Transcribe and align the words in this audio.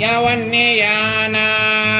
يا 0.00 0.18
وني 0.18 0.84
أنا 0.84 1.48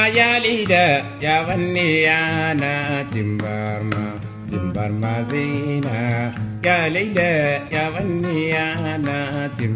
يا 0.07 0.39
ليدا 0.39 1.05
يا 1.23 1.37
وني 1.49 2.11
أنا 2.11 3.03
تمبر 3.15 3.83
ما 3.83 4.09
تمبر 4.53 4.89
ما 4.89 5.27
زينا. 5.31 6.33
يا 6.67 6.89
ليدا 6.89 7.33
يا 7.73 7.85
وني 7.95 8.59
أنا 8.59 9.51
تم 9.59 9.76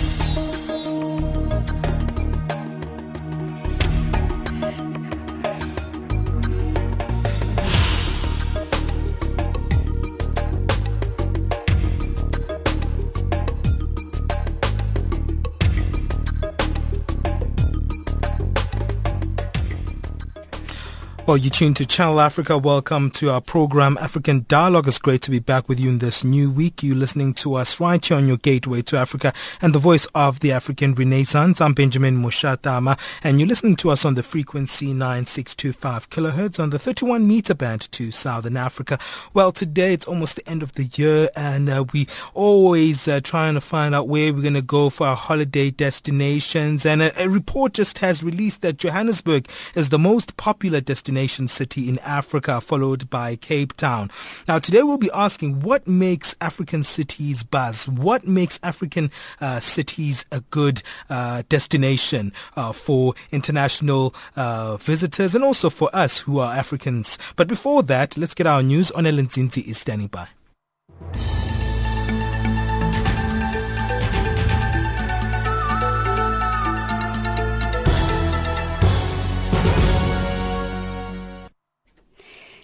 Well, 21.31 21.37
you 21.37 21.49
tuned 21.49 21.77
to 21.77 21.85
Channel 21.85 22.19
Africa. 22.19 22.57
Welcome 22.57 23.09
to 23.11 23.29
our 23.29 23.39
program, 23.39 23.97
African 24.01 24.43
Dialogue. 24.49 24.89
It's 24.89 24.99
great 24.99 25.21
to 25.21 25.31
be 25.31 25.39
back 25.39 25.69
with 25.69 25.79
you 25.79 25.87
in 25.87 25.99
this 25.99 26.25
new 26.25 26.51
week. 26.51 26.83
You're 26.83 26.97
listening 26.97 27.33
to 27.35 27.55
us 27.55 27.79
right 27.79 28.05
here 28.05 28.17
on 28.17 28.27
your 28.27 28.35
gateway 28.35 28.81
to 28.81 28.97
Africa 28.97 29.31
and 29.61 29.73
the 29.73 29.79
voice 29.79 30.05
of 30.13 30.41
the 30.41 30.51
African 30.51 30.93
Renaissance. 30.93 31.61
I'm 31.61 31.73
Benjamin 31.73 32.21
Mushatama, 32.21 32.99
and 33.23 33.39
you're 33.39 33.47
listening 33.47 33.77
to 33.77 33.91
us 33.91 34.03
on 34.03 34.15
the 34.15 34.23
frequency 34.23 34.87
9625 34.87 36.09
kilohertz 36.09 36.59
on 36.59 36.69
the 36.69 36.77
31 36.77 37.25
meter 37.25 37.53
band 37.53 37.89
to 37.93 38.11
Southern 38.11 38.57
Africa. 38.57 38.99
Well, 39.33 39.53
today 39.53 39.93
it's 39.93 40.09
almost 40.09 40.35
the 40.35 40.49
end 40.49 40.61
of 40.61 40.73
the 40.73 40.83
year, 40.83 41.29
and 41.33 41.69
uh, 41.69 41.85
we 41.93 42.09
always 42.33 43.07
uh, 43.07 43.21
trying 43.21 43.53
to 43.53 43.61
find 43.61 43.95
out 43.95 44.09
where 44.09 44.33
we're 44.33 44.41
going 44.41 44.53
to 44.55 44.61
go 44.61 44.89
for 44.89 45.07
our 45.07 45.15
holiday 45.15 45.71
destinations. 45.71 46.85
And 46.85 47.01
a, 47.01 47.23
a 47.23 47.29
report 47.29 47.71
just 47.71 47.99
has 47.99 48.21
released 48.21 48.63
that 48.63 48.75
Johannesburg 48.75 49.47
is 49.75 49.87
the 49.87 49.97
most 49.97 50.35
popular 50.35 50.81
destination 50.81 51.20
city 51.27 51.89
in 51.89 51.99
Africa, 51.99 52.61
followed 52.61 53.09
by 53.09 53.35
Cape 53.35 53.73
Town. 53.77 54.09
Now, 54.47 54.59
today 54.59 54.83
we'll 54.83 54.97
be 54.97 55.11
asking 55.13 55.61
what 55.61 55.87
makes 55.87 56.35
African 56.41 56.83
cities 56.83 57.43
buzz? 57.43 57.87
What 57.87 58.27
makes 58.27 58.59
African 58.63 59.11
uh, 59.39 59.59
cities 59.59 60.25
a 60.31 60.41
good 60.51 60.81
uh, 61.09 61.43
destination 61.49 62.33
uh, 62.55 62.71
for 62.71 63.13
international 63.31 64.13
uh, 64.35 64.77
visitors 64.77 65.35
and 65.35 65.43
also 65.43 65.69
for 65.69 65.89
us 65.93 66.19
who 66.19 66.39
are 66.39 66.53
Africans? 66.53 67.17
But 67.35 67.47
before 67.47 67.83
that, 67.83 68.17
let's 68.17 68.33
get 68.33 68.47
our 68.47 68.63
news. 68.63 68.91
On 68.91 69.05
Ellen 69.05 69.29
is 69.31 69.77
standing 69.77 70.07
by. 70.07 70.27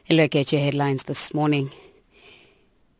A 0.09 0.13
look 0.13 0.37
at 0.37 0.53
your 0.53 0.61
headlines 0.61 1.03
this 1.03 1.33
morning. 1.33 1.69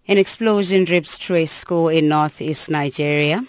An 0.09 0.17
explosion 0.17 0.83
rips 0.83 1.17
through 1.17 1.37
a 1.37 1.45
school 1.45 1.87
in 1.87 2.09
northeast 2.09 2.69
Nigeria. 2.69 3.45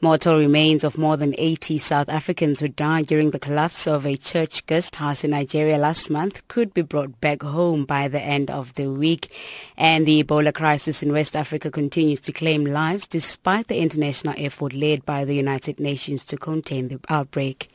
Mortal 0.00 0.38
remains 0.38 0.84
of 0.84 0.96
more 0.96 1.16
than 1.16 1.34
80 1.36 1.78
South 1.78 2.08
Africans 2.08 2.60
who 2.60 2.68
died 2.68 3.08
during 3.08 3.32
the 3.32 3.40
collapse 3.40 3.88
of 3.88 4.06
a 4.06 4.16
church 4.16 4.64
guest 4.66 4.94
house 4.94 5.24
in 5.24 5.32
Nigeria 5.32 5.76
last 5.76 6.08
month 6.08 6.46
could 6.46 6.72
be 6.72 6.82
brought 6.82 7.20
back 7.20 7.42
home 7.42 7.84
by 7.84 8.06
the 8.06 8.20
end 8.20 8.48
of 8.48 8.72
the 8.74 8.88
week. 8.88 9.32
And 9.76 10.06
the 10.06 10.22
Ebola 10.22 10.54
crisis 10.54 11.02
in 11.02 11.12
West 11.12 11.34
Africa 11.34 11.72
continues 11.72 12.20
to 12.20 12.32
claim 12.32 12.64
lives 12.64 13.08
despite 13.08 13.66
the 13.66 13.78
international 13.78 14.34
effort 14.36 14.72
led 14.72 15.04
by 15.04 15.24
the 15.24 15.34
United 15.34 15.80
Nations 15.80 16.24
to 16.26 16.36
contain 16.36 16.86
the 16.86 17.00
outbreak. 17.08 17.68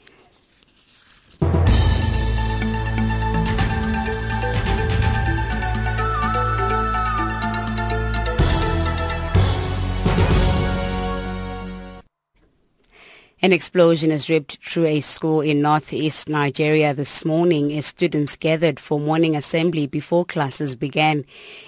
An 13.42 13.54
explosion 13.54 14.10
has 14.10 14.30
ripped 14.30 14.58
through 14.68 14.88
a 14.88 15.00
school 15.00 15.40
in 15.40 15.62
northeast 15.62 16.28
Nigeria 16.28 16.94
this 16.94 17.24
morning 17.24 17.72
as 17.78 17.86
students 17.86 18.36
gathered 18.36 18.82
for 18.82 19.00
morning 19.00 19.34
assembly 19.34 19.88
before 19.88 20.26
classes 20.26 20.76
began. 20.76 21.24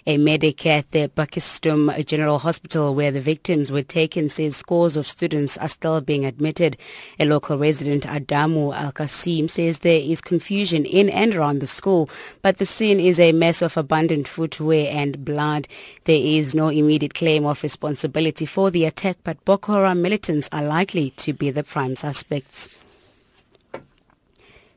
A 0.05 0.17
medic 0.17 0.65
at 0.65 0.91
the 0.91 1.07
Potiskum 1.07 2.05
General 2.05 2.39
Hospital 2.39 2.93
where 2.93 3.09
the 3.09 3.21
victims 3.21 3.71
were 3.71 3.83
taken 3.83 4.27
says 4.27 4.57
scores 4.57 4.97
of 4.97 5.07
students 5.07 5.57
are 5.59 5.69
still 5.69 6.01
being 6.01 6.25
admitted. 6.25 6.75
A 7.21 7.25
local 7.25 7.57
resident, 7.57 8.03
Adamu 8.03 8.75
Al-Qasim, 8.75 9.49
says 9.49 9.79
there 9.79 10.01
is 10.01 10.19
confusion 10.19 10.83
in 10.83 11.09
and 11.09 11.33
around 11.33 11.59
the 11.59 11.67
school, 11.67 12.09
but 12.41 12.57
the 12.57 12.65
scene 12.65 12.99
is 12.99 13.17
a 13.17 13.31
mess 13.31 13.61
of 13.61 13.77
abundant 13.77 14.27
footwear 14.27 14.89
and 14.91 15.23
blood. 15.23 15.69
There 16.03 16.19
is 16.19 16.53
no 16.53 16.67
immediate 16.67 17.13
claim 17.13 17.45
of 17.45 17.63
responsibility 17.63 18.45
for 18.45 18.71
the 18.71 18.83
attack, 18.83 19.19
but 19.23 19.43
Boko 19.45 19.71
Haram 19.71 20.01
militants 20.01 20.49
are 20.51 20.63
likely 20.65 21.11
to 21.11 21.31
be 21.31 21.49
the 21.49 21.60
prime 21.63 21.95
suspects. 21.95 22.80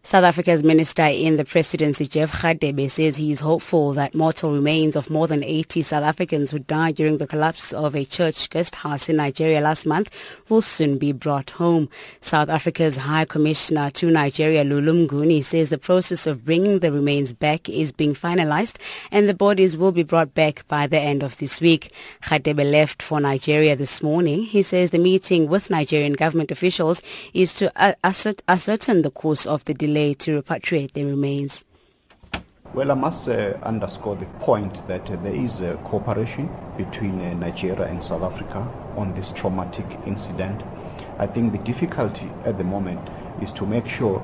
South 0.07 0.25
Africa's 0.25 0.63
minister 0.63 1.05
in 1.05 1.39
the 1.39 1.47
presidency, 1.47 2.07
Jeff 2.07 2.31
Radebe, 2.43 2.91
says 2.91 3.17
he 3.17 3.33
is 3.33 3.41
hopeful 3.41 3.95
that 3.95 4.15
mortal 4.15 4.53
remains 4.53 4.97
of 4.97 5.09
more 5.09 5.27
than 5.27 5.43
80 5.43 5.81
South 5.81 6.05
Africans 6.05 6.51
who 6.51 6.59
died 6.59 6.97
during 6.97 7.17
the 7.17 7.27
collapse 7.27 7.73
of 7.73 7.97
a 7.97 8.05
church 8.05 8.51
guest 8.51 8.75
house 8.75 9.09
in 9.09 9.17
Nigeria 9.17 9.63
last 9.63 9.87
month 9.87 10.11
will 10.51 10.61
soon 10.61 10.99
be 10.99 11.13
brought 11.13 11.53
home. 11.53 11.89
South 12.21 12.51
Africa's 12.51 12.99
High 12.99 13.25
Commissioner 13.25 13.91
to 13.93 14.11
Nigeria, 14.11 14.63
Lulu 14.63 15.09
Mnguni, 15.09 15.43
says 15.43 15.71
the 15.71 15.79
process 15.79 16.27
of 16.27 16.45
bringing 16.45 16.81
the 16.81 16.93
remains 16.93 17.33
back 17.33 17.71
is 17.71 17.91
being 17.91 18.15
finalized 18.15 18.77
and 19.11 19.27
the 19.27 19.33
bodies 19.33 19.75
will 19.75 19.91
be 19.91 20.03
brought 20.03 20.35
back 20.35 20.69
by 20.69 20.87
the 20.87 21.01
end 21.01 21.23
of 21.23 21.39
this 21.39 21.63
week. 21.63 21.91
Radebe 22.25 22.71
left 22.71 23.03
for 23.03 23.21
Nigeria 23.23 23.75
this 23.75 24.03
morning. 24.03 24.43
He 24.43 24.61
says 24.61 24.91
the 24.91 24.99
meeting 24.99 25.49
with 25.49 25.71
Nigerian 25.71 26.13
government 26.13 26.51
officials 26.51 27.01
is 27.33 27.55
to 27.55 27.73
ascertain 28.05 29.01
the 29.01 29.11
course 29.11 29.47
of 29.47 29.65
the 29.65 29.73
delay 29.73 29.94
delay 29.95 30.13
to 30.13 30.43
repatriate 30.43 30.93
the 30.93 31.05
remains? 31.05 31.65
Well, 32.75 32.91
I 32.91 32.95
must 32.95 33.29
uh, 33.29 33.57
underscore 33.63 34.17
the 34.17 34.27
point 34.41 34.87
that 34.89 35.09
uh, 35.09 35.15
there 35.23 35.33
is 35.35 35.61
a 35.61 35.75
cooperation 35.85 36.51
between 36.77 37.21
uh, 37.21 37.33
Nigeria 37.35 37.85
and 37.87 38.03
South 38.03 38.23
Africa 38.23 38.69
on 38.97 39.15
this 39.15 39.31
traumatic 39.31 39.87
incident. 40.05 40.65
I 41.21 41.29
think 41.29 41.53
the 41.53 41.59
difficulty 41.59 42.29
at 42.45 42.59
the 42.59 42.65
moment 42.65 43.09
is 43.41 43.53
to 43.53 43.67
make 43.67 43.87
sure 43.87 44.19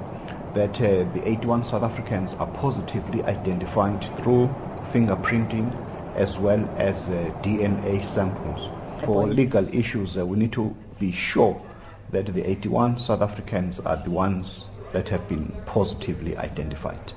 that 0.54 0.80
uh, 0.80 1.04
the 1.14 1.22
81 1.24 1.64
South 1.64 1.84
Africans 1.84 2.32
are 2.40 2.48
positively 2.48 3.22
identified 3.22 4.02
through 4.18 4.52
fingerprinting 4.92 5.70
as 6.16 6.36
well 6.36 6.68
as 6.78 7.08
uh, 7.08 7.32
DNA 7.44 8.04
samples. 8.04 8.68
For 9.04 9.28
legal 9.28 9.72
issues, 9.72 10.16
we 10.16 10.36
need 10.36 10.52
to 10.54 10.74
be 10.98 11.12
sure 11.12 11.62
that 12.10 12.26
the 12.26 12.50
81 12.50 12.98
South 12.98 13.22
Africans 13.22 13.78
are 13.78 13.96
the 14.02 14.10
ones 14.10 14.64
that 14.92 15.08
have 15.08 15.28
been 15.28 15.54
positively 15.66 16.36
identified. 16.36 17.12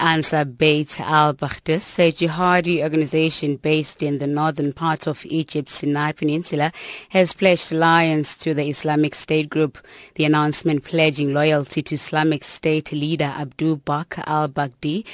Ansar 0.00 0.44
Beit 0.44 1.00
al-Maqdis, 1.00 1.98
a 1.98 2.12
jihadi 2.12 2.82
organization 2.84 3.56
based 3.56 4.00
in 4.00 4.18
the 4.18 4.28
northern 4.28 4.72
part 4.72 5.08
of 5.08 5.26
Egypt's 5.26 5.74
Sinai 5.74 6.12
Peninsula, 6.12 6.70
has 7.08 7.32
pledged 7.32 7.72
alliance 7.72 8.36
to 8.36 8.54
the 8.54 8.68
Islamic 8.68 9.16
State 9.16 9.50
group. 9.50 9.76
The 10.14 10.24
announcement 10.24 10.84
pledging 10.84 11.34
loyalty 11.34 11.82
to 11.82 11.96
Islamic 11.96 12.44
State 12.44 12.92
leader 12.92 13.34
Abu 13.36 13.78
Bakr 13.78 14.22
al-Baghdadi 14.24 15.04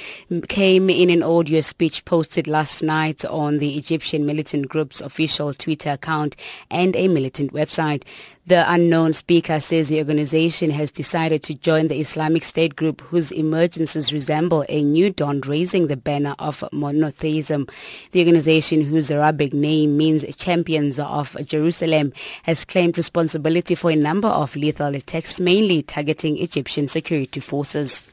came 0.47 0.91
in 0.91 1.09
an 1.09 1.23
audio 1.23 1.61
speech 1.61 2.05
posted 2.05 2.47
last 2.47 2.83
night 2.83 3.25
on 3.25 3.57
the 3.57 3.77
Egyptian 3.79 4.23
militant 4.27 4.69
group's 4.69 5.01
official 5.01 5.51
Twitter 5.55 5.93
account 5.93 6.35
and 6.69 6.95
a 6.95 7.07
militant 7.07 7.53
website. 7.53 8.03
The 8.47 8.63
unknown 8.71 9.13
speaker 9.13 9.59
says 9.59 9.89
the 9.89 9.97
organization 9.97 10.69
has 10.69 10.91
decided 10.91 11.41
to 11.43 11.55
join 11.55 11.87
the 11.87 11.99
Islamic 11.99 12.43
State 12.43 12.75
group 12.75 13.01
whose 13.01 13.31
emergences 13.31 14.13
resemble 14.13 14.63
a 14.69 14.83
new 14.83 15.09
dawn 15.09 15.41
raising 15.41 15.87
the 15.87 15.97
banner 15.97 16.35
of 16.37 16.63
monotheism. 16.71 17.65
The 18.11 18.19
organization 18.19 18.81
whose 18.81 19.09
Arabic 19.09 19.51
name 19.51 19.97
means 19.97 20.23
champions 20.35 20.99
of 20.99 21.35
Jerusalem 21.43 22.13
has 22.43 22.65
claimed 22.65 22.99
responsibility 22.99 23.73
for 23.73 23.89
a 23.89 23.95
number 23.95 24.27
of 24.27 24.55
lethal 24.55 24.93
attacks 24.93 25.39
mainly 25.39 25.81
targeting 25.81 26.37
Egyptian 26.37 26.87
security 26.87 27.39
forces. 27.39 28.03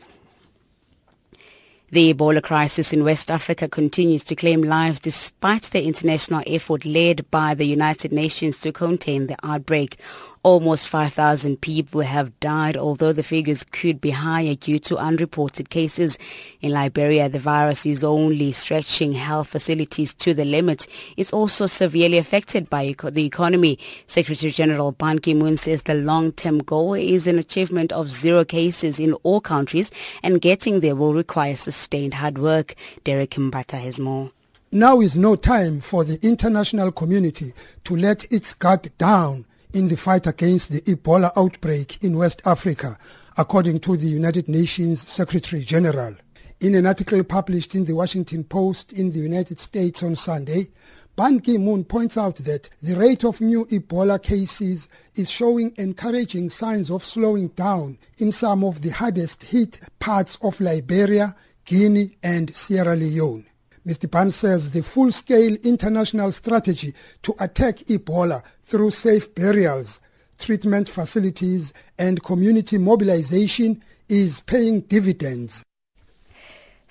The 1.93 2.15
Ebola 2.15 2.43
crisis 2.43 2.95
in 2.95 3.05
West 3.05 3.31
Africa 3.31 3.69
continues 3.69 4.25
to 4.25 4.35
claim 4.35 4.63
lives 4.63 4.99
despite 4.99 5.65
the 5.65 5.85
international 5.85 6.43
effort 6.47 6.87
led 6.87 7.31
by 7.31 7.53
the 7.53 7.67
United 7.67 8.13
Nations 8.15 8.59
to 8.61 8.73
contain 8.73 9.27
the 9.27 9.37
outbreak. 9.43 9.99
Almost 10.45 10.89
5,000 10.89 11.61
people 11.61 12.01
have 12.01 12.41
died, 12.41 12.77
although 12.77 13.13
the 13.13 13.23
figures 13.23 13.63
could 13.63 14.01
be 14.01 14.11
higher 14.11 14.57
due 14.57 14.81
to 14.81 14.99
unreported 14.99 15.71
cases. 15.71 16.19
In 16.61 16.73
Liberia, 16.73 17.29
the 17.29 17.39
virus 17.39 17.87
is 17.87 18.03
only 18.03 18.51
stretching 18.51 19.13
health 19.13 19.47
facilities 19.47 20.13
to 20.15 20.35
the 20.35 20.45
limit. 20.45 20.89
It's 21.17 21.33
also 21.33 21.69
severely 21.69 22.19
affected 22.19 22.69
by 22.69 22.93
the 23.05 23.25
economy. 23.25 23.79
Secretary 24.09 24.51
General 24.51 24.91
Ban 24.91 25.21
Ki-moon 25.21 25.59
says 25.59 25.85
the 25.85 25.95
long-term 25.95 26.59
goal 26.65 26.95
is 26.95 27.29
an 27.29 27.39
achievement 27.39 27.93
of 27.93 28.11
zero 28.11 28.45
cases 28.45 28.99
in 28.99 29.13
all 29.23 29.41
countries, 29.41 29.93
and 30.25 30.41
getting 30.41 30.81
there 30.81 30.97
will 30.97 31.15
require 31.15 31.55
sustained 31.55 32.15
hard 32.15 32.39
work. 32.39 32.75
Derek 33.05 33.31
Mbata 33.31 33.81
has 33.81 34.01
more. 34.01 34.33
Now 34.73 35.01
is 35.01 35.17
no 35.17 35.37
time 35.37 35.81
for 35.81 36.03
the 36.03 36.19
international 36.21 36.91
community 36.91 37.53
to 37.85 37.95
let 37.95 38.25
its 38.33 38.55
guard 38.55 38.91
down 38.99 39.45
in 39.73 39.89
the 39.89 39.97
fight 39.97 40.27
against 40.27 40.71
the 40.71 40.81
Ebola 40.83 41.33
outbreak 41.37 42.03
in 42.03 42.17
West 42.19 42.43
Africa, 42.45 42.99
according 43.37 43.81
to 43.81 43.97
the 43.97 44.07
United 44.07 44.49
Nations 44.49 45.07
Secretary 45.07 45.65
General. 45.65 46.15
In 46.61 46.75
an 46.75 46.87
article 46.87 47.25
published 47.25 47.75
in 47.75 47.85
the 47.85 47.95
Washington 47.95 48.45
Post 48.45 48.93
in 48.93 49.13
the 49.13 49.19
United 49.19 49.59
States 49.59 50.03
on 50.03 50.15
Sunday, 50.15 50.69
Ban 51.17 51.41
Ki-moon 51.41 51.85
points 51.85 52.17
out 52.17 52.37
that 52.37 52.71
the 52.83 52.97
rate 52.97 53.25
of 53.25 53.41
new 53.41 53.67
Ebola 53.67 54.23
cases 54.23 54.89
is 55.15 55.31
showing 55.31 55.75
encouraging 55.77 56.49
signs 56.49 56.91
of 56.91 57.05
slowing 57.05 57.49
down 57.49 57.99
in 58.19 58.33
some 58.33 58.65
of 58.65 58.81
the 58.81 58.91
hardest 58.91 59.43
hit 59.43 59.81
parts 59.99 60.39
of 60.41 60.61
Liberia, 60.61 61.35
Guinea 61.65 62.17
and 62.23 62.55
Sierra 62.55 62.97
Leone. 62.97 63.47
Mr. 63.87 64.09
Ban 64.09 64.31
says 64.31 64.71
the 64.71 64.83
full-scale 64.83 65.57
international 65.65 66.31
strategy 66.31 66.95
to 67.23 67.35
attack 67.41 67.79
Ebola 67.89 68.43
through 68.73 68.91
safe 68.91 69.35
burials, 69.35 70.01
treatment 70.39 70.89
facilities 70.89 71.75
and 71.99 72.23
community 72.23 72.79
mobilization 72.79 73.83
is 74.09 74.41
paying 74.41 74.81
dividends. 74.81 75.63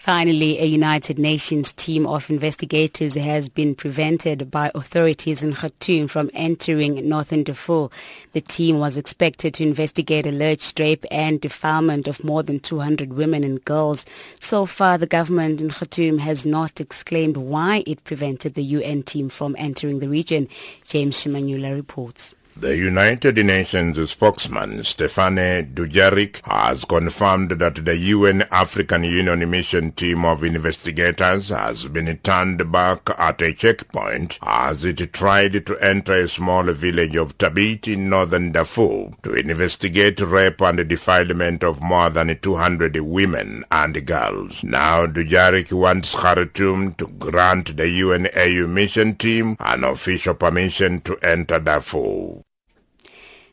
Finally, 0.01 0.57
a 0.57 0.65
United 0.65 1.19
Nations 1.19 1.74
team 1.74 2.07
of 2.07 2.27
investigators 2.31 3.13
has 3.13 3.50
been 3.50 3.75
prevented 3.75 4.50
by 4.50 4.71
authorities 4.74 5.44
in 5.44 5.53
Khartoum 5.53 6.07
from 6.07 6.31
entering 6.33 7.07
northern 7.07 7.44
Darfur. 7.44 7.88
The 8.33 8.42
team 8.42 8.80
was 8.80 8.98
expected 8.98 9.53
to 9.53 9.63
investigate 9.63 10.25
alleged 10.25 10.80
rape 10.80 11.06
and 11.12 11.39
defilement 11.39 12.07
of 12.07 12.24
more 12.24 12.42
than 12.42 12.59
200 12.59 13.13
women 13.13 13.44
and 13.44 13.63
girls. 13.63 14.03
So 14.39 14.65
far, 14.65 14.98
the 14.98 15.06
government 15.06 15.62
in 15.62 15.69
Khartoum 15.69 16.18
has 16.18 16.48
not 16.48 16.81
exclaimed 16.81 17.38
why 17.38 17.83
it 17.86 18.03
prevented 18.03 18.56
the 18.56 18.63
UN 18.63 19.03
team 19.03 19.30
from 19.30 19.56
entering 19.59 20.00
the 20.00 20.09
region. 20.09 20.48
James 20.83 21.24
Shimanyula 21.24 21.75
reports. 21.75 22.33
The 22.57 22.77
United 22.77 23.44
Nations 23.44 24.12
spokesman 24.12 24.81
Stéphane 24.81 25.74
Dujarric 25.74 26.45
has 26.45 26.86
confirmed 26.86 27.51
that 27.51 27.83
the 27.86 27.98
UN 27.98 28.44
African 28.51 29.03
Union 29.03 29.50
mission 29.50 29.94
team 29.94 30.25
of 30.25 30.44
investigators 30.44 31.50
has 31.50 31.88
been 31.88 32.15
turned 32.20 32.72
back 32.72 33.10
at 33.17 33.41
a 33.41 33.53
checkpoint 33.53 34.38
as 34.43 34.86
it 34.86 35.12
tried 35.12 35.65
to 35.65 35.77
enter 35.79 36.13
a 36.13 36.27
small 36.27 36.63
village 36.65 37.15
of 37.15 37.36
Tabit 37.39 37.88
in 37.88 38.10
northern 38.10 38.51
Darfur 38.51 39.12
to 39.24 39.34
investigate 39.34 40.20
rape 40.20 40.62
and 40.62 40.88
defilement 40.88 41.63
of 41.63 41.81
more 41.81 42.12
than 42.12 42.38
200 42.38 42.96
women 42.98 43.65
and 43.72 44.05
girls. 44.05 44.63
Now 44.63 45.08
Dujarric 45.08 45.72
wants 45.72 46.13
Khartoum 46.13 46.93
to 46.96 47.08
grant 47.08 47.75
the 47.75 47.86
UNAU 47.86 48.67
mission 48.70 49.15
team 49.15 49.55
an 49.60 49.84
official 49.84 50.36
permission 50.36 51.01
to 51.01 51.17
enter 51.24 51.58
Darfur. 51.58 52.43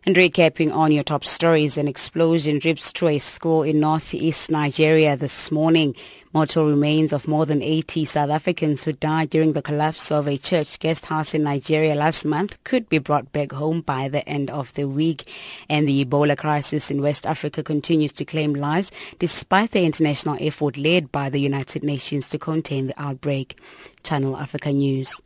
And 0.06 0.14
recapping 0.14 0.72
on 0.72 0.92
your 0.92 1.02
top 1.02 1.24
stories, 1.24 1.76
an 1.76 1.88
explosion 1.88 2.60
rips 2.64 2.92
through 2.92 3.08
a 3.08 3.18
school 3.18 3.64
in 3.64 3.80
northeast 3.80 4.48
Nigeria 4.50 5.16
this 5.16 5.50
morning. 5.50 5.94
Mortal 6.32 6.68
remains 6.68 7.12
of 7.12 7.26
more 7.26 7.44
than 7.44 7.62
80 7.62 8.04
South 8.04 8.30
Africans 8.30 8.84
who 8.84 8.92
died 8.92 9.28
during 9.30 9.54
the 9.54 9.60
collapse 9.60 10.12
of 10.12 10.28
a 10.28 10.38
church 10.38 10.78
guest 10.78 11.06
house 11.06 11.34
in 11.34 11.42
Nigeria 11.42 11.96
last 11.96 12.24
month 12.24 12.62
could 12.62 12.88
be 12.88 12.98
brought 12.98 13.32
back 13.32 13.50
home 13.50 13.80
by 13.80 14.08
the 14.08 14.26
end 14.28 14.50
of 14.50 14.72
the 14.74 14.86
week. 14.86 15.28
And 15.68 15.88
the 15.88 16.04
Ebola 16.04 16.38
crisis 16.38 16.92
in 16.92 17.02
West 17.02 17.26
Africa 17.26 17.64
continues 17.64 18.12
to 18.12 18.24
claim 18.24 18.54
lives 18.54 18.92
despite 19.18 19.72
the 19.72 19.84
international 19.84 20.38
effort 20.40 20.76
led 20.76 21.10
by 21.10 21.28
the 21.28 21.40
United 21.40 21.82
Nations 21.82 22.28
to 22.28 22.38
contain 22.38 22.86
the 22.86 23.02
outbreak. 23.02 23.58
Channel 24.04 24.36
Africa 24.36 24.72
News. 24.72 25.20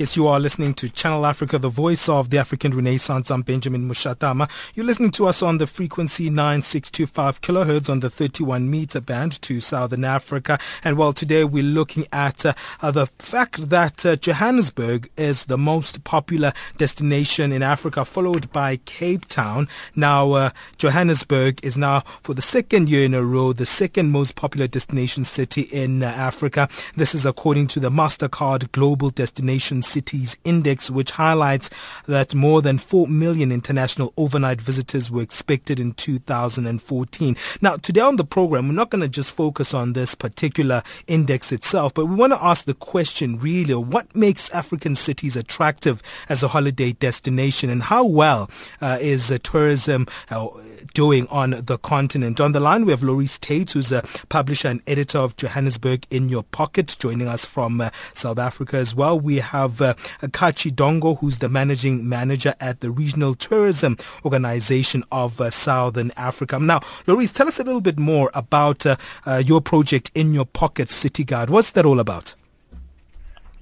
Yes, 0.00 0.16
you 0.16 0.28
are 0.28 0.40
listening 0.40 0.72
to 0.76 0.88
Channel 0.88 1.26
Africa, 1.26 1.58
the 1.58 1.68
voice 1.68 2.08
of 2.08 2.30
the 2.30 2.38
African 2.38 2.74
Renaissance. 2.74 3.30
I'm 3.30 3.42
Benjamin 3.42 3.86
Mushatama. 3.86 4.48
You're 4.74 4.86
listening 4.86 5.10
to 5.10 5.26
us 5.26 5.42
on 5.42 5.58
the 5.58 5.66
frequency 5.66 6.30
9625 6.30 7.42
kilohertz 7.42 7.90
on 7.90 8.00
the 8.00 8.08
31 8.08 8.70
meter 8.70 9.02
band 9.02 9.42
to 9.42 9.60
Southern 9.60 10.06
Africa. 10.06 10.58
And 10.82 10.96
well, 10.96 11.12
today 11.12 11.44
we're 11.44 11.62
looking 11.62 12.06
at 12.14 12.46
uh, 12.46 12.54
uh, 12.80 12.90
the 12.90 13.08
fact 13.18 13.68
that 13.68 14.06
uh, 14.06 14.16
Johannesburg 14.16 15.10
is 15.18 15.44
the 15.44 15.58
most 15.58 16.02
popular 16.02 16.54
destination 16.78 17.52
in 17.52 17.62
Africa, 17.62 18.06
followed 18.06 18.50
by 18.52 18.78
Cape 18.86 19.26
Town. 19.26 19.68
Now, 19.94 20.32
uh, 20.32 20.50
Johannesburg 20.78 21.62
is 21.62 21.76
now 21.76 22.04
for 22.22 22.32
the 22.32 22.40
second 22.40 22.88
year 22.88 23.04
in 23.04 23.12
a 23.12 23.22
row 23.22 23.52
the 23.52 23.66
second 23.66 24.12
most 24.12 24.34
popular 24.34 24.66
destination 24.66 25.24
city 25.24 25.60
in 25.60 26.02
uh, 26.02 26.06
Africa. 26.06 26.70
This 26.96 27.14
is 27.14 27.26
according 27.26 27.66
to 27.66 27.80
the 27.80 27.90
MasterCard 27.90 28.72
Global 28.72 29.10
Destination 29.10 29.82
Cities 29.90 30.36
Index, 30.44 30.90
which 30.90 31.10
highlights 31.10 31.70
that 32.06 32.34
more 32.34 32.62
than 32.62 32.78
4 32.78 33.08
million 33.08 33.52
international 33.52 34.12
overnight 34.16 34.60
visitors 34.60 35.10
were 35.10 35.22
expected 35.22 35.80
in 35.80 35.92
2014. 35.94 37.36
Now, 37.60 37.76
today 37.76 38.00
on 38.00 38.16
the 38.16 38.24
program, 38.24 38.68
we're 38.68 38.74
not 38.74 38.90
going 38.90 39.02
to 39.02 39.08
just 39.08 39.34
focus 39.34 39.74
on 39.74 39.92
this 39.92 40.14
particular 40.14 40.82
index 41.06 41.52
itself, 41.52 41.92
but 41.94 42.06
we 42.06 42.14
want 42.14 42.32
to 42.32 42.42
ask 42.42 42.64
the 42.64 42.74
question 42.74 43.38
really 43.38 43.74
what 43.74 44.14
makes 44.14 44.50
African 44.50 44.94
cities 44.94 45.36
attractive 45.36 46.02
as 46.28 46.42
a 46.42 46.48
holiday 46.48 46.92
destination 46.92 47.70
and 47.70 47.82
how 47.82 48.04
well 48.04 48.50
uh, 48.80 48.98
is 49.00 49.32
uh, 49.32 49.38
tourism 49.42 50.06
uh, 50.30 50.46
doing 50.94 51.26
on 51.28 51.50
the 51.50 51.78
continent? 51.78 52.40
On 52.40 52.52
the 52.52 52.60
line, 52.60 52.84
we 52.84 52.90
have 52.92 53.02
Laurice 53.02 53.38
Taitz, 53.38 53.72
who's 53.72 53.92
a 53.92 54.02
publisher 54.28 54.68
and 54.68 54.82
editor 54.86 55.18
of 55.18 55.36
Johannesburg 55.36 56.06
in 56.10 56.28
Your 56.28 56.42
Pocket, 56.42 56.96
joining 56.98 57.28
us 57.28 57.44
from 57.44 57.80
uh, 57.80 57.90
South 58.14 58.38
Africa 58.38 58.76
as 58.76 58.94
well. 58.94 59.18
We 59.18 59.36
have 59.36 59.80
uh, 59.80 59.94
Kachi 60.22 60.72
Dongo, 60.72 61.18
who's 61.18 61.38
the 61.38 61.48
managing 61.48 62.08
manager 62.08 62.54
at 62.60 62.80
the 62.80 62.90
Regional 62.90 63.34
Tourism 63.34 63.96
Organization 64.24 65.04
of 65.12 65.40
uh, 65.40 65.50
Southern 65.50 66.12
Africa. 66.16 66.58
Now, 66.58 66.80
Laurice, 67.06 67.32
tell 67.32 67.48
us 67.48 67.58
a 67.58 67.64
little 67.64 67.80
bit 67.80 67.98
more 67.98 68.30
about 68.34 68.86
uh, 68.86 68.96
uh, 69.26 69.42
your 69.44 69.60
project 69.60 70.10
in 70.14 70.34
your 70.34 70.46
pocket, 70.46 70.90
City 70.90 71.24
Guide. 71.24 71.50
What's 71.50 71.72
that 71.72 71.86
all 71.86 72.00
about? 72.00 72.34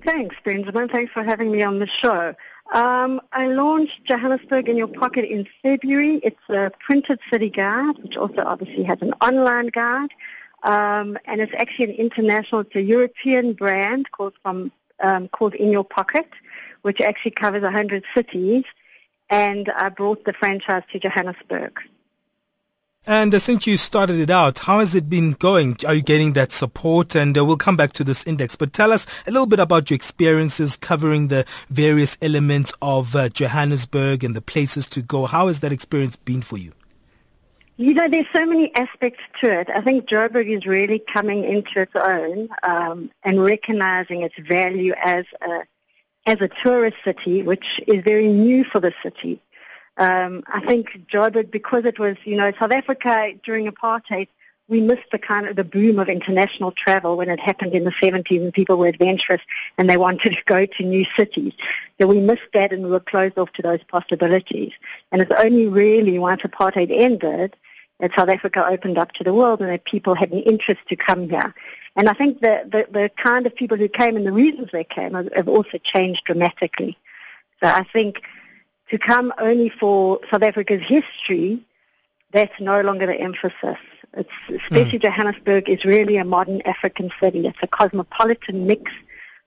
Thanks, 0.04 0.36
Benjamin. 0.44 0.88
Thanks 0.88 1.12
for 1.12 1.22
having 1.22 1.50
me 1.50 1.62
on 1.62 1.80
the 1.80 1.86
show. 1.86 2.34
Um, 2.72 3.22
I 3.32 3.46
launched 3.46 4.04
Johannesburg 4.04 4.68
in 4.68 4.76
Your 4.76 4.88
Pocket 4.88 5.24
in 5.24 5.46
February. 5.62 6.16
It's 6.22 6.48
a 6.50 6.70
printed 6.78 7.18
city 7.30 7.48
guide, 7.48 7.96
which 7.98 8.16
also 8.16 8.44
obviously 8.44 8.82
has 8.82 9.00
an 9.00 9.14
online 9.22 9.68
guide. 9.68 10.10
Um, 10.62 11.16
and 11.24 11.40
it's 11.40 11.54
actually 11.54 11.86
an 11.86 11.92
international, 11.92 12.62
it's 12.62 12.74
a 12.74 12.82
European 12.82 13.54
brand 13.54 14.10
called 14.10 14.34
from 14.42 14.72
um, 15.00 15.28
called 15.28 15.54
In 15.54 15.70
Your 15.70 15.84
Pocket, 15.84 16.28
which 16.82 17.00
actually 17.00 17.30
covers 17.30 17.62
100 17.62 18.04
cities. 18.12 18.64
And 19.30 19.68
I 19.70 19.88
brought 19.88 20.24
the 20.24 20.32
franchise 20.32 20.82
to 20.90 20.98
Johannesburg. 20.98 21.80
And 23.06 23.34
uh, 23.34 23.38
since 23.38 23.66
you 23.66 23.76
started 23.76 24.18
it 24.18 24.28
out, 24.28 24.58
how 24.58 24.80
has 24.80 24.94
it 24.94 25.08
been 25.08 25.32
going? 25.32 25.76
Are 25.86 25.94
you 25.94 26.02
getting 26.02 26.34
that 26.34 26.52
support? 26.52 27.14
And 27.14 27.38
uh, 27.38 27.44
we'll 27.44 27.56
come 27.56 27.76
back 27.76 27.92
to 27.94 28.04
this 28.04 28.26
index. 28.26 28.54
But 28.54 28.72
tell 28.72 28.92
us 28.92 29.06
a 29.26 29.30
little 29.30 29.46
bit 29.46 29.60
about 29.60 29.88
your 29.88 29.94
experiences 29.94 30.76
covering 30.76 31.28
the 31.28 31.46
various 31.70 32.18
elements 32.20 32.74
of 32.82 33.16
uh, 33.16 33.30
Johannesburg 33.30 34.24
and 34.24 34.36
the 34.36 34.42
places 34.42 34.88
to 34.90 35.00
go. 35.00 35.26
How 35.26 35.46
has 35.46 35.60
that 35.60 35.72
experience 35.72 36.16
been 36.16 36.42
for 36.42 36.58
you? 36.58 36.72
You 37.78 37.94
know, 37.94 38.08
there's 38.08 38.26
so 38.32 38.44
many 38.44 38.74
aspects 38.74 39.22
to 39.40 39.60
it. 39.60 39.70
I 39.70 39.80
think 39.80 40.06
Joburg 40.06 40.48
is 40.48 40.66
really 40.66 40.98
coming 40.98 41.44
into 41.44 41.80
its 41.80 41.94
own 41.94 42.48
um, 42.64 43.10
and 43.22 43.42
recognizing 43.42 44.22
its 44.22 44.36
value 44.36 44.94
as 45.02 45.24
a 45.40 45.60
as 46.26 46.42
a 46.42 46.48
tourist 46.48 46.98
city, 47.04 47.42
which 47.42 47.80
is 47.86 48.02
very 48.02 48.28
new 48.28 48.62
for 48.62 48.80
the 48.80 48.92
city. 49.02 49.40
Um, 49.98 50.44
I 50.46 50.60
think 50.60 51.08
Joburg, 51.08 51.50
because 51.50 51.84
it 51.84 51.98
was, 51.98 52.16
you 52.24 52.36
know, 52.36 52.52
South 52.58 52.70
Africa 52.70 53.34
during 53.42 53.66
apartheid, 53.66 54.28
we 54.68 54.80
missed 54.80 55.10
the 55.10 55.18
kind 55.18 55.46
of 55.48 55.56
the 55.56 55.64
boom 55.64 55.98
of 55.98 56.08
international 56.08 56.70
travel 56.70 57.16
when 57.16 57.28
it 57.28 57.40
happened 57.40 57.72
in 57.72 57.84
the 57.84 57.90
70s 57.90 58.42
and 58.42 58.52
people 58.52 58.76
were 58.76 58.86
adventurous 58.86 59.40
and 59.76 59.88
they 59.88 59.96
wanted 60.06 60.34
to 60.34 60.44
go 60.44 60.66
to 60.66 60.84
new 60.84 61.04
cities. 61.04 61.54
So 61.98 62.06
we 62.06 62.20
missed 62.20 62.52
that 62.52 62.72
and 62.72 62.84
we 62.84 62.90
were 62.90 63.00
closed 63.00 63.38
off 63.38 63.52
to 63.54 63.62
those 63.62 63.82
possibilities. 63.84 64.72
And 65.10 65.20
it's 65.20 65.32
only 65.32 65.66
really 65.66 66.18
once 66.18 66.42
apartheid 66.42 66.90
ended 66.90 67.56
that 67.98 68.14
South 68.14 68.28
Africa 68.28 68.64
opened 68.68 68.98
up 68.98 69.12
to 69.12 69.24
the 69.24 69.34
world 69.34 69.60
and 69.60 69.70
that 69.70 69.84
people 69.84 70.14
had 70.14 70.30
an 70.30 70.40
interest 70.40 70.82
to 70.88 70.96
come 70.96 71.28
here. 71.28 71.52
And 71.96 72.08
I 72.08 72.12
think 72.12 72.40
the, 72.40 72.62
the, 72.64 72.86
the 72.92 73.08
kind 73.16 73.46
of 73.46 73.56
people 73.56 73.76
who 73.76 73.88
came 73.88 74.16
and 74.16 74.24
the 74.24 74.32
reasons 74.32 74.68
they 74.70 74.84
came 74.84 75.14
have, 75.14 75.32
have 75.34 75.48
also 75.48 75.78
changed 75.78 76.24
dramatically. 76.24 76.96
So 77.60 77.66
I 77.66 77.82
think 77.82 78.22
to 78.90 78.98
come 78.98 79.32
only 79.38 79.68
for 79.68 80.20
South 80.30 80.42
Africa's 80.42 80.84
history, 80.84 81.60
that's 82.32 82.58
no 82.60 82.80
longer 82.80 83.06
the 83.06 83.20
emphasis. 83.20 83.78
It's, 84.14 84.30
especially 84.48 84.98
mm. 84.98 85.02
Johannesburg 85.02 85.68
is 85.68 85.84
really 85.84 86.16
a 86.16 86.24
modern 86.24 86.62
African 86.62 87.10
city. 87.20 87.46
It's 87.46 87.58
a 87.62 87.66
cosmopolitan 87.66 88.66
mix. 88.66 88.90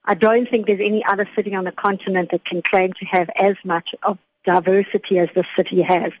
I 0.04 0.14
don't 0.14 0.48
think 0.48 0.66
there's 0.66 0.80
any 0.80 1.04
other 1.04 1.28
city 1.34 1.54
on 1.54 1.64
the 1.64 1.72
continent 1.72 2.30
that 2.30 2.44
can 2.44 2.62
claim 2.62 2.92
to 2.94 3.04
have 3.06 3.30
as 3.36 3.56
much 3.64 3.94
of 4.02 4.18
diversity 4.44 5.18
as 5.18 5.28
the 5.34 5.44
city 5.54 5.82
has 5.82 6.12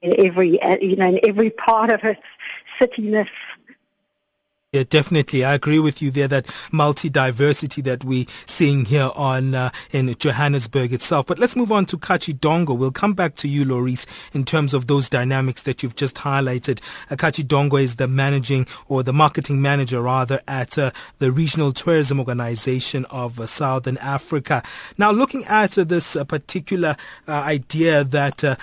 in 0.00 0.14
every, 0.18 0.60
uh, 0.62 0.78
you 0.80 0.96
know, 0.96 1.08
in 1.08 1.20
every 1.22 1.50
part 1.50 1.90
of 1.90 2.02
its 2.04 2.22
cityness. 2.78 3.28
Yeah, 4.74 4.82
definitely. 4.86 5.46
I 5.46 5.54
agree 5.54 5.78
with 5.78 6.02
you 6.02 6.10
there 6.10 6.28
that 6.28 6.44
multi-diversity 6.72 7.80
that 7.80 8.04
we're 8.04 8.26
seeing 8.44 8.84
here 8.84 9.10
on 9.16 9.54
uh, 9.54 9.70
in 9.92 10.14
Johannesburg 10.18 10.92
itself. 10.92 11.24
But 11.24 11.38
let's 11.38 11.56
move 11.56 11.72
on 11.72 11.86
to 11.86 11.96
Kachi 11.96 12.38
Dongo. 12.38 12.76
We'll 12.76 12.90
come 12.90 13.14
back 13.14 13.34
to 13.36 13.48
you, 13.48 13.64
Laurice, 13.64 14.04
in 14.34 14.44
terms 14.44 14.74
of 14.74 14.86
those 14.86 15.08
dynamics 15.08 15.62
that 15.62 15.82
you've 15.82 15.96
just 15.96 16.16
highlighted. 16.16 16.82
Uh, 17.10 17.16
Kachi 17.16 17.44
Dongo 17.44 17.82
is 17.82 17.96
the 17.96 18.06
managing 18.06 18.66
or 18.88 19.02
the 19.02 19.14
marketing 19.14 19.62
manager 19.62 20.02
rather 20.02 20.42
at 20.46 20.76
uh, 20.76 20.90
the 21.18 21.32
Regional 21.32 21.72
Tourism 21.72 22.18
Organization 22.18 23.06
of 23.06 23.40
uh, 23.40 23.46
Southern 23.46 23.96
Africa. 23.96 24.62
Now, 24.98 25.12
looking 25.12 25.46
at 25.46 25.78
uh, 25.78 25.84
this 25.84 26.14
uh, 26.14 26.24
particular 26.24 26.94
idea 27.26 28.04
that 28.04 28.58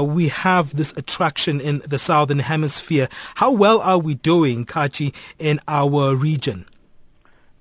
we 0.00 0.28
have 0.28 0.74
this 0.74 0.94
attraction 0.96 1.60
in 1.60 1.82
the 1.86 1.98
Southern 1.98 2.38
Hemisphere, 2.38 3.10
how 3.34 3.52
well 3.52 3.82
are 3.82 3.98
we 3.98 4.14
doing, 4.14 4.64
Kachi, 4.64 5.12
in 5.50 5.60
our 5.66 6.14
region? 6.14 6.64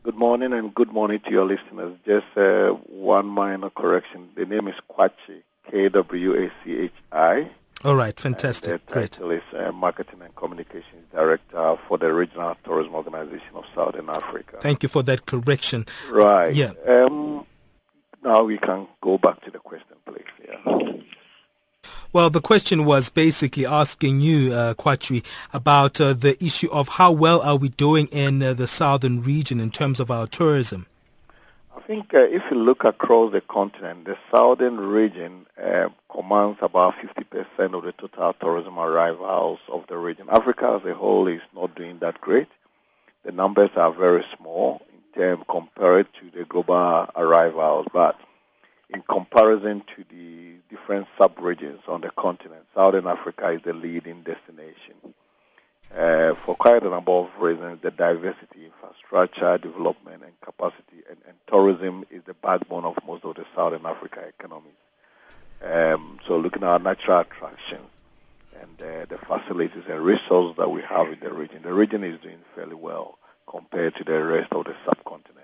Good 0.03 0.15
morning 0.15 0.53
and 0.53 0.74
good 0.75 0.91
morning 0.91 1.19
to 1.22 1.31
your 1.31 1.46
listeners. 1.46 1.98
Just 2.05 2.27
uh, 2.38 2.69
one 3.13 3.25
minor 3.25 3.72
correction. 3.72 4.29
The 4.36 4.46
name 4.46 4.67
is 4.67 4.75
Kwachi, 4.91 5.41
K-W-A-C-H-I. 5.72 7.50
All 7.84 7.96
right, 7.96 8.19
fantastic. 8.19 8.74
And 8.74 8.86
Great. 8.86 9.19
is 9.19 9.41
uh, 9.53 9.72
Marketing 9.72 10.22
and 10.22 10.36
Communications 10.36 11.05
Director 11.12 11.77
for 11.88 11.98
the 11.98 12.13
Regional 12.13 12.55
Tourism 12.63 12.93
Organization 12.93 13.55
of 13.55 13.65
Southern 13.74 14.10
Africa. 14.10 14.58
Thank 14.62 14.84
you 14.84 14.89
for 14.89 15.01
that 15.03 15.25
correction. 15.25 15.88
Right. 16.12 16.53
Yeah. 16.53 16.74
Um, 16.88 17.46
now 18.24 18.43
we 18.43 18.58
can 18.60 18.88
go 19.01 19.17
back 19.17 19.41
to 19.46 19.51
the 19.51 19.60
question, 19.60 19.68
please. 19.68 19.68
Yeah. 19.68 19.68
Well, 22.12 22.32
the 22.32 22.42
question 22.42 22.86
was 22.86 23.12
basically 23.12 23.68
asking 23.68 24.22
you, 24.22 24.51
uh, 24.51 24.74
about 25.54 26.01
uh, 26.01 26.13
the 26.13 26.44
issue 26.44 26.68
of 26.72 26.88
how 26.88 27.12
well 27.12 27.39
are 27.42 27.56
we 27.56 27.70
doing 27.70 28.08
in 28.08 28.42
uh, 28.42 28.56
the 28.56 28.68
southern 28.68 29.22
region 29.22 29.60
in 29.60 29.70
terms 29.70 30.00
of 30.00 30.10
our 30.10 30.25
tourism. 30.25 30.88
I 31.78 31.82
think 31.82 32.16
uh, 32.16 32.22
if 32.22 32.42
you 32.50 32.58
look 32.58 32.84
across 32.84 33.32
the 33.32 33.42
continent, 33.42 34.06
the 34.06 34.18
southern 34.32 34.80
region 34.80 35.46
uh, 35.62 35.89
commands 36.12 36.58
about 36.63 36.96
50% 36.96 37.75
of 37.75 37.84
the 37.84 37.92
total 37.92 38.34
tourism 38.34 38.80
arrivals 38.80 39.60
of 39.68 39.86
the 39.86 39.98
region. 39.98 40.25
Africa 40.32 40.80
as 40.82 40.89
a 40.89 40.96
whole 40.96 41.28
is 41.28 41.42
not 41.54 41.75
doing 41.75 42.00
that 42.00 42.20
great. 42.20 42.48
The 43.24 43.32
numbers 43.32 43.70
are 43.75 43.92
very 43.92 44.25
small 44.36 44.82
in 44.92 45.22
terms 45.22 45.44
compared 45.48 46.08
to 46.16 46.32
the 46.36 46.46
global 46.46 47.08
arrivals, 47.16 47.86
but 47.94 48.20
in 48.89 49.01
comparison 49.03 49.84
to 49.96 50.03
the 50.10 50.55
different 50.69 51.08
sub-regions 51.17 51.81
on 51.88 52.01
the 52.01 52.10
continent, 52.12 52.65
Southern 52.74 53.08
Africa 53.08 53.50
is 53.50 53.62
the 53.62 53.74
leading 53.74 54.24
destination. 54.24 54.96
Uh, 55.96 56.36
for 56.46 56.55
quite 56.55 56.84
a 56.84 56.89
number 56.89 57.12
of 57.12 57.29
reasons, 57.39 57.81
the 57.81 57.91
diversity, 57.91 58.65
infrastructure, 58.65 59.58
development, 59.58 60.22
and 60.24 60.39
capacity, 60.41 61.03
and, 61.10 61.17
and, 61.27 61.36
tourism 61.48 62.05
is 62.12 62.22
the 62.25 62.34
backbone 62.36 62.86
of 62.86 62.96
most 63.08 63.25
of 63.25 63.36
the 63.36 63.46
Southern 63.55 63.84
Africa 63.88 64.22
economies. 64.22 64.74
Um, 65.63 66.19
so 66.27 66.38
looking 66.38 66.62
at 66.62 66.69
our 66.69 66.79
natural 66.79 67.19
attractions 67.19 67.89
and 68.62 68.81
uh, 68.81 69.05
the 69.10 69.17
facilities 69.17 69.84
and 69.89 70.01
resources 70.01 70.55
that 70.58 70.69
we 70.69 70.84
have 70.84 71.12
in 71.12 71.19
the 71.19 71.34
region, 71.34 71.63
the 71.63 71.74
region 71.74 72.03
is 72.03 72.19
doing 72.22 72.38
fairly 72.53 72.75
well 72.75 73.17
compared 73.48 73.96
to 73.96 74.03
the 74.03 74.24
rest 74.24 74.53
of 74.53 74.65
the 74.65 74.75
subcontinent. 74.86 75.38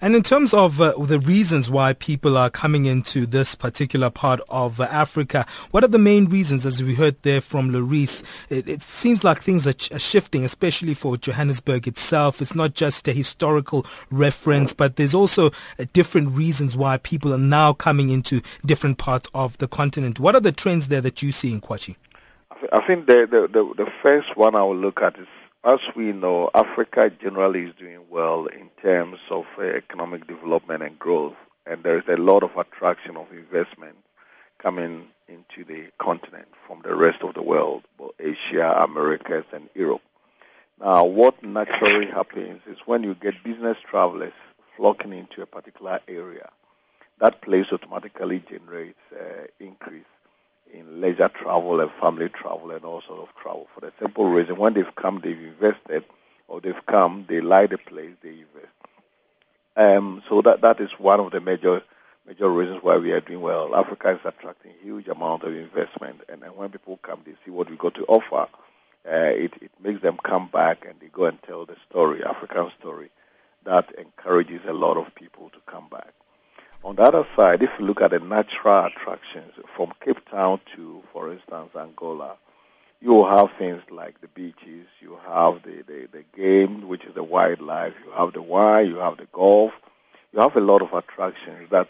And 0.00 0.14
in 0.14 0.22
terms 0.22 0.52
of 0.52 0.80
uh, 0.80 0.92
the 0.98 1.18
reasons 1.18 1.70
why 1.70 1.92
people 1.94 2.36
are 2.36 2.50
coming 2.50 2.86
into 2.86 3.26
this 3.26 3.54
particular 3.54 4.10
part 4.10 4.40
of 4.48 4.80
uh, 4.80 4.84
Africa, 4.90 5.46
what 5.70 5.84
are 5.84 5.88
the 5.88 5.98
main 5.98 6.26
reasons, 6.26 6.66
as 6.66 6.82
we 6.82 6.94
heard 6.94 7.20
there 7.22 7.40
from 7.40 7.70
Laurice? 7.72 8.22
It, 8.50 8.68
it 8.68 8.82
seems 8.82 9.24
like 9.24 9.40
things 9.40 9.66
are, 9.66 9.72
ch- 9.72 9.92
are, 9.92 9.98
shifting, 9.98 10.44
especially 10.44 10.94
for 10.94 11.16
Johannesburg 11.16 11.88
itself. 11.88 12.42
It's 12.42 12.54
not 12.54 12.74
just 12.74 13.08
a 13.08 13.12
historical 13.12 13.86
reference, 14.10 14.72
but 14.72 14.96
there's 14.96 15.14
also 15.14 15.46
uh, 15.78 15.84
different 15.92 16.30
reasons 16.30 16.76
why 16.76 16.98
people 16.98 17.32
are 17.32 17.38
now 17.38 17.72
coming 17.72 18.10
into 18.10 18.42
different 18.64 18.98
parts 18.98 19.28
of 19.34 19.56
the 19.58 19.68
continent. 19.68 20.20
What 20.20 20.34
are 20.34 20.40
the 20.40 20.52
trends 20.52 20.88
there 20.88 21.00
that 21.00 21.22
you 21.22 21.32
see 21.32 21.52
in 21.52 21.60
Kwachi? 21.60 21.96
I 22.72 22.80
think 22.80 23.06
the, 23.06 23.26
the, 23.30 23.48
the, 23.48 23.84
the 23.84 23.90
first 24.02 24.36
one 24.36 24.54
I 24.54 24.62
will 24.62 24.76
look 24.76 25.02
at 25.02 25.18
is 25.18 25.26
as 25.66 25.80
we 25.96 26.12
know, 26.12 26.48
Africa 26.54 27.10
generally 27.10 27.64
is 27.64 27.74
doing 27.74 28.02
well 28.08 28.46
in 28.46 28.70
terms 28.80 29.18
of 29.30 29.46
uh, 29.58 29.62
economic 29.62 30.24
development 30.28 30.84
and 30.84 30.96
growth, 30.96 31.34
and 31.66 31.82
there 31.82 31.98
is 31.98 32.04
a 32.06 32.16
lot 32.16 32.44
of 32.44 32.56
attraction 32.56 33.16
of 33.16 33.32
investment 33.32 33.96
coming 34.58 35.08
into 35.26 35.64
the 35.64 35.88
continent 35.98 36.46
from 36.68 36.82
the 36.82 36.94
rest 36.94 37.20
of 37.22 37.34
the 37.34 37.42
world, 37.42 37.82
both 37.98 38.12
Asia, 38.20 38.76
Americas, 38.78 39.44
and 39.52 39.68
Europe. 39.74 40.02
Now, 40.80 41.04
what 41.04 41.42
naturally 41.42 42.06
happens 42.06 42.62
is 42.68 42.78
when 42.86 43.02
you 43.02 43.14
get 43.14 43.42
business 43.42 43.78
travelers 43.84 44.34
flocking 44.76 45.12
into 45.12 45.42
a 45.42 45.46
particular 45.46 45.98
area, 46.06 46.48
that 47.18 47.40
place 47.40 47.72
automatically 47.72 48.38
generates 48.48 49.00
uh, 49.12 49.46
increase 49.58 50.04
in 50.76 51.00
leisure 51.00 51.28
travel 51.28 51.80
and 51.80 51.90
family 51.92 52.28
travel 52.28 52.70
and 52.70 52.84
all 52.84 53.02
sort 53.02 53.20
of 53.20 53.34
travel 53.36 53.66
for 53.74 53.80
the 53.80 53.92
simple 53.98 54.26
reason 54.26 54.56
when 54.56 54.74
they've 54.74 54.94
come, 54.94 55.20
they've 55.20 55.38
invested, 55.38 56.04
or 56.48 56.60
they've 56.60 56.86
come, 56.86 57.24
they 57.28 57.40
like 57.40 57.70
the 57.70 57.78
place, 57.78 58.12
they 58.22 58.30
invest. 58.30 58.72
Um, 59.76 60.22
so 60.28 60.42
that 60.42 60.60
that 60.62 60.80
is 60.80 60.92
one 60.92 61.20
of 61.20 61.32
the 61.32 61.40
major 61.40 61.82
major 62.26 62.48
reasons 62.50 62.82
why 62.82 62.96
we 62.96 63.12
are 63.12 63.20
doing 63.20 63.40
well. 63.40 63.74
Africa 63.74 64.10
is 64.10 64.20
attracting 64.24 64.72
huge 64.82 65.06
amount 65.08 65.44
of 65.44 65.54
investment, 65.54 66.22
and, 66.28 66.42
when 66.56 66.70
people 66.70 66.98
come, 67.02 67.20
they 67.24 67.34
see 67.44 67.50
what 67.50 67.70
we 67.70 67.76
got 67.76 67.94
to 67.94 68.04
offer. 68.06 68.48
Uh, 69.08 69.32
it, 69.44 69.52
it 69.62 69.70
makes 69.80 70.02
them 70.02 70.16
come 70.16 70.48
back 70.48 70.84
and 70.84 70.98
they 70.98 71.06
go 71.06 71.26
and 71.26 71.40
tell 71.42 71.64
the 71.64 71.76
story, 71.88 72.24
African 72.24 72.70
story, 72.80 73.08
that 73.64 73.92
encourages 73.96 74.60
a 74.66 74.72
lot 74.72 74.96
of 74.96 75.14
people 75.14 75.48
to 75.50 75.58
come 75.66 75.86
back. 75.88 76.12
On 76.86 76.94
the 76.94 77.02
other 77.02 77.26
side, 77.34 77.64
if 77.64 77.70
you 77.80 77.84
look 77.84 78.00
at 78.00 78.12
the 78.12 78.20
natural 78.20 78.84
attractions 78.84 79.54
from 79.74 79.92
Cape 80.00 80.24
Town 80.30 80.60
to, 80.76 81.02
for 81.12 81.32
instance, 81.32 81.74
Angola, 81.74 82.36
you 83.00 83.12
will 83.12 83.28
have 83.28 83.50
things 83.58 83.82
like 83.90 84.20
the 84.20 84.28
beaches, 84.28 84.86
you 85.00 85.18
have 85.26 85.64
the, 85.64 85.82
the, 85.82 86.06
the 86.12 86.22
game, 86.36 86.86
which 86.86 87.04
is 87.04 87.12
the 87.14 87.24
wildlife, 87.24 87.92
you 88.04 88.12
have 88.12 88.34
the 88.34 88.40
wine, 88.40 88.86
you 88.86 88.98
have 88.98 89.16
the 89.16 89.26
golf, 89.32 89.72
you 90.32 90.38
have 90.38 90.54
a 90.54 90.60
lot 90.60 90.80
of 90.80 90.92
attractions 90.92 91.68
that 91.70 91.88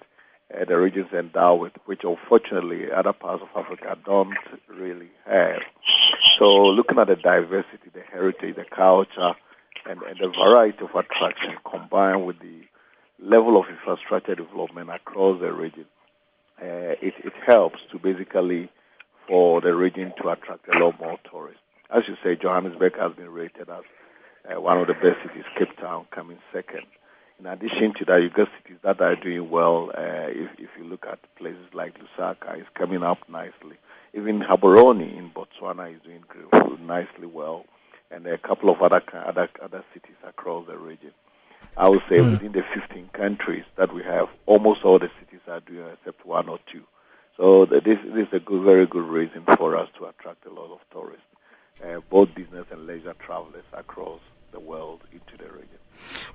uh, 0.59 0.65
the 0.65 0.79
regions 0.79 1.13
endowed 1.13 1.61
with, 1.61 1.73
which 1.85 2.03
unfortunately 2.03 2.91
other 2.91 3.13
parts 3.13 3.43
of 3.43 3.51
Africa 3.55 3.99
don't 4.03 4.35
really 4.67 5.11
have. 5.27 5.63
So 6.39 6.69
looking 6.71 6.99
at 6.99 7.09
the 7.09 7.17
diversity, 7.17 7.91
the 7.93 8.01
heritage, 8.01 8.57
the 8.57 8.65
culture, 8.65 9.35
and, 9.85 10.01
and 10.05 10.19
the 10.19 10.29
variety 10.29 10.87
of 10.87 10.95
attraction 10.95 11.55
combined 11.67 12.25
with 12.25 12.39
the 12.39 12.63
level 13.19 13.59
of 13.59 13.69
infrastructure 13.69 14.35
development 14.35 14.91
across 14.91 15.41
the 15.41 15.53
region, 15.53 15.87
uh, 16.61 16.97
it, 17.01 17.15
it 17.25 17.33
helps 17.45 17.81
to 17.91 17.99
basically 17.99 18.69
for 19.27 19.61
the 19.61 19.75
region 19.75 20.13
to 20.19 20.29
attract 20.29 20.75
a 20.75 20.79
lot 20.79 20.99
more 21.01 21.19
tourists. 21.29 21.61
As 21.91 22.09
you 22.09 22.17
say, 22.23 22.37
Johannesburg 22.37 22.97
has 22.99 23.13
been 23.13 23.33
rated 23.33 23.69
as 23.69 23.83
uh, 24.49 24.61
one 24.61 24.79
of 24.79 24.87
the 24.87 24.95
best 24.95 25.23
cities, 25.23 25.45
Cape 25.55 25.77
Town 25.77 26.07
coming 26.11 26.39
second. 26.53 26.87
In 27.39 27.47
addition 27.47 27.93
to 27.95 28.05
that, 28.07 28.23
you 28.23 28.31
got 28.31 28.49
cities 28.63 28.79
that 28.83 29.01
are 29.01 29.17
doing 29.17 29.51
well. 29.51 29.91
Uh, 29.91 30.29
if, 30.29 30.51
if 30.59 30.71
you 30.79 30.85
look 30.85 31.07
at 31.07 31.19
places 31.37 31.67
like 31.75 31.99
Lusaka, 31.99 32.59
it's 32.59 32.69
coming 32.73 33.03
up 33.03 33.29
nicely. 33.29 33.77
Even 34.15 34.41
Gaborone 34.41 35.17
in 35.17 35.31
Botswana 35.31 35.95
is 35.95 36.01
doing 36.01 36.25
nicely 36.87 37.27
well, 37.27 37.67
and 38.11 38.27
a 38.27 38.39
couple 38.39 38.71
of 38.71 38.81
other 38.81 39.03
other 39.15 39.51
other 39.61 39.85
cities 39.93 40.17
across 40.27 40.67
the 40.67 40.79
region. 40.79 41.13
I 41.77 41.89
would 41.89 42.03
say 42.09 42.19
mm. 42.19 42.31
within 42.33 42.53
the 42.53 42.63
15 42.63 43.09
countries 43.13 43.65
that 43.77 43.93
we 43.93 44.03
have, 44.03 44.29
almost 44.47 44.85
all 44.85 44.99
the 44.99 45.11
cities 45.21 45.41
are 45.47 45.61
doing 45.61 45.87
except 45.93 46.25
one 46.25 46.49
or 46.49 46.59
two. 46.67 46.85
So 47.37 47.67
this, 47.67 47.83
this 47.83 48.29
is 48.29 48.33
a 48.33 48.41
good, 48.41 48.63
very 48.63 48.87
good 48.87 49.05
reason 49.05 49.43
for 49.57 49.77
us 49.77 49.91
to 49.99 50.07
attract 50.07 50.47
a 50.47 50.51
lot 50.51 50.73
of 50.73 50.81
tourists, 50.91 51.27
uh, 51.85 52.01
both 52.09 52.35
business 52.35 52.67
and 52.71 52.87
leisure 52.87 53.15
travelers 53.19 53.65
across 53.75 54.21
the 54.53 54.61
world 54.61 55.03
into 55.13 55.37
the 55.37 55.51
region. 55.53 55.76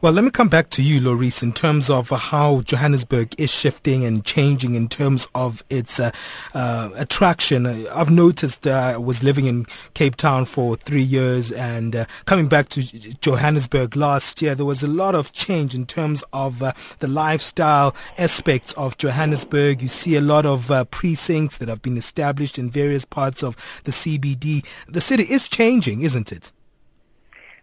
Well, 0.01 0.13
let 0.13 0.23
me 0.23 0.31
come 0.31 0.49
back 0.49 0.69
to 0.71 0.83
you, 0.83 0.99
Laurice, 0.99 1.43
in 1.43 1.53
terms 1.53 1.89
of 1.89 2.09
how 2.09 2.61
Johannesburg 2.61 3.35
is 3.39 3.51
shifting 3.51 4.03
and 4.03 4.25
changing 4.25 4.75
in 4.75 4.87
terms 4.87 5.27
of 5.35 5.63
its 5.69 5.99
uh, 5.99 6.11
uh, 6.53 6.89
attraction. 6.95 7.65
I've 7.87 8.09
noticed 8.09 8.65
uh, 8.65 8.71
I 8.71 8.97
was 8.97 9.23
living 9.23 9.45
in 9.45 9.67
Cape 9.93 10.15
Town 10.15 10.45
for 10.45 10.75
three 10.75 11.03
years 11.03 11.51
and 11.51 11.95
uh, 11.95 12.05
coming 12.25 12.47
back 12.47 12.69
to 12.69 12.81
Johannesburg 12.81 13.95
last 13.95 14.41
year, 14.41 14.55
there 14.55 14.65
was 14.65 14.83
a 14.83 14.87
lot 14.87 15.15
of 15.15 15.33
change 15.33 15.75
in 15.75 15.85
terms 15.85 16.23
of 16.33 16.63
uh, 16.63 16.73
the 16.99 17.07
lifestyle 17.07 17.95
aspects 18.17 18.73
of 18.73 18.97
Johannesburg. 18.97 19.81
You 19.81 19.87
see 19.87 20.15
a 20.15 20.21
lot 20.21 20.45
of 20.45 20.71
uh, 20.71 20.85
precincts 20.85 21.57
that 21.59 21.69
have 21.69 21.81
been 21.81 21.97
established 21.97 22.57
in 22.57 22.69
various 22.69 23.05
parts 23.05 23.43
of 23.43 23.55
the 23.83 23.91
CBD. 23.91 24.65
The 24.87 25.01
city 25.01 25.23
is 25.23 25.47
changing, 25.47 26.01
isn't 26.01 26.31
it? 26.31 26.51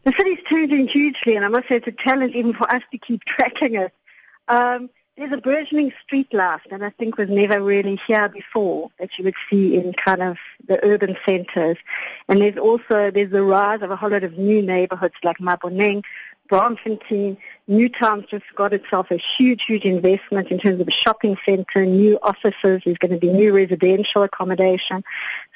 The 0.04 0.12
city's 0.12 0.42
changing 0.44 0.88
hugely, 0.88 1.36
and 1.36 1.44
I 1.44 1.48
must 1.48 1.68
say 1.68 1.76
it's 1.76 1.86
a 1.86 1.92
challenge 1.92 2.34
even 2.34 2.52
for 2.52 2.70
us 2.70 2.82
to 2.92 2.98
keep 2.98 3.24
tracking 3.26 3.74
it. 3.74 3.92
Um, 4.48 4.90
there's 5.18 5.32
a 5.32 5.38
burgeoning 5.38 5.92
street 6.04 6.32
life 6.32 6.62
that 6.70 6.80
I 6.80 6.90
think 6.90 7.18
was 7.18 7.28
never 7.28 7.60
really 7.60 7.96
here 8.06 8.28
before 8.28 8.90
that 9.00 9.18
you 9.18 9.24
would 9.24 9.34
see 9.50 9.74
in 9.74 9.92
kind 9.92 10.22
of 10.22 10.38
the 10.68 10.82
urban 10.84 11.16
centres. 11.24 11.76
And 12.28 12.40
there's 12.40 12.56
also, 12.56 13.10
there's 13.10 13.32
the 13.32 13.42
rise 13.42 13.82
of 13.82 13.90
a 13.90 13.96
whole 13.96 14.10
lot 14.10 14.22
of 14.22 14.38
new 14.38 14.62
neighbourhoods 14.62 15.16
like 15.24 15.38
Maboneng, 15.38 16.04
Braamfontein, 16.48 17.36
Newtown's 17.68 18.26
just 18.26 18.44
got 18.54 18.72
itself 18.72 19.10
a 19.10 19.16
huge, 19.16 19.64
huge 19.64 19.84
investment 19.84 20.52
in 20.52 20.58
terms 20.58 20.80
of 20.80 20.86
a 20.86 20.92
shopping 20.92 21.36
centre, 21.44 21.84
new 21.84 22.18
offices, 22.22 22.82
there's 22.84 22.98
going 22.98 23.10
to 23.10 23.18
be 23.18 23.30
new 23.32 23.52
residential 23.52 24.22
accommodation. 24.22 25.02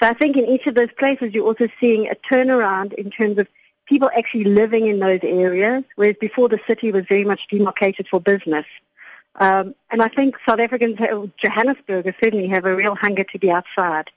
So 0.00 0.08
I 0.08 0.12
think 0.12 0.36
in 0.36 0.46
each 0.46 0.66
of 0.66 0.74
those 0.74 0.92
places 0.92 1.32
you're 1.32 1.46
also 1.46 1.68
seeing 1.80 2.08
a 2.08 2.14
turnaround 2.14 2.92
in 2.94 3.10
terms 3.10 3.38
of 3.38 3.46
people 3.86 4.10
actually 4.16 4.44
living 4.44 4.86
in 4.86 4.98
those 4.98 5.20
areas, 5.22 5.84
whereas 5.96 6.16
before 6.20 6.48
the 6.48 6.60
city 6.66 6.92
was 6.92 7.04
very 7.06 7.24
much 7.24 7.48
demarcated 7.48 8.08
for 8.08 8.20
business. 8.20 8.66
Um, 9.36 9.74
and 9.90 10.02
I 10.02 10.08
think 10.08 10.38
South 10.44 10.60
Africans, 10.60 10.98
Johannesburgers 11.36 12.14
certainly 12.20 12.48
have 12.48 12.64
a 12.64 12.76
real 12.76 12.94
hunger 12.94 13.24
to 13.24 13.38
be 13.38 13.50
outside. 13.50 14.10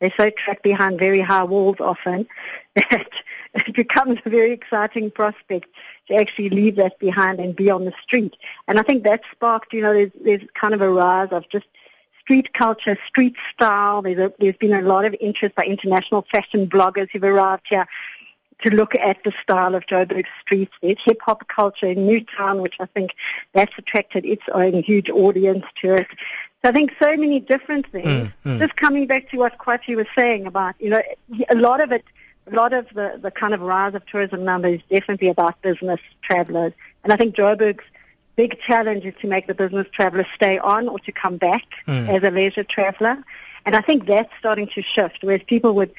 They're 0.00 0.12
so 0.16 0.30
trapped 0.30 0.62
behind 0.62 0.98
very 0.98 1.20
high 1.20 1.42
walls 1.44 1.80
often 1.80 2.26
that 2.74 3.10
it 3.54 3.74
becomes 3.74 4.20
a 4.24 4.30
very 4.30 4.52
exciting 4.52 5.10
prospect 5.10 5.66
to 6.08 6.14
actually 6.14 6.50
leave 6.50 6.76
that 6.76 6.98
behind 6.98 7.40
and 7.40 7.56
be 7.56 7.70
on 7.70 7.84
the 7.84 7.92
street. 8.00 8.36
And 8.68 8.78
I 8.78 8.82
think 8.82 9.02
that 9.04 9.22
sparked, 9.32 9.72
you 9.72 9.82
know, 9.82 9.92
there's, 9.92 10.12
there's 10.22 10.42
kind 10.54 10.74
of 10.74 10.80
a 10.80 10.90
rise 10.90 11.30
of 11.32 11.48
just 11.48 11.66
street 12.20 12.52
culture, 12.52 12.96
street 13.06 13.36
style. 13.52 14.02
There's, 14.02 14.18
a, 14.18 14.32
there's 14.38 14.56
been 14.56 14.74
a 14.74 14.82
lot 14.82 15.04
of 15.04 15.16
interest 15.20 15.54
by 15.56 15.64
international 15.64 16.22
fashion 16.30 16.68
bloggers 16.68 17.10
who've 17.10 17.24
arrived 17.24 17.66
here 17.68 17.86
to 18.60 18.70
look 18.70 18.94
at 18.94 19.22
the 19.24 19.32
style 19.32 19.74
of 19.74 19.86
Joburg 19.86 20.26
streets. 20.40 20.72
There's 20.82 21.00
hip 21.02 21.20
hop 21.22 21.46
culture 21.48 21.86
in 21.86 22.06
Newtown, 22.06 22.60
which 22.60 22.76
I 22.80 22.86
think 22.86 23.14
that's 23.52 23.72
attracted 23.78 24.24
its 24.24 24.42
own 24.52 24.82
huge 24.82 25.10
audience 25.10 25.64
to 25.76 25.96
it. 25.96 26.06
So 26.62 26.70
I 26.70 26.72
think 26.72 26.94
so 26.98 27.16
many 27.16 27.38
different 27.38 27.86
things. 27.86 28.30
Mm, 28.44 28.56
mm. 28.56 28.58
Just 28.58 28.76
coming 28.76 29.06
back 29.06 29.30
to 29.30 29.36
what 29.38 29.58
Kwachi 29.58 29.94
was 29.94 30.06
saying 30.14 30.46
about, 30.46 30.74
you 30.80 30.90
know, 30.90 31.02
a 31.48 31.54
lot 31.54 31.80
of 31.80 31.92
it, 31.92 32.04
a 32.50 32.54
lot 32.54 32.72
of 32.72 32.88
the, 32.94 33.18
the 33.22 33.30
kind 33.30 33.54
of 33.54 33.60
rise 33.60 33.94
of 33.94 34.04
tourism 34.06 34.44
numbers 34.44 34.76
is 34.76 34.82
definitely 34.90 35.28
about 35.28 35.60
business 35.62 36.00
travelers. 36.22 36.72
And 37.04 37.12
I 37.12 37.16
think 37.16 37.36
Joburg's 37.36 37.84
big 38.34 38.58
challenge 38.60 39.04
is 39.04 39.14
to 39.20 39.28
make 39.28 39.46
the 39.46 39.54
business 39.54 39.86
traveler 39.92 40.26
stay 40.34 40.58
on 40.58 40.88
or 40.88 40.98
to 41.00 41.12
come 41.12 41.36
back 41.36 41.64
mm. 41.86 42.08
as 42.08 42.22
a 42.22 42.30
leisure 42.30 42.64
traveler. 42.64 43.22
And 43.66 43.76
I 43.76 43.80
think 43.80 44.06
that's 44.06 44.32
starting 44.38 44.66
to 44.68 44.82
shift, 44.82 45.18
whereas 45.22 45.42
people 45.46 45.74
would 45.74 45.92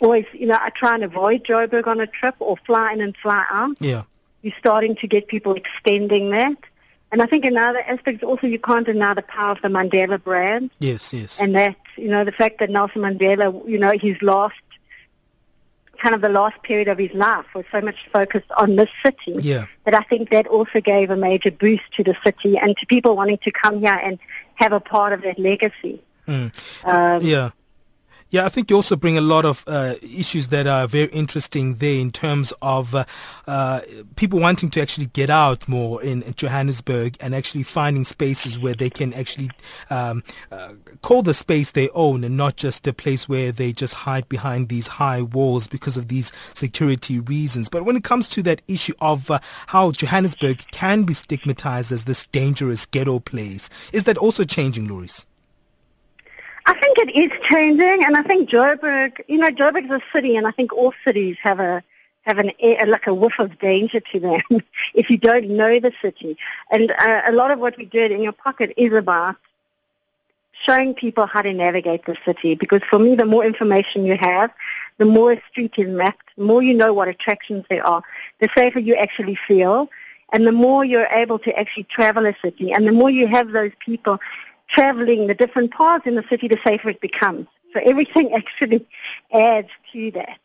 always, 0.00 0.26
you 0.32 0.46
know, 0.46 0.58
I 0.60 0.70
try 0.70 0.94
and 0.94 1.04
avoid 1.04 1.44
Joburg 1.44 1.86
on 1.86 2.00
a 2.00 2.06
trip 2.06 2.34
or 2.38 2.56
fly 2.56 2.92
in 2.92 3.00
and 3.00 3.16
fly 3.16 3.44
out. 3.50 3.76
Yeah. 3.80 4.04
You're 4.42 4.54
starting 4.58 4.96
to 4.96 5.06
get 5.06 5.28
people 5.28 5.54
extending 5.54 6.30
that. 6.30 6.56
And 7.12 7.20
I 7.20 7.26
think 7.26 7.44
another 7.44 7.80
aspect 7.80 8.18
is 8.18 8.22
also 8.22 8.46
you 8.46 8.58
can't 8.58 8.86
deny 8.86 9.14
the 9.14 9.22
power 9.22 9.52
of 9.52 9.62
the 9.62 9.68
Mandela 9.68 10.22
brand. 10.22 10.70
Yes, 10.78 11.12
yes. 11.12 11.40
And 11.40 11.54
that, 11.56 11.76
you 11.96 12.08
know, 12.08 12.24
the 12.24 12.32
fact 12.32 12.58
that 12.60 12.70
Nelson 12.70 13.02
Mandela, 13.02 13.68
you 13.68 13.78
know, 13.78 13.92
his 13.98 14.22
last, 14.22 14.54
kind 15.98 16.14
of 16.14 16.20
the 16.20 16.28
last 16.28 16.62
period 16.62 16.88
of 16.88 16.98
his 16.98 17.12
life 17.12 17.46
was 17.54 17.64
so 17.70 17.80
much 17.80 18.08
focused 18.12 18.50
on 18.56 18.76
this 18.76 18.88
city. 19.02 19.34
Yeah. 19.40 19.66
That 19.84 19.94
I 19.94 20.02
think 20.02 20.30
that 20.30 20.46
also 20.46 20.80
gave 20.80 21.10
a 21.10 21.16
major 21.16 21.50
boost 21.50 21.92
to 21.94 22.04
the 22.04 22.16
city 22.22 22.56
and 22.56 22.76
to 22.76 22.86
people 22.86 23.16
wanting 23.16 23.38
to 23.38 23.50
come 23.50 23.80
here 23.80 24.00
and 24.02 24.18
have 24.54 24.72
a 24.72 24.80
part 24.80 25.12
of 25.12 25.22
that 25.22 25.38
legacy. 25.38 26.00
Mm. 26.28 26.54
Um, 26.84 27.22
yeah. 27.22 27.50
Yeah, 28.32 28.44
I 28.44 28.48
think 28.48 28.70
you 28.70 28.76
also 28.76 28.94
bring 28.94 29.18
a 29.18 29.20
lot 29.20 29.44
of 29.44 29.64
uh, 29.66 29.96
issues 30.02 30.48
that 30.48 30.68
are 30.68 30.86
very 30.86 31.08
interesting 31.08 31.74
there 31.74 31.98
in 31.98 32.12
terms 32.12 32.52
of 32.62 32.94
uh, 32.94 33.04
uh, 33.48 33.80
people 34.14 34.38
wanting 34.38 34.70
to 34.70 34.80
actually 34.80 35.06
get 35.06 35.30
out 35.30 35.66
more 35.66 36.00
in, 36.00 36.22
Johannesburg 36.36 37.16
and 37.18 37.34
actually 37.34 37.64
finding 37.64 38.04
spaces 38.04 38.56
where 38.56 38.74
they 38.74 38.88
can 38.88 39.12
actually 39.14 39.50
um, 39.90 40.22
uh, 40.52 40.74
call 41.02 41.22
the 41.22 41.34
space 41.34 41.72
their 41.72 41.88
own 41.92 42.22
and 42.22 42.36
not 42.36 42.54
just 42.54 42.86
a 42.86 42.92
place 42.92 43.28
where 43.28 43.50
they 43.50 43.72
just 43.72 43.94
hide 43.94 44.28
behind 44.28 44.68
these 44.68 44.86
high 44.86 45.22
walls 45.22 45.66
because 45.66 45.96
of 45.96 46.06
these 46.06 46.30
security 46.54 47.18
reasons. 47.18 47.68
But 47.68 47.84
when 47.84 47.96
it 47.96 48.04
comes 48.04 48.28
to 48.28 48.44
that 48.44 48.62
issue 48.68 48.94
of 49.00 49.28
uh, 49.28 49.40
how 49.66 49.90
Johannesburg 49.90 50.58
can 50.70 51.02
be 51.02 51.14
stigmatized 51.14 51.90
as 51.90 52.04
this 52.04 52.26
dangerous 52.26 52.86
ghetto 52.86 53.18
place, 53.18 53.68
is 53.92 54.04
that 54.04 54.18
also 54.18 54.44
changing, 54.44 54.86
Laurice? 54.86 55.26
I 56.70 56.74
think 56.74 56.98
it 56.98 57.16
is 57.16 57.32
changing, 57.42 58.04
and 58.04 58.16
I 58.16 58.22
think 58.22 58.48
Joburg, 58.48 59.22
you 59.26 59.38
know, 59.38 59.50
Joburg 59.50 59.86
is 59.86 59.90
a 59.90 60.02
city, 60.12 60.36
and 60.36 60.46
I 60.46 60.52
think 60.52 60.72
all 60.72 60.94
cities 61.04 61.36
have 61.42 61.58
a 61.58 61.82
have 62.22 62.38
an 62.38 62.52
like 62.86 63.08
a 63.08 63.12
whiff 63.12 63.40
of 63.40 63.58
danger 63.58 63.98
to 63.98 64.20
them 64.20 64.40
if 64.94 65.10
you 65.10 65.18
don't 65.18 65.48
know 65.48 65.80
the 65.80 65.92
city. 66.00 66.38
And 66.70 66.92
uh, 66.92 67.22
a 67.26 67.32
lot 67.32 67.50
of 67.50 67.58
what 67.58 67.76
we 67.76 67.86
did 67.86 68.12
in 68.12 68.22
your 68.22 68.30
pocket 68.30 68.72
is 68.76 68.92
about 68.92 69.34
showing 70.52 70.94
people 70.94 71.26
how 71.26 71.42
to 71.42 71.52
navigate 71.52 72.04
the 72.06 72.16
city. 72.24 72.54
Because 72.54 72.84
for 72.84 73.00
me, 73.00 73.16
the 73.16 73.26
more 73.26 73.44
information 73.44 74.04
you 74.04 74.16
have, 74.16 74.54
the 74.98 75.06
more 75.06 75.32
a 75.32 75.42
street 75.50 75.74
is 75.76 75.88
mapped, 75.88 76.28
the 76.36 76.44
more 76.44 76.62
you 76.62 76.74
know 76.74 76.94
what 76.94 77.08
attractions 77.08 77.64
there 77.68 77.84
are, 77.84 78.04
the 78.38 78.48
safer 78.54 78.78
you 78.78 78.94
actually 78.94 79.34
feel, 79.34 79.90
and 80.32 80.46
the 80.46 80.52
more 80.52 80.84
you're 80.84 81.08
able 81.10 81.40
to 81.40 81.58
actually 81.58 81.82
travel 81.84 82.26
a 82.26 82.34
city, 82.40 82.72
and 82.72 82.86
the 82.86 82.92
more 82.92 83.10
you 83.10 83.26
have 83.26 83.50
those 83.50 83.72
people 83.80 84.20
traveling 84.70 85.26
the 85.26 85.34
different 85.34 85.72
paths 85.72 86.06
in 86.06 86.14
the 86.14 86.24
city, 86.28 86.48
the 86.48 86.58
safer 86.58 86.90
it 86.90 87.00
becomes. 87.00 87.46
So 87.72 87.80
everything 87.84 88.32
actually 88.40 88.86
adds 89.32 89.70
to 89.92 90.10
that. 90.12 90.38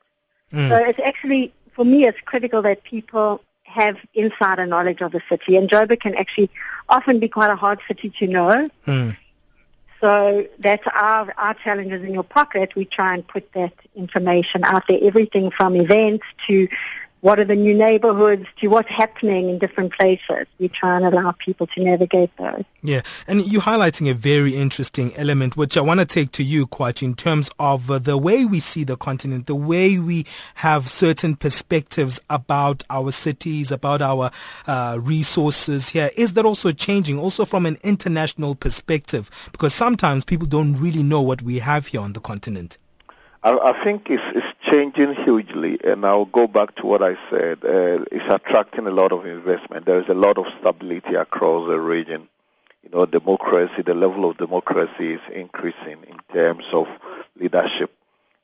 Mm. 0.52 0.70
So 0.70 0.76
it's 0.78 1.00
actually, 1.00 1.54
for 1.72 1.86
me, 1.86 2.06
it's 2.06 2.22
critical 2.22 2.62
that 2.64 2.84
people 2.84 3.42
have 3.64 3.98
insider 4.14 4.66
knowledge 4.66 5.02
of 5.02 5.12
the 5.12 5.22
city. 5.28 5.58
And 5.58 5.70
Joburg 5.70 6.00
can 6.00 6.16
actually 6.16 6.50
often 6.88 7.20
be 7.20 7.28
quite 7.28 7.52
a 7.52 7.56
hard 7.56 7.80
city 7.88 8.10
to 8.10 8.28
know. 8.28 8.70
Mm. 8.88 9.18
So 10.02 10.48
that's 10.60 10.86
our, 10.88 11.34
our 11.38 11.54
challenges 11.56 12.04
in 12.04 12.14
your 12.14 12.24
pocket. 12.24 12.76
We 12.76 12.86
try 12.86 13.16
and 13.16 13.28
put 13.28 13.52
that 13.54 13.74
information 13.96 14.64
out 14.64 14.88
there, 14.88 15.00
everything 15.02 15.50
from 15.52 15.76
events 15.76 16.26
to 16.48 16.68
what 17.26 17.40
are 17.40 17.44
the 17.44 17.56
new 17.56 17.74
neighborhoods 17.74 18.46
to 18.56 18.68
what's 18.68 18.92
happening 18.92 19.50
in 19.50 19.58
different 19.58 19.92
places. 19.92 20.46
We 20.60 20.68
try 20.68 20.96
and 20.98 21.06
allow 21.08 21.32
people 21.32 21.66
to 21.66 21.84
navigate 21.84 22.30
those. 22.38 22.64
Yeah, 22.84 23.02
and 23.26 23.44
you're 23.52 23.64
highlighting 23.64 24.12
a 24.12 24.14
very 24.14 24.56
interesting 24.56 25.12
element, 25.16 25.58
which 25.58 25.76
I 25.76 25.82
want 25.82 26.02
to 26.02 26.06
take 26.06 26.32
to 26.34 26.44
you, 26.44 26.68
Kwachi 26.68 27.02
in 27.02 27.16
terms 27.16 27.50
of 27.58 27.90
uh, 27.90 27.98
the 27.98 28.16
way 28.16 28.46
we 28.46 28.60
see 28.60 28.84
the 28.84 28.96
continent, 28.96 29.48
the 29.48 29.56
way 29.56 29.98
we 29.98 30.28
have 30.54 30.88
certain 30.88 31.36
perspectives 31.36 32.20
about 32.30 32.84
our 32.92 33.10
cities, 33.10 33.72
about 33.72 34.04
our 34.04 34.30
uh, 34.68 35.00
resources 35.02 35.90
here. 35.90 36.12
Is 36.16 36.36
that 36.36 36.46
also 36.46 36.72
changing, 36.72 37.18
also 37.18 37.44
from 37.44 37.66
an 37.66 37.80
international 37.82 38.54
perspective? 38.54 39.32
Because 39.52 39.74
sometimes 39.74 40.26
people 40.26 40.46
don't 40.46 40.76
really 40.76 41.02
know 41.02 41.24
what 41.24 41.42
we 41.42 41.58
have 41.58 41.88
here 41.88 42.02
on 42.02 42.14
the 42.14 42.20
continent. 42.20 42.78
I, 43.46 43.60
I 43.60 43.84
think 43.84 44.10
it's, 44.10 44.24
it's 44.34 44.48
changing 44.64 45.14
hugely, 45.14 45.78
and 45.84 46.04
I'll 46.04 46.26
go 46.26 46.48
back 46.48 46.74
to 46.78 46.88
what 46.88 47.04
I 47.04 47.16
said. 47.30 47.60
Uh, 47.64 48.04
it's 48.12 48.28
attracting 48.28 48.88
a 48.88 48.92
lot 48.92 49.12
of 49.12 49.28
investment. 49.28 49.86
There 49.86 50.02
is 50.02 50.10
a 50.10 50.16
lot 50.16 50.40
of 50.40 50.48
stability 50.60 51.14
across 51.14 51.68
the 51.68 51.80
region. 51.80 52.28
You 52.82 52.90
know, 52.90 53.06
democracy, 53.06 53.84
the 53.84 53.94
level 53.94 54.28
of 54.28 54.38
democracy 54.38 55.14
is 55.14 55.22
increasing 55.32 56.04
in 56.08 56.18
terms 56.34 56.66
of 56.74 56.88
leadership. 57.40 57.94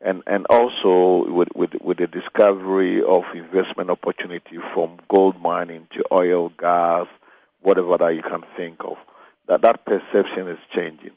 And, 0.01 0.21
and 0.27 0.45
also 0.51 1.25
with, 1.31 1.49
with, 1.55 1.81
with 1.81 1.97
the 1.97 2.07
discovery 2.07 3.01
of 3.01 3.25
investment 3.33 3.89
opportunity 3.89 4.57
from 4.57 4.99
gold 5.07 5.41
mining 5.41 5.87
to 5.93 6.05
oil, 6.11 6.49
gas, 6.49 7.07
whatever 7.61 7.97
that 7.97 8.15
you 8.15 8.21
can 8.21 8.43
think 8.55 8.83
of, 8.83 8.99
that, 9.47 9.63
that 9.63 9.83
perception 9.83 10.47
is 10.47 10.59
changing. 10.69 11.11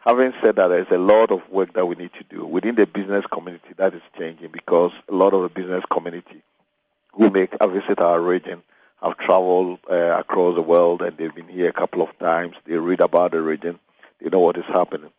Having 0.00 0.34
said 0.40 0.56
that, 0.56 0.68
there's 0.68 0.90
a 0.90 0.98
lot 0.98 1.32
of 1.32 1.48
work 1.50 1.72
that 1.72 1.84
we 1.84 1.96
need 1.96 2.12
to 2.14 2.24
do 2.24 2.46
within 2.46 2.76
the 2.76 2.86
business 2.86 3.26
community 3.26 3.74
that 3.76 3.94
is 3.94 4.02
changing 4.16 4.50
because 4.50 4.92
a 5.08 5.12
lot 5.12 5.34
of 5.34 5.42
the 5.42 5.48
business 5.48 5.84
community 5.90 6.40
who 7.12 7.30
make 7.30 7.54
a 7.60 7.66
visit 7.66 8.00
our 8.00 8.20
region 8.20 8.62
have 9.02 9.18
traveled 9.18 9.80
uh, 9.90 10.16
across 10.18 10.54
the 10.54 10.62
world 10.62 11.02
and 11.02 11.16
they've 11.16 11.34
been 11.34 11.48
here 11.48 11.68
a 11.68 11.72
couple 11.72 12.00
of 12.00 12.16
times. 12.20 12.54
They 12.64 12.76
read 12.76 13.00
about 13.00 13.32
the 13.32 13.42
region. 13.42 13.80
They 14.20 14.30
know 14.30 14.38
what 14.38 14.56
is 14.56 14.64
happening. 14.66 15.10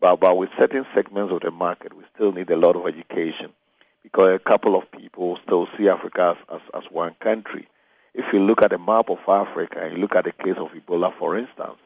But, 0.00 0.16
but 0.20 0.36
with 0.36 0.50
certain 0.56 0.86
segments 0.94 1.32
of 1.32 1.40
the 1.40 1.50
market, 1.50 1.92
we 1.92 2.04
still 2.14 2.30
need 2.30 2.48
a 2.50 2.56
lot 2.56 2.76
of 2.76 2.86
education 2.86 3.50
because 4.04 4.36
a 4.36 4.38
couple 4.38 4.76
of 4.76 4.90
people 4.92 5.36
still 5.42 5.68
see 5.76 5.88
Africa 5.88 6.36
as, 6.50 6.60
as, 6.74 6.84
as 6.84 6.90
one 6.92 7.14
country. 7.14 7.66
If 8.14 8.32
you 8.32 8.38
look 8.38 8.62
at 8.62 8.70
the 8.70 8.78
map 8.78 9.10
of 9.10 9.18
Africa 9.28 9.80
and 9.82 9.96
you 9.96 10.00
look 10.00 10.14
at 10.14 10.24
the 10.24 10.32
case 10.32 10.56
of 10.56 10.72
Ebola, 10.72 11.12
for 11.12 11.36
instance, 11.36 11.78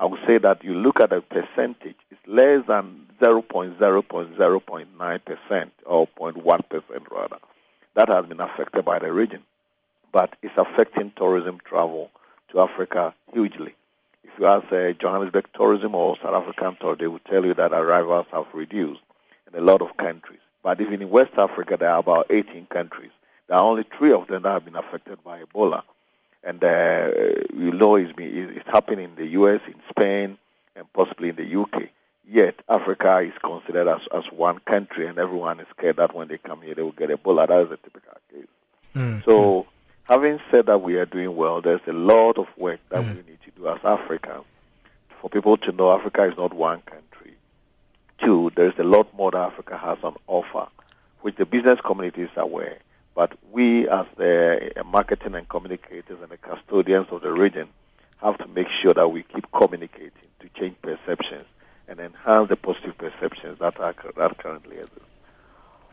I 0.00 0.06
would 0.06 0.24
say 0.26 0.38
that 0.38 0.62
you 0.62 0.74
look 0.74 1.00
at 1.00 1.10
the 1.10 1.20
percentage, 1.20 1.96
it's 2.12 2.20
less 2.24 2.64
than 2.66 3.08
0.0.0.9% 3.20 5.70
or 5.86 6.06
0.1% 6.06 7.10
rather. 7.10 7.38
That 7.94 8.08
has 8.08 8.26
been 8.26 8.38
affected 8.38 8.84
by 8.84 9.00
the 9.00 9.12
region. 9.12 9.42
But 10.12 10.36
it's 10.40 10.56
affecting 10.56 11.10
tourism 11.16 11.58
travel 11.64 12.12
to 12.52 12.60
Africa 12.60 13.12
hugely. 13.32 13.74
If 14.22 14.30
you 14.38 14.46
ask 14.46 14.72
uh, 14.72 14.92
Johannesburg 14.92 15.48
tourism 15.52 15.96
or 15.96 16.16
South 16.22 16.42
African 16.42 16.76
tourism, 16.76 16.98
they 17.00 17.08
will 17.08 17.18
tell 17.18 17.44
you 17.44 17.54
that 17.54 17.72
arrivals 17.72 18.26
have 18.32 18.46
reduced 18.54 19.00
in 19.52 19.58
a 19.58 19.62
lot 19.62 19.82
of 19.82 19.96
countries. 19.96 20.38
But 20.62 20.80
even 20.80 21.02
in 21.02 21.10
West 21.10 21.32
Africa, 21.36 21.76
there 21.76 21.90
are 21.90 21.98
about 21.98 22.26
18 22.30 22.66
countries. 22.66 23.10
There 23.48 23.58
are 23.58 23.64
only 23.64 23.82
three 23.82 24.12
of 24.12 24.28
them 24.28 24.42
that 24.42 24.52
have 24.52 24.64
been 24.64 24.76
affected 24.76 25.24
by 25.24 25.42
Ebola 25.42 25.82
and 26.44 26.62
uh, 26.62 27.10
you 27.54 27.72
know 27.72 27.96
it's, 27.96 28.12
it's 28.18 28.68
happening 28.68 29.04
in 29.06 29.14
the 29.16 29.26
U.S., 29.26 29.60
in 29.66 29.74
Spain, 29.90 30.38
and 30.76 30.92
possibly 30.92 31.30
in 31.30 31.36
the 31.36 31.60
UK. 31.60 31.88
Yet 32.30 32.60
Africa 32.68 33.18
is 33.18 33.32
considered 33.42 33.88
as, 33.88 34.06
as 34.12 34.30
one 34.30 34.58
country, 34.60 35.06
and 35.06 35.18
everyone 35.18 35.60
is 35.60 35.66
scared 35.76 35.96
that 35.96 36.14
when 36.14 36.28
they 36.28 36.38
come 36.38 36.60
here 36.60 36.74
they 36.74 36.82
will 36.82 36.92
get 36.92 37.10
Ebola. 37.10 37.48
That 37.48 37.66
is 37.66 37.72
a 37.72 37.76
typical 37.78 38.12
case. 38.30 38.46
Mm. 38.94 39.24
So, 39.24 39.66
having 40.04 40.38
said 40.50 40.66
that, 40.66 40.78
we 40.78 40.96
are 40.98 41.06
doing 41.06 41.34
well. 41.36 41.60
There's 41.62 41.80
a 41.86 41.92
lot 41.92 42.38
of 42.38 42.46
work 42.58 42.80
that 42.90 43.02
mm. 43.02 43.08
we 43.08 43.30
need 43.30 43.38
to 43.44 43.50
do 43.56 43.68
as 43.68 43.78
Africans 43.82 44.44
for 45.20 45.28
people 45.28 45.56
to 45.56 45.72
know 45.72 45.92
Africa 45.92 46.24
is 46.24 46.36
not 46.36 46.54
one 46.54 46.80
country. 46.82 47.32
Two, 48.18 48.50
there's 48.54 48.78
a 48.78 48.84
lot 48.84 49.12
more 49.14 49.30
that 49.30 49.52
Africa 49.52 49.76
has 49.76 49.98
on 50.02 50.16
offer, 50.26 50.68
which 51.22 51.36
the 51.36 51.46
business 51.46 51.80
community 51.80 52.22
is 52.22 52.30
aware. 52.36 52.78
But 53.18 53.32
we, 53.50 53.88
as 53.88 54.06
the 54.16 54.80
marketing 54.86 55.34
and 55.34 55.48
communicators 55.48 56.20
and 56.22 56.28
the 56.28 56.36
custodians 56.36 57.08
of 57.10 57.22
the 57.22 57.32
region, 57.32 57.66
have 58.18 58.38
to 58.38 58.46
make 58.46 58.68
sure 58.68 58.94
that 58.94 59.08
we 59.08 59.24
keep 59.24 59.50
communicating 59.50 60.12
to 60.38 60.48
change 60.50 60.76
perceptions 60.80 61.46
and 61.88 61.98
enhance 61.98 62.48
the 62.48 62.54
positive 62.54 62.96
perceptions 62.96 63.58
that 63.58 63.80
are 63.80 63.92
that 64.16 64.38
currently 64.38 64.76
exist. 64.76 65.07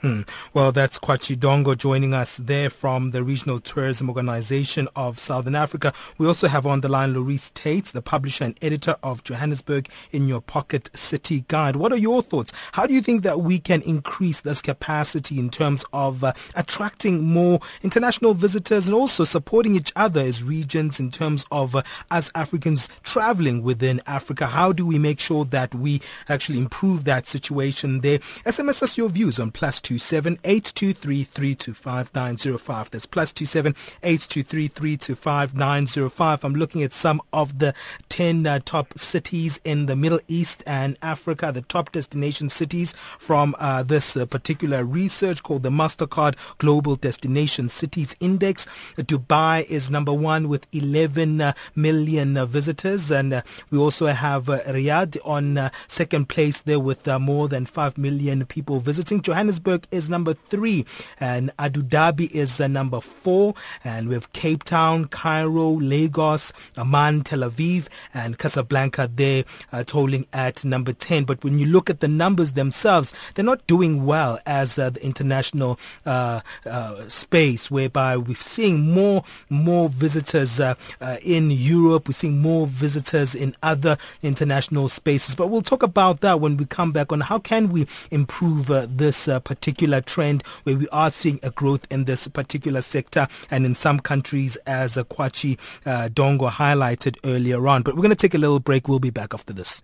Hmm. 0.05 0.21
Well, 0.53 0.71
that's 0.71 0.99
Kwachi 0.99 1.35
Dongo 1.35 1.75
joining 1.75 2.13
us 2.13 2.37
there 2.37 2.69
from 2.69 3.09
the 3.09 3.23
Regional 3.23 3.59
Tourism 3.59 4.07
Organization 4.07 4.87
of 4.95 5.17
Southern 5.17 5.55
Africa. 5.55 5.93
We 6.19 6.27
also 6.27 6.47
have 6.47 6.67
on 6.67 6.81
the 6.81 6.89
line 6.89 7.15
Laurice 7.15 7.49
Taitz, 7.55 7.91
the 7.91 8.03
publisher 8.03 8.43
and 8.43 8.55
editor 8.61 8.97
of 9.01 9.23
Johannesburg 9.23 9.89
in 10.11 10.27
Your 10.27 10.41
Pocket 10.41 10.91
City 10.93 11.43
Guide. 11.47 11.77
What 11.77 11.91
are 11.91 11.97
your 11.97 12.21
thoughts? 12.21 12.53
How 12.73 12.85
do 12.85 12.93
you 12.93 13.01
think 13.01 13.23
that 13.23 13.39
we 13.41 13.57
can 13.57 13.81
increase 13.81 14.41
this 14.41 14.61
capacity 14.61 15.39
in 15.39 15.49
terms 15.49 15.83
of 15.91 16.23
uh, 16.23 16.33
attracting 16.53 17.23
more 17.23 17.59
international 17.81 18.35
visitors 18.35 18.87
and 18.87 18.93
also 18.93 19.23
supporting 19.23 19.73
each 19.73 19.91
other 19.95 20.21
as 20.21 20.43
regions 20.43 20.99
in 20.99 21.09
terms 21.09 21.47
of 21.51 21.75
uh, 21.75 21.81
us 22.11 22.29
Africans 22.35 22.89
traveling 23.01 23.63
within 23.63 24.03
Africa? 24.05 24.45
How 24.45 24.71
do 24.71 24.85
we 24.85 24.99
make 24.99 25.19
sure 25.19 25.45
that 25.45 25.73
we 25.73 25.99
actually 26.29 26.59
improve 26.59 27.05
that 27.05 27.27
situation 27.27 28.01
there? 28.01 28.19
SMS 28.45 28.83
us 28.83 28.99
your 28.99 29.09
views 29.09 29.39
on 29.39 29.49
plus 29.49 29.81
two 29.81 29.94
seven 29.97 30.39
eight 30.43 30.71
two 30.75 30.93
three 30.93 31.23
three 31.23 31.55
two 31.55 31.73
five 31.73 32.13
nine 32.13 32.37
zero 32.37 32.57
five. 32.57 32.91
That's 32.91 33.05
plus 33.05 33.31
two 33.31 33.45
seven 33.45 33.75
eight 34.03 34.21
two 34.21 34.43
three 34.43 34.67
three 34.67 34.97
two 34.97 35.15
five 35.15 35.55
nine 35.55 35.87
zero 35.87 36.09
five. 36.09 36.43
I'm 36.43 36.55
looking 36.55 36.83
at 36.83 36.93
some 36.93 37.21
of 37.33 37.59
the 37.59 37.73
ten 38.09 38.47
uh, 38.47 38.59
top 38.63 38.97
cities 38.97 39.59
in 39.63 39.87
the 39.87 39.95
Middle 39.95 40.19
East 40.27 40.63
and 40.65 40.97
Africa, 41.01 41.51
the 41.51 41.61
top 41.63 41.91
destination 41.91 42.49
cities 42.49 42.93
from 43.19 43.55
uh, 43.59 43.83
this 43.83 44.15
uh, 44.15 44.25
particular 44.25 44.83
research 44.83 45.43
called 45.43 45.63
the 45.63 45.69
Mastercard 45.69 46.35
Global 46.57 46.95
Destination 46.95 47.69
Cities 47.69 48.15
Index. 48.19 48.67
Dubai 48.97 49.65
is 49.65 49.89
number 49.89 50.13
one 50.13 50.47
with 50.47 50.67
11 50.71 51.41
uh, 51.41 51.53
million 51.75 52.37
uh, 52.37 52.45
visitors, 52.45 53.11
and 53.11 53.33
uh, 53.33 53.41
we 53.69 53.77
also 53.77 54.07
have 54.07 54.45
Riyadh 54.45 55.17
on 55.25 55.71
second 55.87 56.29
place 56.29 56.61
there 56.61 56.79
with 56.79 57.07
more 57.19 57.47
than 57.47 57.65
five 57.65 57.97
million 57.97 58.45
people 58.45 58.79
visiting. 58.79 59.21
Johannesburg 59.21 59.74
is 59.91 60.09
number 60.09 60.33
three, 60.33 60.85
and 61.19 61.51
Abu 61.59 61.81
Dhabi 61.81 62.31
is 62.31 62.59
uh, 62.59 62.67
number 62.67 63.01
four, 63.01 63.53
and 63.83 64.07
we 64.07 64.13
have 64.13 64.31
Cape 64.33 64.63
Town, 64.63 65.05
Cairo, 65.05 65.71
Lagos, 65.71 66.53
Amman, 66.77 67.23
Tel 67.23 67.39
Aviv, 67.39 67.87
and 68.13 68.37
Casablanca 68.37 69.09
there 69.13 69.43
uh, 69.71 69.83
tolling 69.83 70.25
at 70.33 70.63
number 70.65 70.91
10. 70.91 71.25
But 71.25 71.43
when 71.43 71.59
you 71.59 71.65
look 71.65 71.89
at 71.89 71.99
the 71.99 72.07
numbers 72.07 72.53
themselves, 72.53 73.13
they're 73.33 73.45
not 73.45 73.65
doing 73.67 74.05
well 74.05 74.39
as 74.45 74.79
uh, 74.79 74.89
the 74.89 75.03
international 75.03 75.79
uh, 76.05 76.41
uh, 76.65 77.07
space, 77.07 77.69
whereby 77.69 78.17
we're 78.17 78.35
seeing 78.35 78.91
more 78.91 79.23
more 79.49 79.89
visitors 79.89 80.59
uh, 80.59 80.75
in 81.21 81.51
Europe, 81.51 82.07
we're 82.07 82.13
seeing 82.13 82.39
more 82.39 82.67
visitors 82.67 83.35
in 83.35 83.55
other 83.63 83.97
international 84.23 84.87
spaces. 84.87 85.35
But 85.35 85.47
we'll 85.47 85.61
talk 85.61 85.83
about 85.83 86.21
that 86.21 86.39
when 86.39 86.57
we 86.57 86.65
come 86.65 86.91
back 86.91 87.11
on 87.11 87.21
how 87.21 87.39
can 87.39 87.71
we 87.71 87.87
improve 88.11 88.67
this 88.97 89.25
particular 89.25 89.64
trend 90.05 90.43
where 90.63 90.77
we 90.77 90.87
are 90.89 91.09
seeing 91.09 91.39
a 91.43 91.51
growth 91.51 91.87
in 91.91 92.05
this 92.05 92.27
particular 92.27 92.81
sector 92.81 93.27
and 93.49 93.65
in 93.65 93.75
some 93.75 93.99
countries 93.99 94.55
as 94.67 94.95
Kwachi 94.95 95.57
uh, 95.85 96.09
Dongo 96.09 96.49
highlighted 96.49 97.17
earlier 97.23 97.67
on. 97.67 97.83
But 97.83 97.95
we're 97.95 98.01
going 98.01 98.09
to 98.09 98.15
take 98.15 98.33
a 98.33 98.39
little 98.39 98.59
break. 98.59 98.87
We'll 98.87 98.99
be 98.99 99.09
back 99.09 99.33
after 99.33 99.53
this. 99.53 99.81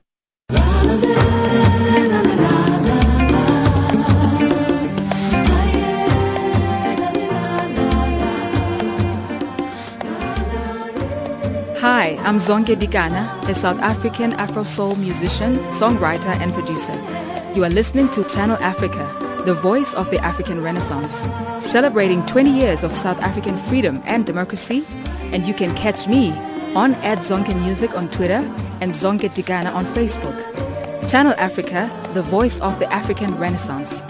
Hi, 11.81 12.15
I'm 12.17 12.37
Zonke 12.37 12.75
Dikana, 12.75 13.49
a 13.49 13.55
South 13.55 13.79
African 13.79 14.33
Afro 14.33 14.63
soul 14.63 14.95
musician, 14.97 15.55
songwriter, 15.79 16.35
and 16.39 16.53
producer. 16.53 16.93
You 17.55 17.63
are 17.63 17.69
listening 17.69 18.07
to 18.11 18.23
Channel 18.25 18.57
Africa, 18.57 19.03
the 19.45 19.53
voice 19.53 19.93
of 19.95 20.09
the 20.11 20.19
African 20.19 20.61
Renaissance, 20.61 21.27
celebrating 21.63 22.25
20 22.27 22.49
years 22.51 22.83
of 22.83 22.93
South 22.93 23.19
African 23.21 23.57
freedom 23.57 24.01
and 24.05 24.25
democracy. 24.25 24.85
And 25.31 25.45
you 25.45 25.53
can 25.53 25.75
catch 25.75 26.07
me 26.07 26.31
on 26.75 26.93
at 26.95 27.19
Zonke 27.19 27.59
Music 27.61 27.95
on 27.95 28.09
Twitter 28.09 28.43
and 28.81 28.93
Zonke 28.93 29.29
Dikana 29.29 29.73
on 29.73 29.85
Facebook. 29.85 30.37
Channel 31.09 31.33
Africa, 31.37 31.89
the 32.13 32.21
voice 32.21 32.59
of 32.59 32.79
the 32.79 32.91
African 32.91 33.35
Renaissance. 33.37 34.03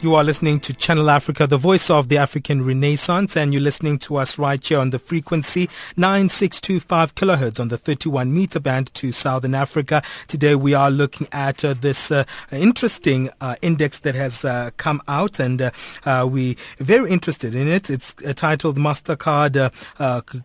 You 0.00 0.14
are 0.14 0.22
listening 0.22 0.60
to 0.60 0.72
Channel 0.72 1.10
Africa, 1.10 1.48
the 1.48 1.56
voice 1.56 1.90
of 1.90 2.08
the 2.08 2.18
African 2.18 2.64
Renaissance, 2.64 3.36
and 3.36 3.52
you're 3.52 3.60
listening 3.60 3.98
to 3.98 4.14
us 4.14 4.38
right 4.38 4.64
here 4.64 4.78
on 4.78 4.90
the 4.90 4.98
frequency 5.00 5.68
9625 5.96 7.16
kilohertz 7.16 7.58
on 7.58 7.66
the 7.66 7.76
31 7.76 8.32
meter 8.32 8.60
band 8.60 8.94
to 8.94 9.10
Southern 9.10 9.56
Africa. 9.56 10.00
Today 10.28 10.54
we 10.54 10.72
are 10.72 10.88
looking 10.88 11.26
at 11.32 11.64
uh, 11.64 11.74
this 11.74 12.12
uh, 12.12 12.22
interesting 12.52 13.30
uh, 13.40 13.56
index 13.60 13.98
that 13.98 14.14
has 14.14 14.44
uh, 14.44 14.70
come 14.76 15.02
out, 15.08 15.40
and 15.40 15.60
uh, 15.60 15.70
uh, 16.06 16.28
we 16.30 16.56
very 16.78 17.10
interested 17.10 17.56
in 17.56 17.66
it. 17.66 17.90
It's 17.90 18.14
titled 18.36 18.76
Mastercard 18.76 19.72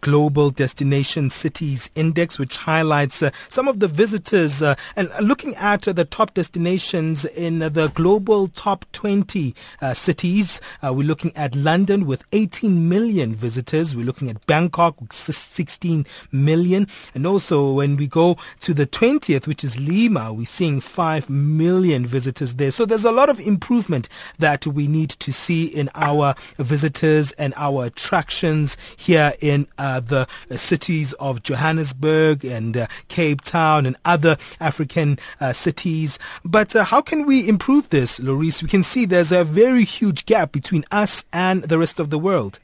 Global 0.02 0.50
Destination 0.50 1.30
Cities 1.30 1.92
Index, 1.94 2.40
which 2.40 2.58
highlights 2.58 3.22
some 3.50 3.68
of 3.68 3.82
the 3.82 3.88
visitors 3.88 4.64
and 4.64 5.12
looking 5.22 5.56
at 5.58 5.84
the 5.84 6.06
top 6.06 6.34
destinations 6.34 7.26
in 7.26 7.60
the 7.60 7.92
global 7.94 8.48
top 8.48 8.86
20 8.94 9.43
uh, 9.82 9.94
cities. 9.94 10.62
Uh, 10.82 10.94
we're 10.94 11.08
looking 11.08 11.36
at 11.36 11.56
London 11.56 12.06
with 12.06 12.24
18 12.32 12.88
million 12.88 13.36
visitors. 13.36 13.96
We're 13.96 14.06
looking 14.06 14.30
at 14.30 14.46
Bangkok 14.46 15.02
with 15.02 15.12
16 15.14 16.06
million. 16.32 16.88
And 17.14 17.28
also 17.28 17.72
when 17.74 17.98
we 17.98 18.08
go 18.08 18.38
to 18.62 18.74
the 18.74 18.88
20th, 18.88 19.48
which 19.48 19.64
is 19.64 19.80
Lima, 19.80 20.32
we're 20.34 20.46
seeing 20.46 20.80
5 20.80 21.30
million 21.30 22.06
visitors 22.06 22.56
there. 22.56 22.72
So 22.72 22.86
there's 22.86 23.06
a 23.06 23.12
lot 23.12 23.30
of 23.30 23.40
improvement 23.40 24.08
that 24.40 24.66
we 24.66 24.88
need 24.88 25.10
to 25.10 25.34
see 25.34 25.66
in 25.66 25.90
our 25.96 26.36
visitors 26.58 27.32
and 27.34 27.54
our 27.58 27.86
attractions 27.86 28.78
here 28.96 29.34
in 29.42 29.68
uh, 29.78 30.00
the 30.00 30.28
cities 30.56 31.14
of 31.14 31.44
Johannesburg 31.44 32.46
and 32.46 32.78
uh, 32.78 32.88
Cape 33.08 33.42
Town 33.42 33.86
and 33.86 33.96
other 34.06 34.38
African 34.60 35.20
uh, 35.42 35.54
cities. 35.54 36.20
But 36.46 36.76
uh, 36.76 36.84
how 36.84 37.02
can 37.02 37.26
we 37.26 37.48
improve 37.48 37.90
this, 37.90 38.20
Laurice? 38.20 38.62
We 38.62 38.70
can 38.70 38.84
see 38.84 39.06
there's 39.06 39.32
a 39.34 39.44
very 39.44 39.84
huge 39.84 40.26
gap 40.26 40.52
between 40.52 40.86
us 40.92 41.26
and 41.34 41.64
the 41.64 41.78
rest 41.78 42.00
of 42.00 42.10
the 42.10 42.20
world. 42.20 42.60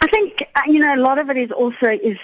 I 0.00 0.06
think 0.06 0.48
uh, 0.54 0.62
you 0.66 0.78
know 0.78 0.94
a 0.94 0.96
lot 0.96 1.18
of 1.18 1.28
it 1.30 1.36
is 1.36 1.50
also 1.50 1.86
is 1.86 2.18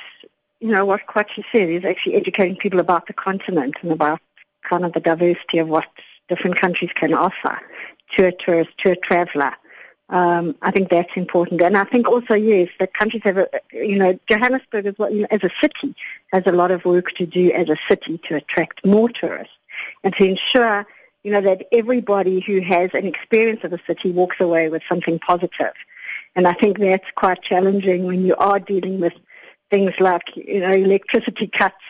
you 0.61 0.69
know 0.69 0.85
what 0.85 1.07
Kwachi 1.07 1.45
said 1.51 1.69
is 1.69 1.85
actually 1.85 2.15
educating 2.15 2.57
people 2.57 2.81
about 2.81 3.07
the 3.07 3.13
continent 3.13 3.77
and 3.83 3.93
about 3.93 4.21
kind 4.63 4.85
of 4.85 4.93
the 4.93 5.01
diversity 5.01 5.59
of 5.59 5.69
what 5.69 5.87
different 6.29 6.57
countries 6.57 6.93
can 6.93 7.13
offer 7.13 7.61
to 8.13 8.27
a 8.27 8.33
tourist, 8.33 8.77
to 8.79 8.93
a 8.93 8.97
traveller. 8.97 9.55
Um, 10.11 10.55
I 10.63 10.71
think 10.71 10.91
that's 10.91 11.17
important, 11.17 11.63
and 11.63 11.77
I 11.77 11.85
think 11.85 12.07
also 12.09 12.35
yes, 12.35 12.69
that 12.79 12.93
countries 12.95 13.23
have 13.25 13.39
a 13.39 13.49
you 13.73 13.99
know 13.99 14.19
Johannesburg 14.29 14.87
as 14.87 14.99
well 14.99 15.11
you 15.11 15.23
know, 15.23 15.29
as 15.31 15.43
a 15.43 15.51
city 15.61 15.95
has 16.33 16.47
a 16.47 16.53
lot 16.53 16.71
of 16.71 16.85
work 16.85 17.13
to 17.13 17.27
do 17.27 17.51
as 17.53 17.69
a 17.71 17.77
city 17.89 18.19
to 18.19 18.37
attract 18.37 18.85
more 18.85 19.09
tourists 19.09 19.55
and 20.05 20.15
to 20.15 20.25
ensure 20.25 20.87
you 21.25 21.33
know, 21.33 21.41
that 21.41 21.67
everybody 21.73 22.41
who 22.41 22.61
has 22.61 22.91
an 22.95 23.07
experience 23.07 23.65
of 23.65 23.73
a 23.73 23.81
city 23.87 24.13
walks 24.13 24.41
away 24.41 24.69
with 24.69 24.83
something 24.89 25.19
positive. 25.19 25.73
And 26.37 26.47
I 26.47 26.53
think 26.53 26.79
that's 26.79 27.11
quite 27.13 27.43
challenging 27.43 28.05
when 28.05 28.25
you 28.25 28.37
are 28.37 28.61
dealing 28.61 29.01
with 29.01 29.15
things 29.71 29.99
like, 29.99 30.37
you 30.37 30.61
know, 30.61 30.73
electricity 30.73 31.47
cuts 31.47 31.83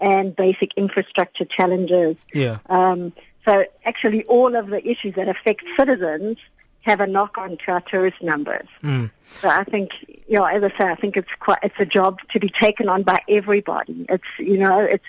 and 0.00 0.34
basic 0.34 0.74
infrastructure 0.74 1.44
challenges. 1.44 2.16
Yeah. 2.34 2.58
Um, 2.68 3.12
so 3.44 3.64
actually 3.84 4.24
all 4.24 4.56
of 4.56 4.66
the 4.68 4.86
issues 4.86 5.14
that 5.14 5.28
affect 5.28 5.64
citizens 5.76 6.38
have 6.80 7.00
a 7.00 7.06
knock-on 7.06 7.56
to 7.58 7.72
our 7.72 7.80
tourist 7.80 8.20
numbers. 8.20 8.66
Mm. 8.82 9.10
So 9.40 9.48
I 9.48 9.62
think, 9.62 10.04
you 10.26 10.38
know, 10.38 10.44
as 10.44 10.64
I 10.64 10.76
say, 10.76 10.84
I 10.90 10.96
think 10.96 11.16
it's 11.16 11.32
quite, 11.36 11.58
it's 11.62 11.78
a 11.78 11.86
job 11.86 12.20
to 12.30 12.40
be 12.40 12.48
taken 12.48 12.88
on 12.88 13.04
by 13.04 13.22
everybody. 13.28 14.04
It's, 14.08 14.26
you 14.38 14.58
know, 14.58 14.80
it's 14.80 15.04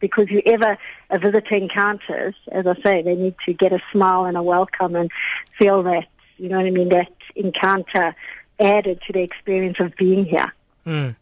because 0.00 0.28
whoever 0.28 0.78
a 1.10 1.18
visitor 1.18 1.54
encounters, 1.54 2.34
as 2.50 2.66
I 2.66 2.74
say, 2.80 3.02
they 3.02 3.16
need 3.16 3.34
to 3.44 3.52
get 3.52 3.72
a 3.72 3.80
smile 3.90 4.24
and 4.24 4.36
a 4.36 4.42
welcome 4.42 4.94
and 4.96 5.10
feel 5.56 5.82
that, 5.84 6.06
you 6.38 6.48
know 6.48 6.58
what 6.58 6.66
I 6.66 6.70
mean, 6.70 6.88
that 6.90 7.12
encounter 7.36 8.14
added 8.60 9.00
to 9.02 9.12
the 9.12 9.22
experience 9.22 9.80
of 9.80 9.96
being 9.96 10.24
here. 10.24 10.52
Mm. 10.86 11.16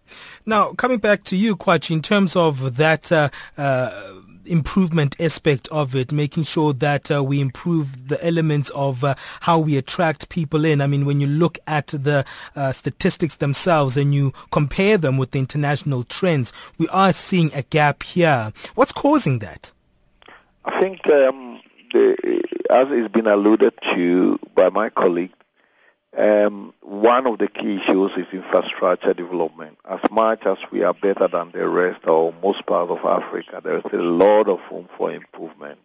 Now, 0.44 0.72
coming 0.74 0.98
back 0.98 1.24
to 1.24 1.36
you, 1.36 1.56
Kwachi, 1.56 1.90
in 1.90 2.02
terms 2.02 2.36
of 2.36 2.76
that 2.76 3.10
uh, 3.10 3.30
uh, 3.58 4.12
improvement 4.46 5.16
aspect 5.20 5.68
of 5.68 5.94
it, 5.94 6.12
making 6.12 6.44
sure 6.44 6.72
that 6.72 7.10
uh, 7.10 7.22
we 7.22 7.40
improve 7.40 8.08
the 8.08 8.24
elements 8.24 8.70
of 8.70 9.04
uh, 9.04 9.14
how 9.40 9.58
we 9.58 9.76
attract 9.76 10.28
people 10.28 10.64
in. 10.64 10.80
I 10.80 10.86
mean, 10.86 11.04
when 11.04 11.20
you 11.20 11.26
look 11.26 11.58
at 11.66 11.88
the 11.88 12.24
uh, 12.54 12.72
statistics 12.72 13.36
themselves 13.36 13.96
and 13.96 14.14
you 14.14 14.32
compare 14.50 14.98
them 14.98 15.18
with 15.18 15.32
the 15.32 15.38
international 15.38 16.04
trends, 16.04 16.52
we 16.78 16.88
are 16.88 17.12
seeing 17.12 17.52
a 17.54 17.62
gap 17.62 18.02
here. 18.02 18.52
What's 18.74 18.92
causing 18.92 19.40
that? 19.40 19.72
I 20.64 20.80
think, 20.80 21.06
um, 21.08 21.60
the, 21.92 22.42
as 22.70 22.88
has 22.88 23.08
been 23.08 23.26
alluded 23.26 23.74
to 23.94 24.38
by 24.54 24.70
my 24.70 24.90
colleague, 24.90 25.32
um, 26.16 26.72
one 26.80 27.26
of 27.26 27.38
the 27.38 27.48
key 27.48 27.76
issues 27.76 28.12
is 28.16 28.26
infrastructure 28.32 29.12
development. 29.12 29.76
As 29.84 30.00
much 30.10 30.46
as 30.46 30.58
we 30.70 30.82
are 30.82 30.94
better 30.94 31.28
than 31.28 31.50
the 31.50 31.68
rest 31.68 32.06
or 32.06 32.32
most 32.42 32.64
parts 32.64 32.90
of 32.90 33.04
Africa, 33.04 33.60
there 33.62 33.78
is 33.78 33.84
a 33.92 34.02
lot 34.02 34.48
of 34.48 34.60
room 34.70 34.88
for 34.96 35.12
improvement. 35.12 35.78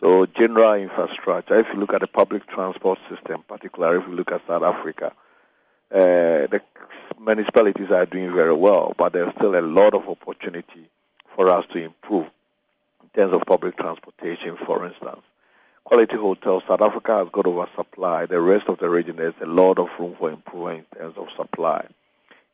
So 0.00 0.24
general 0.26 0.74
infrastructure, 0.74 1.58
if 1.60 1.68
you 1.68 1.74
look 1.74 1.92
at 1.92 2.00
the 2.00 2.06
public 2.06 2.46
transport 2.46 2.98
system, 3.08 3.44
particularly 3.46 3.98
if 3.98 4.08
you 4.08 4.14
look 4.14 4.32
at 4.32 4.46
South 4.46 4.62
Africa, 4.62 5.12
uh, 5.92 6.48
the 6.48 6.62
municipalities 7.20 7.90
are 7.90 8.06
doing 8.06 8.32
very 8.32 8.54
well, 8.54 8.94
but 8.96 9.12
there's 9.12 9.32
still 9.34 9.58
a 9.58 9.60
lot 9.60 9.94
of 9.94 10.08
opportunity 10.08 10.88
for 11.36 11.50
us 11.50 11.66
to 11.66 11.78
improve 11.78 12.26
in 13.02 13.08
terms 13.14 13.34
of 13.34 13.42
public 13.46 13.76
transportation, 13.76 14.56
for 14.56 14.86
instance 14.86 15.20
quality 15.84 16.16
hotels. 16.16 16.62
South 16.66 16.80
Africa 16.80 17.18
has 17.18 17.28
got 17.30 17.46
oversupply. 17.46 18.26
The 18.26 18.40
rest 18.40 18.68
of 18.68 18.78
the 18.78 18.88
region, 18.88 19.16
there's 19.16 19.34
a 19.40 19.46
lot 19.46 19.78
of 19.78 19.88
room 19.98 20.16
for 20.18 20.30
improvement 20.30 20.86
in 20.92 20.98
terms 20.98 21.16
of 21.16 21.30
supply. 21.36 21.86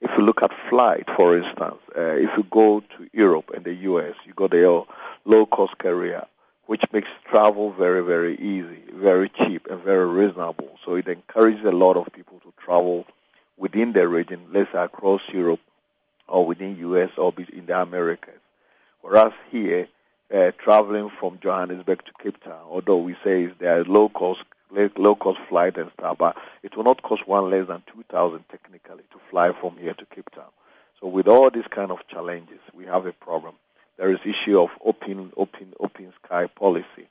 If 0.00 0.16
you 0.16 0.24
look 0.24 0.42
at 0.42 0.52
flight, 0.68 1.08
for 1.10 1.36
instance, 1.36 1.80
uh, 1.96 2.16
if 2.16 2.36
you 2.36 2.44
go 2.50 2.80
to 2.80 3.10
Europe 3.12 3.50
and 3.54 3.64
the 3.64 3.74
U.S., 3.74 4.14
you 4.24 4.32
go 4.32 4.48
the 4.48 4.84
low-cost 5.24 5.78
carrier, 5.78 6.26
which 6.66 6.84
makes 6.92 7.08
travel 7.24 7.70
very, 7.72 8.02
very 8.02 8.36
easy, 8.36 8.82
very 8.92 9.28
cheap, 9.28 9.66
and 9.70 9.82
very 9.82 10.08
reasonable. 10.08 10.78
So 10.84 10.94
it 10.94 11.06
encourages 11.06 11.64
a 11.64 11.72
lot 11.72 11.96
of 11.96 12.12
people 12.12 12.40
to 12.40 12.52
travel 12.62 13.06
within 13.58 13.92
the 13.92 14.08
region, 14.08 14.46
let's 14.52 14.72
say 14.72 14.82
across 14.82 15.28
Europe 15.28 15.60
or 16.26 16.46
within 16.46 16.78
U.S. 16.78 17.10
or 17.18 17.34
in 17.52 17.66
the 17.66 17.80
Americas. 17.80 18.40
Whereas 19.02 19.32
here, 19.50 19.88
uh, 20.32 20.52
traveling 20.58 21.10
from 21.10 21.38
Johannesburg 21.40 22.04
to 22.04 22.12
Cape 22.22 22.42
Town, 22.42 22.64
although 22.68 22.98
we 22.98 23.16
say 23.24 23.46
there 23.46 23.80
are 23.80 23.84
low 23.84 24.08
cost 24.08 24.44
low 24.96 25.16
cost 25.16 25.40
flight 25.48 25.76
and 25.78 25.90
stuff, 25.98 26.16
but 26.18 26.36
it 26.62 26.76
will 26.76 26.84
not 26.84 27.02
cost 27.02 27.26
one 27.26 27.50
less 27.50 27.66
than 27.66 27.82
two 27.92 28.04
thousand 28.08 28.44
technically 28.48 29.02
to 29.10 29.18
fly 29.30 29.52
from 29.52 29.76
here 29.76 29.94
to 29.94 30.06
Cape 30.06 30.30
Town. 30.30 30.52
So 31.00 31.08
with 31.08 31.26
all 31.26 31.50
these 31.50 31.66
kind 31.66 31.90
of 31.90 32.06
challenges, 32.06 32.60
we 32.72 32.84
have 32.84 33.06
a 33.06 33.12
problem. 33.12 33.54
There 33.96 34.12
is 34.12 34.18
issue 34.24 34.60
of 34.60 34.70
open, 34.84 35.32
open, 35.36 35.72
open 35.80 36.12
sky 36.24 36.46
policy, 36.46 37.08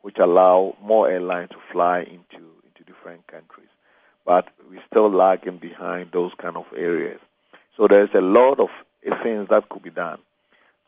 which 0.00 0.18
allow 0.18 0.76
more 0.82 1.10
airlines 1.10 1.50
to 1.50 1.58
fly 1.70 2.00
into, 2.00 2.38
into 2.66 2.84
different 2.86 3.26
countries. 3.26 3.68
But 4.24 4.48
we're 4.70 4.82
still 4.90 5.10
lagging 5.10 5.58
behind 5.58 6.12
those 6.12 6.32
kind 6.34 6.56
of 6.56 6.66
areas. 6.76 7.20
So 7.76 7.88
there's 7.88 8.14
a 8.14 8.20
lot 8.20 8.58
of 8.58 8.70
things 9.22 9.48
that 9.50 9.68
could 9.68 9.82
be 9.82 9.90
done. 9.90 10.18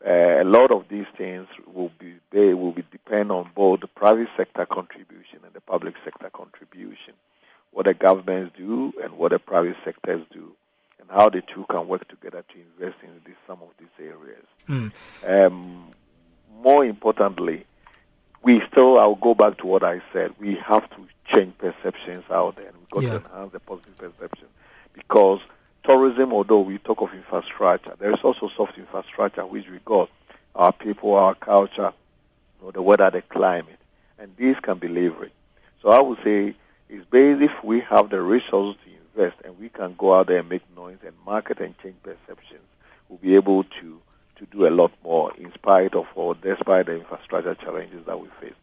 Uh, 0.05 0.41
a 0.41 0.43
lot 0.43 0.69
of 0.71 0.87
these 0.87 1.07
things 1.17 1.47
will 1.73 1.91
be 1.97 2.13
they 2.29 2.53
will 2.53 2.71
be 2.71 2.83
depend 2.91 3.31
on 3.31 3.49
both 3.55 3.79
the 3.79 3.87
private 3.87 4.29
sector 4.37 4.65
contribution 4.65 5.39
and 5.43 5.53
the 5.53 5.61
public 5.61 5.95
sector 6.03 6.29
contribution. 6.29 7.13
What 7.71 7.85
the 7.85 7.93
governments 7.95 8.55
do 8.55 8.93
and 9.03 9.13
what 9.17 9.31
the 9.31 9.39
private 9.39 9.75
sectors 9.83 10.21
do, 10.31 10.53
and 10.99 11.09
how 11.09 11.29
the 11.29 11.41
two 11.41 11.65
can 11.69 11.87
work 11.87 12.07
together 12.07 12.43
to 12.47 12.55
invest 12.55 13.03
in 13.03 13.09
this, 13.25 13.35
some 13.47 13.59
of 13.61 13.69
these 13.79 13.87
areas. 13.99 14.45
Mm. 14.69 14.91
Um, 15.27 15.91
more 16.61 16.85
importantly, 16.85 17.65
we 18.43 18.61
still, 18.61 18.99
I'll 18.99 19.15
go 19.15 19.33
back 19.33 19.57
to 19.57 19.67
what 19.67 19.83
I 19.83 20.01
said, 20.13 20.33
we 20.39 20.55
have 20.55 20.89
to 20.91 21.07
change 21.25 21.57
perceptions 21.57 22.23
out 22.29 22.55
there, 22.55 22.67
and 22.67 22.77
we've 22.77 22.89
got 22.91 23.03
Yeah. 23.03 23.09
to 23.19 23.25
enhance 23.25 23.51
the 23.51 23.59
positive 23.59 23.95
perception. 23.97 24.47
Because 24.93 25.41
tourism, 25.85 26.33
although 26.33 26.61
we 26.61 26.77
talk 26.79 27.01
of 27.01 27.13
infrastructure, 27.13 27.93
there 27.99 28.11
is 28.11 28.19
also 28.23 28.47
soft 28.47 28.77
infrastructure 28.77 29.45
which 29.45 29.69
we 29.69 29.79
got, 29.85 30.09
our 30.55 30.73
people, 30.73 31.13
our 31.13 31.35
culture, 31.35 31.93
you 32.59 32.65
know, 32.65 32.71
the 32.71 32.81
weather, 32.81 33.09
the 33.09 33.21
climate, 33.21 33.79
and 34.17 34.35
these 34.37 34.59
can 34.59 34.77
be 34.77 34.87
leveraged. 34.87 35.31
So 35.81 35.89
I 35.89 36.01
would 36.01 36.21
say 36.23 36.55
it's 36.89 37.05
based 37.05 37.41
if 37.41 37.63
we 37.63 37.81
have 37.81 38.09
the 38.09 38.21
resources 38.21 38.81
to 38.83 39.21
invest 39.21 39.41
and 39.45 39.59
we 39.59 39.69
can 39.69 39.93
go 39.97 40.15
out 40.15 40.27
there 40.27 40.39
and 40.39 40.49
make 40.49 40.63
noise 40.75 40.97
and 41.05 41.13
market 41.25 41.59
and 41.59 41.77
change 41.79 41.95
perceptions, 42.01 42.61
we'll 43.07 43.19
be 43.19 43.35
able 43.35 43.63
to 43.63 44.01
to 44.37 44.45
do 44.47 44.67
a 44.67 44.69
lot 44.69 44.91
more 45.01 45.31
in 45.37 45.49
spite 45.53 45.95
of 45.95 46.07
or 46.13 46.35
despite 46.35 46.87
the 46.87 46.95
infrastructure 46.95 47.55
challenges 47.55 48.05
that 48.05 48.19
we 48.19 48.27
face. 48.41 48.53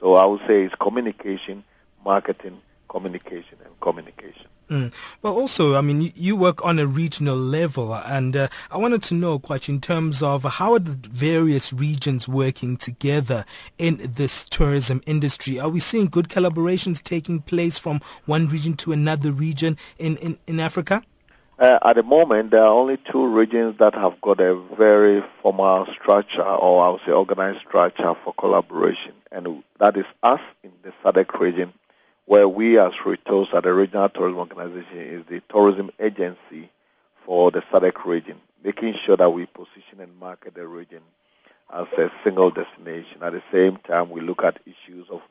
So 0.00 0.14
I 0.14 0.24
would 0.24 0.40
say 0.46 0.64
it's 0.64 0.74
communication, 0.76 1.64
marketing, 2.02 2.62
communication, 2.88 3.58
and 3.62 3.78
communication. 3.80 4.46
Mm. 4.70 4.92
Well, 5.22 5.34
also, 5.34 5.76
I 5.76 5.80
mean, 5.80 6.12
you, 6.14 6.36
work 6.36 6.64
on 6.64 6.78
a 6.78 6.86
regional 6.86 7.36
level, 7.36 7.94
and 7.94 8.36
uh, 8.36 8.48
I 8.70 8.76
wanted 8.76 9.02
to 9.04 9.14
know, 9.14 9.38
quite 9.38 9.68
in 9.68 9.80
terms 9.80 10.22
of 10.22 10.44
how 10.44 10.74
are 10.74 10.78
the 10.78 10.98
various 11.08 11.72
regions 11.72 12.28
working 12.28 12.76
together 12.76 13.46
in 13.78 13.98
this 14.16 14.44
tourism 14.44 15.00
industry? 15.06 15.58
Are 15.58 15.70
we 15.70 15.80
seeing 15.80 16.06
good 16.06 16.28
collaborations 16.28 17.02
taking 17.02 17.40
place 17.40 17.78
from 17.78 18.02
one 18.26 18.48
region 18.48 18.74
to 18.78 18.92
another 18.92 19.32
region 19.32 19.78
in, 19.98 20.18
in, 20.18 20.38
in 20.46 20.60
Africa? 20.60 21.02
Uh, 21.58 21.78
at 21.82 21.96
the 21.96 22.02
moment, 22.02 22.50
there 22.50 22.62
are 22.62 22.72
only 22.72 22.98
two 22.98 23.26
regions 23.26 23.78
that 23.78 23.94
have 23.94 24.20
got 24.20 24.38
a 24.38 24.54
very 24.54 25.24
formal 25.42 25.86
structure, 25.86 26.42
or 26.42 26.84
I 26.84 26.90
would 26.90 27.00
say 27.06 27.12
organized 27.12 27.60
structure 27.60 28.14
for 28.22 28.34
collaboration, 28.34 29.14
and 29.32 29.64
that 29.78 29.96
is 29.96 30.04
us 30.22 30.40
in 30.62 30.70
the 30.82 30.92
SADC 31.02 31.40
region, 31.40 31.72
where 32.28 32.46
we 32.46 32.78
as 32.78 32.92
RETOSA 32.92 33.62
the 33.62 33.72
Regional 33.72 34.10
Tourism 34.10 34.38
Organization 34.38 34.98
is 34.98 35.24
the 35.30 35.40
tourism 35.48 35.90
agency 35.98 36.68
for 37.24 37.50
the 37.50 37.62
SADC 37.62 38.04
region, 38.04 38.38
making 38.62 38.92
sure 38.92 39.16
that 39.16 39.30
we 39.30 39.46
position 39.46 40.00
and 40.00 40.14
market 40.20 40.54
the 40.54 40.66
region 40.66 41.00
as 41.72 41.86
a 41.96 42.12
single 42.22 42.50
destination. 42.50 43.22
At 43.22 43.32
the 43.32 43.42
same 43.50 43.78
time, 43.78 44.10
we 44.10 44.20
look 44.20 44.44
at 44.44 44.60
issues 44.66 45.06
of 45.08 45.22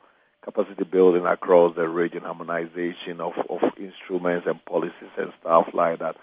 capacity 0.42 0.82
building 0.82 1.24
across 1.24 1.76
the 1.76 1.88
region, 1.88 2.24
harmonization 2.24 3.20
of, 3.20 3.38
of 3.48 3.62
instruments 3.78 4.48
and 4.48 4.64
policies 4.64 5.14
and 5.16 5.32
stuff 5.40 5.72
like 5.72 6.00
that. 6.00 6.16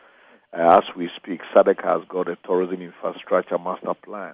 Uh, 0.51 0.81
as 0.83 0.93
we 0.93 1.07
speak, 1.07 1.41
SADC 1.53 1.85
has 1.85 2.03
got 2.09 2.27
a 2.27 2.35
tourism 2.43 2.81
infrastructure 2.81 3.57
master 3.57 3.93
plan 3.93 4.33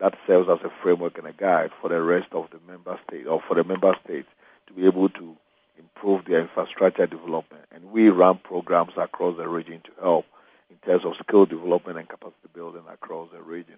that 0.00 0.18
serves 0.26 0.48
as 0.48 0.58
a 0.64 0.70
framework 0.82 1.16
and 1.16 1.28
a 1.28 1.32
guide 1.32 1.70
for 1.80 1.88
the 1.88 2.02
rest 2.02 2.32
of 2.32 2.50
the 2.50 2.58
member 2.66 2.98
states 3.06 3.28
or 3.28 3.40
for 3.40 3.54
the 3.54 3.62
member 3.62 3.94
states 4.04 4.28
to 4.66 4.72
be 4.72 4.84
able 4.84 5.08
to 5.10 5.36
improve 5.78 6.24
their 6.24 6.40
infrastructure 6.40 7.06
development. 7.06 7.64
And 7.72 7.90
we 7.90 8.10
run 8.10 8.38
programs 8.38 8.92
across 8.96 9.36
the 9.36 9.48
region 9.48 9.80
to 9.84 9.90
help 10.00 10.26
in 10.70 10.76
terms 10.76 11.04
of 11.04 11.16
skill 11.16 11.46
development 11.46 11.98
and 11.98 12.08
capacity 12.08 12.48
building 12.54 12.82
across 12.90 13.28
the 13.32 13.42
region. 13.42 13.76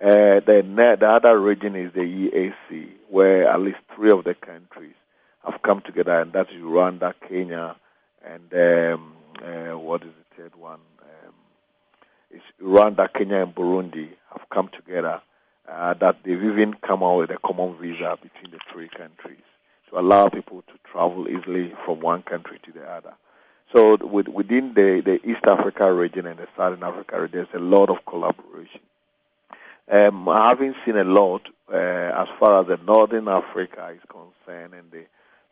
Uh, 0.00 0.40
the, 0.40 0.96
the 0.98 1.08
other 1.08 1.38
region 1.38 1.76
is 1.76 1.92
the 1.92 2.00
EAC, 2.00 2.88
where 3.08 3.48
at 3.48 3.60
least 3.60 3.78
three 3.94 4.10
of 4.10 4.24
the 4.24 4.34
countries 4.34 4.94
have 5.44 5.62
come 5.62 5.80
together, 5.80 6.20
and 6.20 6.32
that's 6.32 6.50
Rwanda, 6.52 7.14
Kenya, 7.28 7.76
and 8.24 8.54
um, 8.54 9.12
uh, 9.42 9.78
what 9.78 10.02
is 10.02 10.08
the 10.08 10.42
third 10.42 10.56
one? 10.56 10.80
Um, 11.02 11.34
it's 12.30 12.44
Rwanda, 12.60 13.12
Kenya, 13.12 13.42
and 13.42 13.54
Burundi 13.54 14.08
have 14.30 14.48
come 14.48 14.68
together. 14.68 15.20
Uh, 15.68 15.94
that 15.94 16.22
they've 16.24 16.42
even 16.42 16.74
come 16.74 17.04
out 17.04 17.18
with 17.18 17.30
a 17.30 17.38
common 17.38 17.76
visa 17.76 18.18
between 18.20 18.50
the 18.50 18.58
three 18.72 18.88
countries 18.88 19.38
to 19.92 20.00
allow 20.00 20.28
people 20.28 20.62
to 20.62 20.72
travel 20.84 21.28
easily 21.28 21.74
from 21.84 22.00
one 22.00 22.22
country 22.22 22.58
to 22.62 22.72
the 22.72 22.84
other. 22.88 23.14
So 23.72 23.96
with, 23.96 24.28
within 24.28 24.74
the, 24.74 25.00
the 25.00 25.20
East 25.28 25.46
Africa 25.46 25.92
region 25.92 26.26
and 26.26 26.38
the 26.38 26.48
Southern 26.56 26.82
Africa 26.82 27.20
region, 27.20 27.46
there's 27.50 27.62
a 27.62 27.64
lot 27.64 27.90
of 27.90 28.04
collaboration. 28.04 28.80
Um, 29.90 30.26
having 30.26 30.74
seen 30.84 30.96
a 30.96 31.04
lot 31.04 31.48
uh, 31.72 31.76
as 31.76 32.28
far 32.38 32.60
as 32.60 32.66
the 32.66 32.76
Northern 32.78 33.28
Africa 33.28 33.94
is 33.94 34.02
concerned 34.08 34.74
and 34.74 34.90
the 34.90 35.04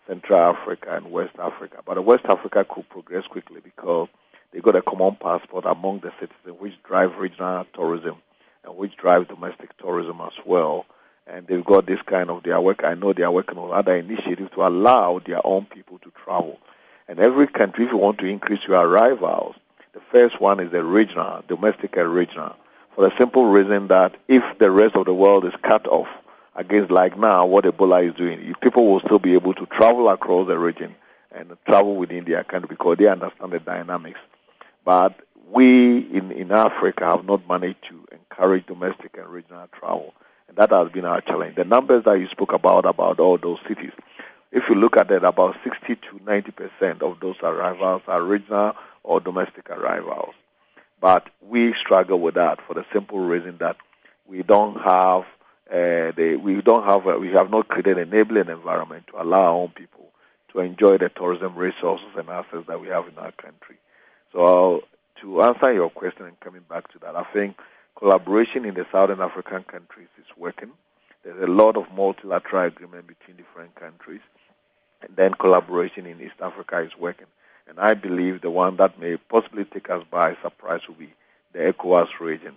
Central 0.07 0.39
Africa 0.39 0.97
and 0.97 1.11
West 1.11 1.39
Africa. 1.39 1.83
But 1.85 1.95
the 1.95 2.03
West 2.03 2.25
Africa 2.27 2.65
could 2.69 2.89
progress 2.89 3.27
quickly 3.27 3.61
because 3.63 4.09
they 4.53 4.61
got 4.61 4.77
a 4.77 4.83
common 4.83 5.17
passport 5.17 5.65
among 5.67 6.01
the 6.01 6.13
citizens 6.19 6.59
which 6.59 6.83
drive 6.83 7.17
regional 7.19 7.67
tourism 7.73 8.17
and 8.65 8.77
which 8.77 8.97
drive 8.97 9.29
domestic 9.29 9.77
tourism 9.79 10.21
as 10.21 10.35
well. 10.45 10.87
And 11.33 11.47
they've 11.47 11.65
got 11.65 11.87
this 11.87 12.03
kind 12.03 12.29
of 12.29 12.43
their 12.43 12.61
work. 12.61 12.83
I 12.83 12.95
know 12.95 13.13
they 13.13 13.23
are 13.23 13.31
working 13.31 13.57
on 13.59 13.73
other 13.73 13.95
initiatives 13.95 14.51
to 14.55 14.67
allow 14.67 15.21
their 15.21 15.41
own 15.45 15.65
people 15.67 15.99
to 16.01 16.13
travel. 16.25 16.59
And 17.07 17.21
every 17.21 17.47
country, 17.47 17.85
if 17.85 17.93
you 17.93 17.99
want 17.99 18.19
to 18.19 18.27
increase 18.27 18.67
your 18.67 18.85
arrivals, 18.85 19.55
the 19.93 20.01
first 20.01 20.41
one 20.41 20.59
is 20.61 20.71
the 20.71 20.83
regional, 20.83 21.45
domestic 21.47 21.97
and 21.97 22.13
regional, 22.13 22.57
for 22.95 23.09
the 23.09 23.17
simple 23.17 23.47
reason 23.47 23.89
that 23.89 24.17
if 24.27 24.59
the 24.59 24.71
rest 24.71 24.97
of 24.97 25.07
the 25.07 25.15
world 25.15 25.45
is 25.45 25.55
cut 25.63 25.87
off 25.87 26.09
against 26.57 26.91
like 26.91 27.17
now 27.17 27.47
what 27.47 27.65
Ebola 27.65 28.03
is 28.03 28.15
doing, 28.15 28.55
people 28.61 28.87
will 28.87 29.01
still 29.01 29.19
be 29.21 29.35
able 29.35 29.55
to 29.55 29.67
travel 29.67 30.09
across 30.09 30.49
the 30.49 30.59
region 30.59 30.95
and 31.33 31.57
travel 31.65 31.95
within 31.95 32.25
their 32.25 32.43
country 32.43 32.69
because 32.69 32.99
they 32.99 33.07
understand 33.07 33.53
the 33.53 33.61
dynamics. 33.61 34.19
But 34.85 35.21
we 35.51 35.99
in, 35.99 36.33
in 36.33 36.51
Africa 36.51 37.07
have 37.07 37.25
not 37.25 37.49
managed 37.49 37.85
to 37.85 38.05
encourage 38.13 38.67
domestic 38.67 39.17
and 39.17 39.29
regional 39.29 39.69
travel. 39.69 40.15
And 40.51 40.59
that 40.59 40.71
has 40.71 40.89
been 40.89 41.05
our 41.05 41.21
challenge. 41.21 41.55
The 41.55 41.65
numbers 41.65 42.03
that 42.05 42.19
you 42.19 42.27
spoke 42.27 42.53
about, 42.53 42.85
about 42.85 43.21
all 43.21 43.39
those 43.39 43.61
cities, 43.69 43.93
if 44.51 44.69
you 44.69 44.75
look 44.75 44.97
at 44.97 45.09
it, 45.13 45.23
about 45.23 45.57
60 45.63 45.95
to 45.95 46.19
90% 46.25 47.03
of 47.03 47.21
those 47.21 47.37
arrivals 47.41 48.03
are 48.09 48.21
regional 48.21 48.75
or 49.05 49.21
domestic 49.21 49.71
arrivals. 49.71 50.35
But 51.01 51.31
we 51.41 51.73
struggle 51.73 52.19
with 52.19 52.35
that 52.35 52.61
for 52.63 52.75
the 52.75 52.85
simple 52.93 53.21
reason 53.21 53.59
that 53.59 53.77
we 54.27 54.43
don't 54.43 54.81
have 54.81 55.25
uh, 55.71 56.11
the, 56.17 56.35
we 56.43 56.61
don't 56.61 56.85
have 56.85 57.07
a, 57.07 57.17
we 57.17 57.29
have 57.29 57.49
not 57.49 57.69
created 57.69 57.97
an 57.99 58.09
enabling 58.09 58.49
environment 58.49 59.07
to 59.07 59.23
allow 59.23 59.43
our 59.43 59.55
own 59.55 59.69
people 59.69 60.11
to 60.49 60.59
enjoy 60.59 60.99
the 60.99 61.09
tourism 61.11 61.55
resources 61.55 62.09
and 62.17 62.29
assets 62.29 62.67
that 62.67 62.81
we 62.81 62.89
have 62.89 63.07
in 63.07 63.17
our 63.19 63.31
country. 63.31 63.77
So 64.33 64.83
to 65.21 65.43
answer 65.43 65.73
your 65.73 65.91
question 65.91 66.27
and 66.27 66.41
coming 66.41 66.65
back 66.69 66.91
to 66.93 66.99
that, 66.99 67.15
I 67.15 67.23
think 67.23 67.57
collaboration 68.01 68.65
in 68.65 68.73
the 68.73 68.87
Southern 68.91 69.21
African 69.21 69.63
countries 69.63 70.09
is 70.19 70.27
working. 70.35 70.71
There's 71.23 71.43
a 71.43 71.47
lot 71.47 71.77
of 71.77 71.93
multilateral 71.93 72.65
agreement 72.65 73.07
between 73.07 73.37
different 73.37 73.75
countries, 73.75 74.23
and 75.03 75.15
then 75.15 75.35
collaboration 75.35 76.07
in 76.07 76.19
East 76.19 76.41
Africa 76.41 76.79
is 76.79 76.97
working. 76.97 77.27
And 77.69 77.79
I 77.79 77.93
believe 77.93 78.41
the 78.41 78.51
one 78.51 78.77
that 78.77 78.99
may 78.99 79.19
possibly 79.19 79.67
take 79.67 79.91
us 79.91 80.03
by 80.11 80.35
surprise 80.43 80.89
will 80.89 80.95
be 80.95 81.13
the 81.53 81.75
ECOWAS 81.75 82.21
region, 82.21 82.55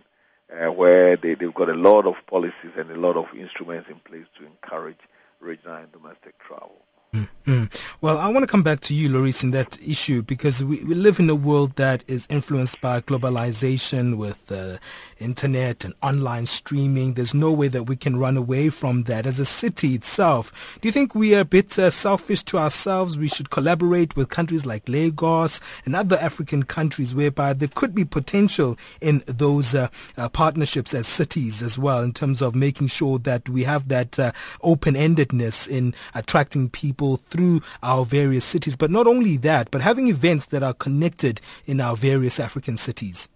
uh, 0.49 0.71
where 0.71 1.17
they, 1.17 1.33
they've 1.33 1.53
got 1.53 1.69
a 1.69 1.73
lot 1.73 2.05
of 2.05 2.25
policies 2.25 2.71
and 2.77 2.89
a 2.89 2.95
lot 2.95 3.17
of 3.17 3.27
instruments 3.35 3.89
in 3.89 3.97
place 3.97 4.25
to 4.37 4.45
encourage 4.45 4.99
regional 5.41 5.75
and 5.75 5.91
domestic 5.91 6.39
travel. 6.39 6.77
Mm. 7.13 7.69
Well, 7.99 8.19
I 8.19 8.29
want 8.29 8.43
to 8.43 8.47
come 8.47 8.63
back 8.63 8.79
to 8.81 8.93
you, 8.93 9.09
Laurice, 9.09 9.43
in 9.43 9.51
that 9.51 9.77
issue 9.85 10.21
because 10.21 10.63
we, 10.63 10.81
we 10.85 10.95
live 10.95 11.19
in 11.19 11.29
a 11.29 11.35
world 11.35 11.75
that 11.75 12.01
is 12.07 12.25
influenced 12.29 12.79
by 12.79 13.01
globalization 13.01 14.15
with 14.15 14.49
uh, 14.49 14.77
internet 15.19 15.83
and 15.83 15.93
online 16.01 16.45
streaming. 16.45 17.13
There's 17.13 17.33
no 17.33 17.51
way 17.51 17.67
that 17.67 17.83
we 17.83 17.97
can 17.97 18.17
run 18.17 18.37
away 18.37 18.69
from 18.69 19.03
that. 19.03 19.25
As 19.25 19.39
a 19.39 19.45
city 19.45 19.93
itself, 19.93 20.79
do 20.79 20.87
you 20.87 20.93
think 20.93 21.15
we 21.15 21.35
are 21.35 21.41
a 21.41 21.45
bit 21.45 21.77
uh, 21.77 21.89
selfish 21.89 22.43
to 22.43 22.57
ourselves? 22.57 23.17
We 23.17 23.27
should 23.27 23.49
collaborate 23.49 24.15
with 24.15 24.29
countries 24.29 24.65
like 24.65 24.87
Lagos 24.87 25.59
and 25.85 25.97
other 25.97 26.17
African 26.17 26.63
countries 26.63 27.13
whereby 27.13 27.51
there 27.51 27.67
could 27.67 27.93
be 27.93 28.05
potential 28.05 28.77
in 29.01 29.21
those 29.25 29.75
uh, 29.75 29.89
uh 30.15 30.29
partnerships 30.29 30.93
as 30.93 31.07
cities 31.07 31.61
as 31.61 31.77
well 31.77 32.01
in 32.01 32.13
terms 32.13 32.41
of 32.41 32.55
making 32.55 32.87
sure 32.87 33.19
that 33.19 33.49
we 33.49 33.63
have 33.63 33.89
that 33.89 34.17
uh, 34.17 34.31
open-endedness 34.61 35.67
in 35.67 35.93
attracting 36.15 36.69
people 36.69 37.02
through 37.17 37.61
our 37.81 38.05
various 38.05 38.45
cities. 38.45 38.75
But 38.75 38.91
not 38.91 39.07
only 39.07 39.37
that, 39.37 39.71
but 39.71 39.81
having 39.81 40.07
events 40.07 40.47
that 40.47 40.63
are 40.63 40.73
connected 40.73 41.41
in 41.65 41.79
our 41.79 41.95
various 41.95 42.39
African 42.39 42.77
cities. 42.77 43.29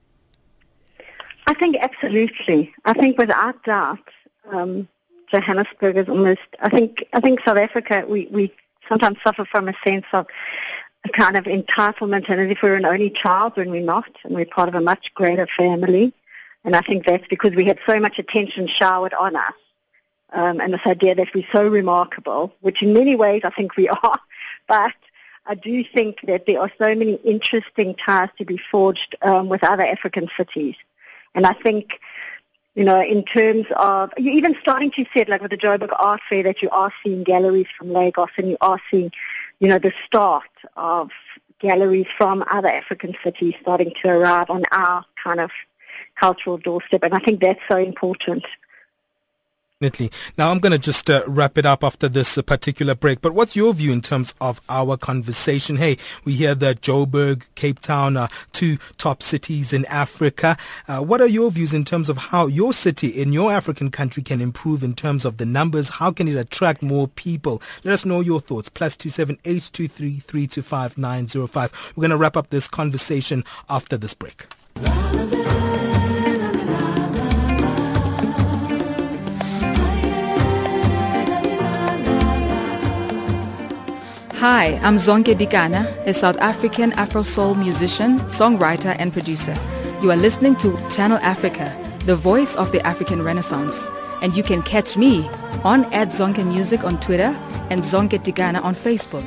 I 1.47 1.53
think 1.53 1.77
absolutely. 1.79 2.73
I 2.83 2.93
think 2.93 3.17
without 3.17 3.63
doubt, 3.63 4.07
um, 4.51 4.87
Johannesburg 5.31 5.97
is 5.97 6.09
almost. 6.09 6.47
I 6.61 6.69
think. 6.69 7.07
I 7.13 7.19
think 7.19 7.41
South 7.41 7.57
Africa. 7.57 8.05
We 8.07 8.27
we 8.31 8.53
sometimes 8.87 9.21
suffer 9.21 9.45
from 9.45 9.67
a 9.67 9.73
sense 9.83 10.05
of 10.13 10.27
a 11.05 11.09
kind 11.09 11.37
of 11.37 11.45
entitlement, 11.45 12.29
and 12.29 12.41
as 12.41 12.51
if 12.51 12.61
we're 12.61 12.75
an 12.75 12.85
only 12.85 13.09
child 13.09 13.55
when 13.55 13.71
we're 13.71 13.81
not, 13.81 14.09
and 14.23 14.35
we're 14.35 14.45
part 14.45 14.69
of 14.69 14.75
a 14.75 14.81
much 14.81 15.13
greater 15.13 15.47
family. 15.47 16.13
And 16.63 16.75
I 16.75 16.81
think 16.81 17.05
that's 17.05 17.27
because 17.27 17.55
we 17.55 17.65
had 17.65 17.79
so 17.85 17.99
much 17.99 18.19
attention 18.19 18.67
showered 18.67 19.13
on 19.13 19.35
us. 19.35 19.53
Um, 20.33 20.59
and 20.59 20.73
this 20.73 20.85
idea 20.85 21.15
that 21.15 21.33
we're 21.33 21.47
so 21.51 21.67
remarkable, 21.67 22.53
which 22.59 22.83
in 22.83 22.93
many 22.93 23.15
ways 23.15 23.41
I 23.45 23.49
think 23.49 23.77
we 23.77 23.87
are, 24.03 24.19
but 24.67 24.93
I 25.45 25.55
do 25.55 25.83
think 25.83 26.21
that 26.23 26.45
there 26.45 26.59
are 26.59 26.71
so 26.77 26.93
many 26.93 27.13
interesting 27.23 27.95
ties 27.95 28.29
to 28.37 28.45
be 28.45 28.57
forged 28.57 29.15
um, 29.21 29.47
with 29.47 29.63
other 29.63 29.83
African 29.83 30.27
cities. 30.35 30.75
And 31.33 31.45
I 31.45 31.53
think, 31.53 32.01
you 32.75 32.83
know, 32.83 33.01
in 33.01 33.23
terms 33.23 33.65
of, 33.77 34.11
you're 34.17 34.33
even 34.33 34.55
starting 34.59 34.91
to 34.91 35.05
see 35.13 35.21
it 35.21 35.29
like 35.29 35.41
with 35.41 35.51
the 35.51 35.57
Joburg 35.57 35.95
Art 35.97 36.19
Fair 36.27 36.43
that 36.43 36.61
you 36.61 36.69
are 36.71 36.91
seeing 37.01 37.23
galleries 37.23 37.67
from 37.77 37.93
Lagos 37.93 38.29
and 38.37 38.49
you 38.49 38.57
are 38.59 38.79
seeing, 38.91 39.11
you 39.59 39.69
know, 39.69 39.79
the 39.79 39.93
start 40.05 40.49
of 40.75 41.11
galleries 41.59 42.07
from 42.07 42.43
other 42.51 42.67
African 42.67 43.15
cities 43.23 43.55
starting 43.61 43.93
to 44.01 44.09
arrive 44.09 44.49
on 44.49 44.63
our 44.71 45.05
kind 45.23 45.39
of 45.39 45.51
cultural 46.15 46.57
doorstep. 46.57 47.03
And 47.03 47.13
I 47.13 47.19
think 47.19 47.39
that's 47.39 47.65
so 47.67 47.77
important. 47.77 48.45
Definitely. 49.79 50.11
Now 50.39 50.49
I'm 50.49 50.57
going 50.57 50.71
to 50.71 50.79
just 50.79 51.07
uh, 51.07 51.21
wrap 51.27 51.55
it 51.55 51.63
up 51.63 51.83
after 51.83 52.09
this 52.09 52.35
uh, 52.35 52.41
particular 52.41 52.95
break. 52.95 53.21
But 53.21 53.35
what's 53.35 53.55
your 53.55 53.71
view 53.75 53.91
in 53.91 54.01
terms 54.01 54.33
of 54.41 54.59
our 54.69 54.97
conversation? 54.97 55.75
Hey, 55.75 55.97
we 56.25 56.33
hear 56.33 56.55
that 56.55 56.81
Joburg, 56.81 57.43
Cape 57.53 57.79
Town 57.79 58.17
are 58.17 58.27
two 58.53 58.79
top 58.97 59.21
cities 59.21 59.73
in 59.73 59.85
Africa. 59.85 60.57
Uh, 60.87 61.01
what 61.01 61.21
are 61.21 61.27
your 61.27 61.51
views 61.51 61.75
in 61.75 61.85
terms 61.85 62.09
of 62.09 62.17
how 62.17 62.47
your 62.47 62.73
city 62.73 63.09
in 63.09 63.33
your 63.33 63.51
African 63.51 63.91
country 63.91 64.23
can 64.23 64.41
improve 64.41 64.83
in 64.83 64.95
terms 64.95 65.25
of 65.25 65.37
the 65.37 65.45
numbers? 65.45 65.89
How 65.89 66.09
can 66.09 66.27
it 66.27 66.37
attract 66.37 66.81
more 66.81 67.07
people? 67.07 67.61
Let 67.83 67.93
us 67.93 68.03
know 68.03 68.21
your 68.21 68.39
thoughts. 68.39 68.69
Plus 68.69 68.97
two 68.97 69.09
seven 69.09 69.37
eight 69.45 69.69
two 69.71 69.87
three 69.87 70.21
three 70.21 70.47
two 70.47 70.63
five 70.63 70.97
nine 70.97 71.27
zero 71.27 71.45
five. 71.45 71.71
We're 71.95 72.01
going 72.01 72.09
to 72.09 72.17
wrap 72.17 72.35
up 72.35 72.49
this 72.49 72.67
conversation 72.67 73.43
after 73.69 73.95
this 73.95 74.15
break. 74.15 74.47
Hi, 84.39 84.79
I'm 84.83 84.97
Zonke 84.97 85.33
Dikana, 85.33 85.87
a 86.05 86.13
South 86.13 86.37
African 86.37 86.93
Afro 86.93 87.23
Soul 87.23 87.55
musician, 87.55 88.19
songwriter, 88.29 88.95
and 88.99 89.11
producer. 89.11 89.57
You 89.99 90.11
are 90.11 90.15
listening 90.15 90.55
to 90.57 90.77
Channel 90.91 91.17
Africa, 91.23 91.75
the 92.05 92.15
voice 92.15 92.55
of 92.55 92.71
the 92.71 92.79
African 92.85 93.23
Renaissance. 93.23 93.87
And 94.21 94.37
you 94.37 94.43
can 94.43 94.61
catch 94.61 94.95
me 94.95 95.27
on 95.63 95.85
at 95.91 96.09
Zonke 96.09 96.45
Music 96.45 96.83
on 96.83 96.99
Twitter 96.99 97.35
and 97.71 97.81
Zonke 97.81 98.19
Dikana 98.19 98.63
on 98.63 98.75
Facebook. 98.75 99.25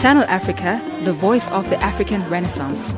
Channel 0.00 0.22
Africa, 0.28 0.80
the 1.02 1.12
voice 1.12 1.50
of 1.50 1.68
the 1.68 1.76
African 1.82 2.22
Renaissance. 2.30 2.94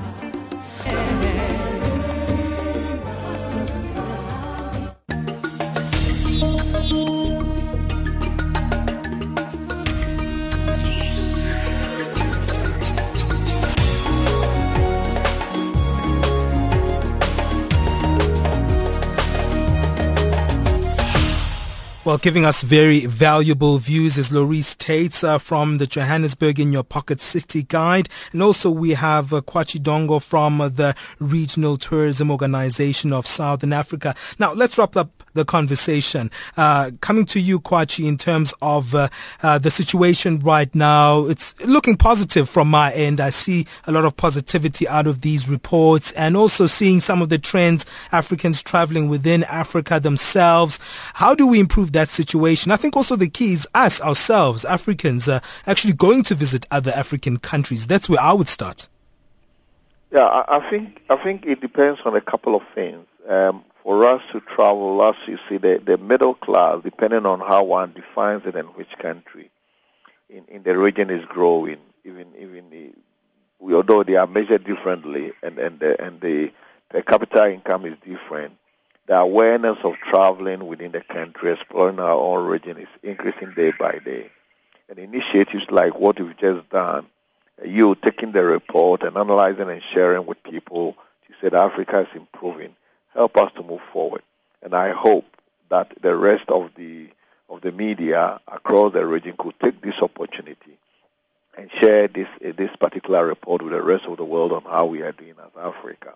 Well, 22.11 22.19
giving 22.19 22.45
us 22.45 22.63
very 22.63 23.07
valuable 23.07 23.79
views 23.79 24.19
is 24.19 24.33
Laurice 24.33 24.75
Taitz 24.75 25.23
uh, 25.23 25.39
from 25.39 25.79
the 25.79 25.87
Johannesburg 25.87 26.59
in 26.59 26.73
Your 26.73 26.83
Pocket 26.83 27.21
City 27.21 27.63
Guide. 27.63 28.09
And 28.33 28.43
also 28.43 28.69
we 28.69 28.95
have 28.95 29.33
uh, 29.33 29.43
Kwachi 29.43 29.79
Dongo 29.79 30.21
from 30.21 30.61
uh, 30.61 30.71
the 30.71 30.97
Regional 31.21 31.77
Tourism 31.77 32.33
Organization 32.33 33.13
of 33.13 33.29
Southern 33.29 33.73
Africa. 33.73 34.17
Now, 34.41 34.53
let's 34.53 34.77
wrap 34.77 34.97
up 34.97 35.23
the 35.35 35.45
conversation. 35.45 36.31
Uh, 36.57 36.91
coming 37.01 37.25
to 37.27 37.41
you, 37.41 37.61
Kwachi, 37.61 38.07
in 38.07 38.17
terms 38.17 38.55
of 38.63 38.95
uh, 38.95 39.09
uh, 39.43 39.59
the 39.59 39.71
situation 39.71 40.39
right 40.41 40.73
now, 40.75 41.27
it's 41.27 41.55
looking 41.61 41.97
positive 41.97 42.49
from 42.49 42.69
my 42.69 42.93
end. 42.93 43.21
I 43.21 43.31
see 43.31 43.67
a 43.87 43.93
lot 43.93 44.05
of 44.05 44.17
positivity 44.17 44.89
out 44.89 45.07
of 45.07 45.21
these 45.21 45.49
reports 45.49 46.13
and 46.13 46.37
also 46.37 46.67
seeing 46.67 47.01
some 47.01 47.23
of 47.23 47.29
the 47.29 47.39
trends 47.39 47.87
Africans 48.13 48.63
traveling 48.63 49.09
within 49.09 49.45
Africa 49.45 50.01
themselves. 50.01 50.81
How 51.15 51.35
do 51.35 51.47
we 51.47 51.61
improve 51.61 51.93
that 51.93 52.09
situation? 52.09 52.73
I 52.73 52.77
think 52.77 52.97
also 52.97 53.17
the 53.17 53.29
key 53.29 53.53
is 53.53 53.69
us 53.75 54.01
ourselves, 54.01 54.65
Africans, 54.65 55.29
uh, 55.29 55.41
actually 55.67 55.95
going 55.95 56.23
to 56.25 56.35
visit 56.35 56.67
other 56.71 56.93
African 56.93 57.39
countries. 57.39 57.87
That's 57.87 58.09
where 58.09 58.21
I 58.21 58.33
would 58.33 58.49
start. 58.49 58.89
Yeah, 60.13 60.25
I, 60.25 60.57
I 60.57 60.71
think 60.71 61.03
I 61.09 61.17
think 61.17 61.47
it 61.47 61.61
depends 61.61 62.01
on 62.05 62.17
a 62.17 62.21
couple 62.21 62.57
of 62.57 62.63
things. 62.75 63.07
Um, 63.29 63.65
for 63.91 64.07
us 64.07 64.23
to 64.31 64.39
travel, 64.43 65.03
as 65.03 65.17
you 65.27 65.37
see, 65.49 65.57
the, 65.57 65.83
the 65.85 65.99
middle 65.99 66.33
class, 66.33 66.81
depending 66.85 67.27
on 67.27 67.41
how 67.41 67.65
one 67.65 67.93
defines 67.93 68.47
it 68.47 68.55
and 68.55 68.69
which 68.77 68.97
country 68.99 69.51
in, 70.29 70.45
in 70.47 70.63
the 70.63 70.79
region 70.79 71.11
is 71.11 71.25
growing, 71.25 71.79
even 72.05 72.29
even 72.39 72.71
the, 72.71 73.75
although 73.75 74.05
they 74.05 74.15
are 74.15 74.29
measured 74.29 74.63
differently 74.63 75.33
and, 75.43 75.59
and, 75.59 75.81
the, 75.81 76.01
and 76.01 76.21
the 76.21 76.53
per 76.89 77.03
capita 77.03 77.53
income 77.53 77.85
is 77.85 77.97
different, 78.07 78.57
the 79.09 79.17
awareness 79.17 79.79
of 79.83 79.97
traveling 79.97 80.69
within 80.69 80.93
the 80.93 81.01
country, 81.01 81.51
exploring 81.51 81.99
our 81.99 82.11
own 82.15 82.47
region 82.47 82.77
is 82.77 82.87
increasing 83.03 83.53
day 83.55 83.73
by 83.77 83.99
day. 83.99 84.31
And 84.89 85.01
initiatives 85.01 85.69
like 85.69 85.99
what 85.99 86.21
we've 86.21 86.37
just 86.37 86.71
done, 86.71 87.07
you 87.65 87.97
taking 87.97 88.31
the 88.31 88.45
report 88.45 89.03
and 89.03 89.17
analyzing 89.17 89.69
and 89.69 89.83
sharing 89.83 90.27
with 90.27 90.41
people 90.45 90.93
to 91.27 91.33
say 91.41 91.49
that 91.49 91.55
Africa 91.55 92.07
is 92.09 92.15
improving 92.15 92.77
help 93.15 93.37
us 93.37 93.53
to 93.55 93.63
move 93.63 93.81
forward. 93.93 94.23
And 94.63 94.75
I 94.75 94.91
hope 94.91 95.27
that 95.69 95.93
the 96.01 96.17
rest 96.17 96.49
of 96.49 96.71
the 96.77 97.09
of 97.49 97.63
the 97.63 97.73
media 97.73 98.41
across 98.47 98.93
the 98.93 99.05
region 99.05 99.35
could 99.37 99.59
take 99.61 99.81
this 99.81 100.01
opportunity 100.01 100.79
and 101.57 101.71
share 101.73 102.07
this 102.09 102.29
uh, 102.45 102.53
this 102.57 102.75
particular 102.77 103.27
report 103.27 103.63
with 103.63 103.73
the 103.73 103.83
rest 103.83 104.07
of 104.07 104.17
the 104.17 104.25
world 104.25 104.53
on 104.53 104.63
how 104.63 104.87
we 104.87 105.03
are 105.03 105.13
doing 105.13 105.35
as 105.45 105.51
Africa. 105.61 106.13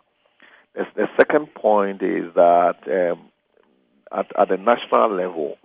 The, 0.74 0.86
the 0.94 1.10
second 1.16 1.54
point 1.54 2.02
is 2.02 2.32
that 2.34 2.78
um, 2.88 3.20
at, 4.12 4.30
at 4.38 4.48
the 4.48 4.56
national 4.56 5.08
level, 5.08 5.58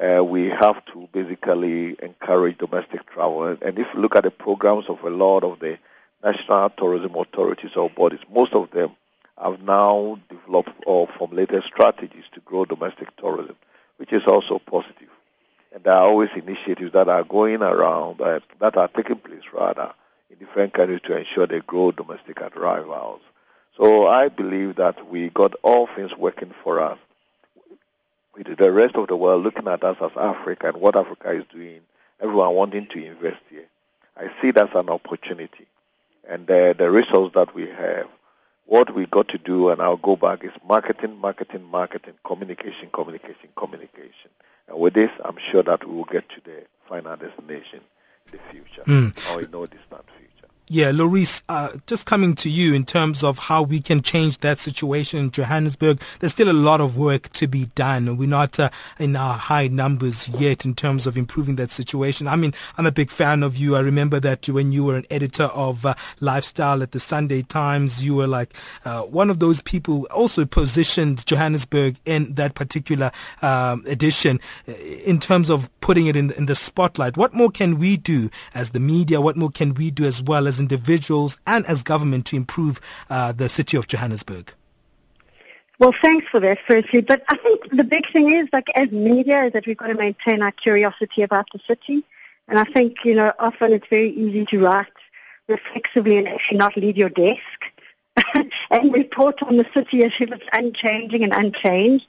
uh, 0.00 0.22
we 0.24 0.48
have 0.48 0.84
to 0.86 1.08
basically 1.12 1.96
encourage 2.02 2.58
domestic 2.58 3.06
travel. 3.06 3.44
And 3.44 3.78
if 3.78 3.92
you 3.92 4.00
look 4.00 4.16
at 4.16 4.24
the 4.24 4.30
programs 4.30 4.86
of 4.86 5.02
a 5.02 5.10
lot 5.10 5.42
of 5.42 5.58
the 5.58 5.78
national 6.22 6.70
tourism 6.70 7.14
authorities 7.14 7.76
or 7.76 7.90
bodies, 7.90 8.20
most 8.32 8.52
of 8.52 8.70
them 8.70 8.92
have 9.40 9.62
now 9.62 10.18
developed 10.28 10.72
or 10.86 11.06
formulated 11.06 11.64
strategies 11.64 12.24
to 12.32 12.40
grow 12.40 12.64
domestic 12.64 13.14
tourism, 13.16 13.56
which 13.96 14.12
is 14.12 14.24
also 14.24 14.58
positive. 14.58 15.08
And 15.72 15.84
there 15.84 15.94
are 15.94 16.06
always 16.08 16.30
initiatives 16.34 16.92
that 16.92 17.08
are 17.08 17.24
going 17.24 17.62
around, 17.62 18.20
uh, 18.20 18.40
that 18.58 18.76
are 18.76 18.88
taking 18.88 19.16
place 19.16 19.44
rather, 19.52 19.92
in 20.30 20.38
different 20.38 20.72
countries 20.72 21.00
to 21.02 21.16
ensure 21.16 21.46
they 21.46 21.60
grow 21.60 21.92
domestic 21.92 22.40
arrivals. 22.40 23.20
So 23.76 24.08
I 24.08 24.28
believe 24.28 24.76
that 24.76 25.08
we 25.08 25.28
got 25.28 25.54
all 25.62 25.86
things 25.86 26.16
working 26.16 26.52
for 26.64 26.80
us. 26.80 26.98
With 28.34 28.56
the 28.56 28.72
rest 28.72 28.96
of 28.96 29.08
the 29.08 29.16
world 29.16 29.44
looking 29.44 29.68
at 29.68 29.84
us 29.84 29.96
as 30.00 30.16
Africa 30.16 30.68
and 30.68 30.78
what 30.78 30.96
Africa 30.96 31.30
is 31.30 31.44
doing, 31.52 31.80
everyone 32.20 32.54
wanting 32.54 32.86
to 32.88 33.04
invest 33.04 33.40
here. 33.50 33.66
I 34.16 34.30
see 34.40 34.50
that 34.52 34.70
as 34.70 34.76
an 34.76 34.88
opportunity. 34.88 35.66
And 36.28 36.50
uh, 36.50 36.72
the 36.72 36.90
resource 36.90 37.32
that 37.34 37.54
we 37.54 37.68
have 37.68 38.08
what 38.68 38.94
we 38.94 39.06
got 39.06 39.28
to 39.28 39.38
do, 39.38 39.70
and 39.70 39.80
I'll 39.80 39.96
go 39.96 40.14
back, 40.14 40.44
is 40.44 40.52
marketing, 40.66 41.18
marketing, 41.18 41.64
marketing, 41.64 42.14
communication, 42.22 42.90
communication, 42.92 43.48
communication. 43.56 44.30
And 44.68 44.78
with 44.78 44.92
this, 44.92 45.10
I'm 45.24 45.38
sure 45.38 45.62
that 45.62 45.86
we 45.86 45.94
will 45.94 46.04
get 46.04 46.28
to 46.28 46.40
the 46.44 46.66
final 46.86 47.16
destination 47.16 47.80
in 48.26 48.32
the 48.32 48.38
future, 48.52 48.82
mm. 48.84 49.34
or 49.34 49.42
in 49.42 49.50
no 49.50 49.64
distant 49.64 50.04
future. 50.18 50.27
Yeah, 50.70 50.90
Laurice, 50.90 51.42
uh, 51.48 51.70
just 51.86 52.04
coming 52.04 52.34
to 52.34 52.50
you 52.50 52.74
in 52.74 52.84
terms 52.84 53.24
of 53.24 53.38
how 53.38 53.62
we 53.62 53.80
can 53.80 54.02
change 54.02 54.36
that 54.38 54.58
situation 54.58 55.18
in 55.18 55.30
Johannesburg. 55.30 55.98
There's 56.20 56.32
still 56.32 56.50
a 56.50 56.52
lot 56.52 56.82
of 56.82 56.98
work 56.98 57.32
to 57.32 57.46
be 57.46 57.66
done. 57.74 58.18
We're 58.18 58.28
not 58.28 58.60
uh, 58.60 58.68
in 58.98 59.16
our 59.16 59.32
high 59.32 59.68
numbers 59.68 60.28
yet 60.28 60.66
in 60.66 60.74
terms 60.74 61.06
of 61.06 61.16
improving 61.16 61.56
that 61.56 61.70
situation. 61.70 62.28
I 62.28 62.36
mean, 62.36 62.52
I'm 62.76 62.84
a 62.84 62.92
big 62.92 63.08
fan 63.08 63.42
of 63.42 63.56
you. 63.56 63.76
I 63.76 63.80
remember 63.80 64.20
that 64.20 64.46
when 64.46 64.70
you 64.70 64.84
were 64.84 64.96
an 64.96 65.06
editor 65.10 65.44
of 65.44 65.86
uh, 65.86 65.94
lifestyle 66.20 66.82
at 66.82 66.92
the 66.92 67.00
Sunday 67.00 67.40
Times, 67.40 68.04
you 68.04 68.14
were 68.14 68.26
like 68.26 68.52
uh, 68.84 69.04
one 69.04 69.30
of 69.30 69.38
those 69.38 69.62
people 69.62 70.06
also 70.10 70.44
positioned 70.44 71.24
Johannesburg 71.24 71.96
in 72.04 72.34
that 72.34 72.54
particular 72.54 73.10
um, 73.40 73.84
edition 73.86 74.38
in 74.66 75.18
terms 75.18 75.48
of 75.48 75.70
putting 75.80 76.08
it 76.08 76.16
in, 76.16 76.32
in 76.32 76.44
the 76.44 76.54
spotlight. 76.54 77.16
What 77.16 77.32
more 77.32 77.50
can 77.50 77.78
we 77.78 77.96
do 77.96 78.28
as 78.52 78.72
the 78.72 78.80
media? 78.80 79.22
What 79.22 79.34
more 79.34 79.50
can 79.50 79.72
we 79.72 79.90
do 79.90 80.04
as 80.04 80.22
well 80.22 80.46
as 80.46 80.57
individuals 80.60 81.38
and 81.46 81.64
as 81.66 81.82
government 81.82 82.26
to 82.26 82.36
improve 82.36 82.80
uh, 83.10 83.32
the 83.32 83.48
city 83.48 83.76
of 83.76 83.88
Johannesburg? 83.88 84.52
Well, 85.78 85.92
thanks 85.92 86.26
for 86.28 86.40
that, 86.40 86.58
firstly. 86.60 87.02
But 87.02 87.22
I 87.28 87.36
think 87.36 87.70
the 87.70 87.84
big 87.84 88.10
thing 88.10 88.30
is, 88.30 88.48
like, 88.52 88.68
as 88.74 88.90
media, 88.90 89.44
is 89.44 89.52
that 89.52 89.66
we've 89.66 89.76
got 89.76 89.86
to 89.88 89.94
maintain 89.94 90.42
our 90.42 90.50
curiosity 90.50 91.22
about 91.22 91.46
the 91.52 91.60
city. 91.66 92.04
And 92.48 92.58
I 92.58 92.64
think, 92.64 93.04
you 93.04 93.14
know, 93.14 93.32
often 93.38 93.72
it's 93.72 93.86
very 93.88 94.10
easy 94.10 94.44
to 94.46 94.64
write 94.64 94.86
reflexively 95.46 96.18
and 96.18 96.28
actually 96.28 96.58
not 96.58 96.76
leave 96.76 96.96
your 96.96 97.08
desk 97.08 97.72
and 98.70 98.92
report 98.92 99.42
on 99.42 99.56
the 99.56 99.66
city 99.72 100.02
as 100.02 100.12
if 100.20 100.32
it's 100.32 100.44
unchanging 100.52 101.22
and 101.22 101.32
unchanged. 101.32 102.06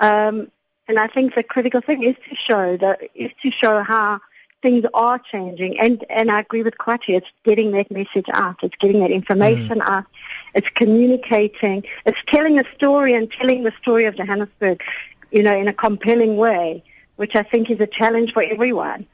Um, 0.00 0.50
and 0.88 0.98
I 0.98 1.06
think 1.06 1.34
the 1.34 1.42
critical 1.42 1.80
thing 1.80 2.02
is 2.02 2.16
to 2.28 2.34
show 2.34 2.76
that 2.78 3.00
is 3.14 3.30
to 3.42 3.50
show 3.50 3.82
how 3.82 4.20
things 4.62 4.86
are 4.94 5.18
changing. 5.18 5.78
And 5.78 6.04
and 6.08 6.30
I 6.30 6.40
agree 6.40 6.62
with 6.62 6.78
Kwachi. 6.78 7.16
It's 7.16 7.30
getting 7.44 7.72
that 7.72 7.90
message 7.90 8.26
out. 8.32 8.56
It's 8.62 8.76
getting 8.76 9.00
that 9.00 9.10
information 9.10 9.80
mm. 9.80 9.88
out. 9.88 10.06
It's 10.54 10.70
communicating. 10.70 11.84
It's 12.06 12.22
telling 12.26 12.58
a 12.58 12.64
story 12.74 13.14
and 13.14 13.30
telling 13.30 13.64
the 13.64 13.72
story 13.80 14.06
of 14.06 14.16
Johannesburg, 14.16 14.82
you 15.30 15.42
know, 15.42 15.56
in 15.56 15.68
a 15.68 15.72
compelling 15.72 16.36
way, 16.36 16.82
which 17.16 17.36
I 17.36 17.42
think 17.42 17.70
is 17.70 17.80
a 17.80 17.86
challenge 17.86 18.32
for 18.32 18.42
everyone. 18.42 19.06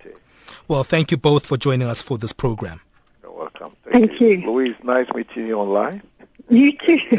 Well, 0.67 0.85
thank 0.85 1.11
you 1.11 1.17
both 1.17 1.47
for 1.47 1.57
joining 1.57 1.89
us 1.89 2.01
for 2.01 2.17
this 2.19 2.33
program. 2.33 2.81
You're 3.23 3.33
welcome. 3.33 3.77
Thank, 3.85 4.11
thank 4.11 4.21
you. 4.21 4.29
you. 4.29 4.51
Louise, 4.51 4.77
nice 4.83 5.13
meeting 5.15 5.47
you 5.47 5.59
online. 5.59 6.03
You 6.49 6.77
too. 6.77 6.99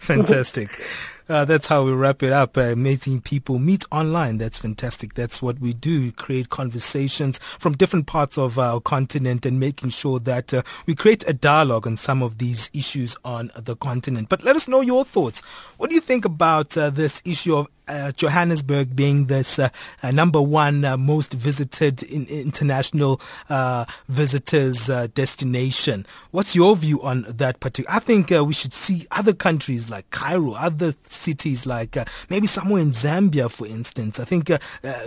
Fantastic. 0.00 0.80
Uh, 1.28 1.44
that's 1.44 1.66
how 1.66 1.82
we 1.82 1.92
wrap 1.92 2.22
it 2.22 2.32
up. 2.32 2.56
Uh, 2.56 2.76
meeting 2.76 3.20
people 3.20 3.58
meet 3.58 3.84
online. 3.90 4.38
That's 4.38 4.58
fantastic. 4.58 5.14
That's 5.14 5.42
what 5.42 5.58
we 5.58 5.72
do. 5.72 6.12
Create 6.12 6.50
conversations 6.50 7.38
from 7.38 7.76
different 7.76 8.06
parts 8.06 8.38
of 8.38 8.60
our 8.60 8.80
continent 8.80 9.44
and 9.44 9.58
making 9.58 9.90
sure 9.90 10.20
that 10.20 10.54
uh, 10.54 10.62
we 10.86 10.94
create 10.94 11.24
a 11.26 11.32
dialogue 11.32 11.84
on 11.84 11.96
some 11.96 12.22
of 12.22 12.38
these 12.38 12.70
issues 12.72 13.16
on 13.24 13.50
the 13.56 13.74
continent. 13.74 14.28
But 14.28 14.44
let 14.44 14.54
us 14.54 14.68
know 14.68 14.82
your 14.82 15.04
thoughts. 15.04 15.42
What 15.78 15.90
do 15.90 15.96
you 15.96 16.00
think 16.00 16.24
about 16.24 16.76
uh, 16.78 16.90
this 16.90 17.20
issue 17.24 17.56
of 17.56 17.66
uh, 17.88 18.12
Johannesburg 18.12 18.96
being 18.96 19.26
this 19.26 19.58
uh, 19.58 19.68
uh, 20.02 20.10
number 20.10 20.40
one 20.40 20.84
uh, 20.84 20.96
most 20.96 21.32
visited 21.32 22.02
in, 22.02 22.26
international 22.26 23.20
uh, 23.48 23.84
visitors 24.08 24.90
uh, 24.90 25.06
destination. 25.14 26.06
What's 26.30 26.56
your 26.56 26.76
view 26.76 27.02
on 27.02 27.26
that 27.28 27.60
particular? 27.60 27.94
I 27.94 28.00
think 28.00 28.30
we 28.30 28.52
should 28.52 28.72
see 28.72 29.06
other 29.10 29.32
countries 29.32 29.88
like 29.88 30.10
Cairo, 30.10 30.52
other 30.52 30.94
cities 31.04 31.66
like 31.66 31.96
maybe 32.28 32.46
somewhere 32.46 32.82
in 32.82 32.90
Zambia, 32.90 33.50
for 33.50 33.66
instance. 33.66 34.18
I 34.20 34.24
think 34.24 34.50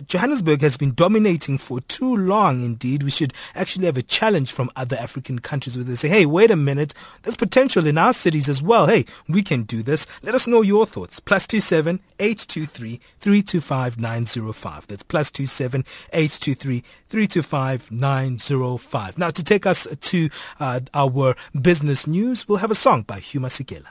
Johannesburg 0.07 0.61
has 0.61 0.77
been 0.77 0.93
dominating 0.93 1.57
for 1.57 1.81
too 1.81 2.15
long. 2.15 2.63
Indeed, 2.63 3.03
we 3.03 3.11
should 3.11 3.33
actually 3.55 3.85
have 3.85 3.97
a 3.97 4.01
challenge 4.01 4.51
from 4.51 4.71
other 4.75 4.95
African 4.97 5.39
countries 5.39 5.77
where 5.77 5.83
they 5.83 5.95
say, 5.95 6.09
"Hey, 6.09 6.25
wait 6.25 6.51
a 6.51 6.55
minute, 6.55 6.93
there's 7.23 7.35
potential 7.35 7.85
in 7.85 7.97
our 7.97 8.13
cities 8.13 8.49
as 8.49 8.63
well. 8.63 8.87
Hey, 8.87 9.05
we 9.27 9.43
can 9.43 9.63
do 9.63 9.83
this." 9.83 10.07
Let 10.21 10.35
us 10.35 10.47
know 10.47 10.61
your 10.61 10.85
thoughts. 10.85 11.19
Plus 11.19 11.45
two 11.45 11.59
seven 11.59 11.99
eight 12.19 12.45
two 12.47 12.65
323 12.69 14.01
905. 14.01 14.87
That's 14.87 15.03
plus 15.03 15.31
27 15.31 15.85
823 16.13 16.83
325 17.07 17.91
905. 17.91 19.17
Now, 19.17 19.29
to 19.29 19.43
take 19.43 19.65
us 19.65 19.87
to 19.99 20.29
uh, 20.59 20.79
our 20.93 21.35
business 21.59 22.07
news, 22.07 22.47
we'll 22.47 22.59
have 22.59 22.71
a 22.71 22.75
song 22.75 23.03
by 23.03 23.19
Hugh 23.19 23.39
Masekela. 23.39 23.87